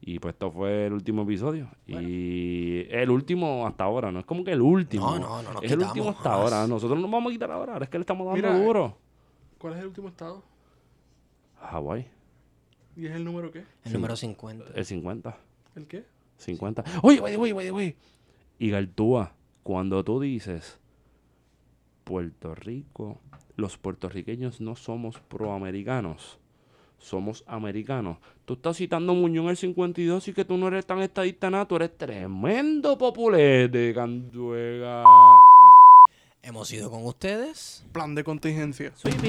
Y 0.00 0.18
pues 0.18 0.34
esto 0.34 0.50
fue 0.50 0.86
el 0.86 0.92
último 0.92 1.22
episodio. 1.22 1.68
Y 1.86 2.84
el 2.90 3.08
último 3.08 3.66
hasta 3.66 3.84
ahora, 3.84 4.12
no 4.12 4.18
es 4.20 4.26
como 4.26 4.44
que 4.44 4.52
el 4.52 4.60
último. 4.60 5.12
No, 5.12 5.18
no, 5.18 5.42
no 5.42 5.52
nos 5.54 5.62
Es 5.62 5.70
el 5.72 5.78
quitamos, 5.78 5.96
último 5.96 6.10
hasta 6.10 6.22
jamás. 6.30 6.52
ahora. 6.52 6.66
Nosotros 6.66 7.00
nos 7.00 7.10
vamos 7.10 7.30
a 7.30 7.32
quitar 7.32 7.50
ahora. 7.50 7.72
Ahora 7.74 7.84
es 7.84 7.90
que 7.90 7.98
le 7.98 8.02
estamos 8.02 8.26
dando 8.26 8.36
Mira, 8.36 8.64
duro. 8.64 8.98
¿Cuál 9.58 9.74
es 9.74 9.78
el 9.80 9.86
último 9.86 10.08
estado? 10.08 10.42
Hawái, 11.60 12.06
¿Y 12.96 13.06
es 13.06 13.12
el 13.12 13.24
número 13.24 13.50
qué? 13.50 13.64
El 13.84 13.92
número 13.94 14.14
50. 14.14 14.64
el 14.74 14.84
50. 14.84 15.36
¿El 15.76 15.86
qué? 15.86 16.04
50. 16.36 16.84
Oye, 17.02 17.20
oye, 17.20 17.36
oye, 17.36 17.52
oye, 17.54 17.70
oye. 17.70 17.96
Y 18.64 18.70
Galtúa, 18.70 19.34
cuando 19.62 20.02
tú 20.04 20.20
dices 20.20 20.78
Puerto 22.04 22.54
Rico, 22.54 23.18
los 23.56 23.76
puertorriqueños 23.76 24.62
no 24.62 24.74
somos 24.74 25.20
proamericanos, 25.20 26.38
somos 26.96 27.44
americanos. 27.46 28.16
Tú 28.46 28.54
estás 28.54 28.78
citando 28.78 29.12
a 29.12 29.16
Muñoz 29.16 29.44
en 29.44 29.50
el 29.50 29.56
52 29.58 30.28
y 30.28 30.32
que 30.32 30.46
tú 30.46 30.56
no 30.56 30.68
eres 30.68 30.86
tan 30.86 31.02
estadista 31.02 31.50
nada, 31.50 31.68
tú 31.68 31.76
eres 31.76 31.94
tremendo 31.94 32.96
populete, 32.96 33.92
Cantuega. 33.92 35.04
Hemos 36.42 36.72
ido 36.72 36.90
con 36.90 37.04
ustedes. 37.04 37.84
Plan 37.92 38.14
de 38.14 38.24
contingencia. 38.24 38.92
Sweepy. 38.96 39.28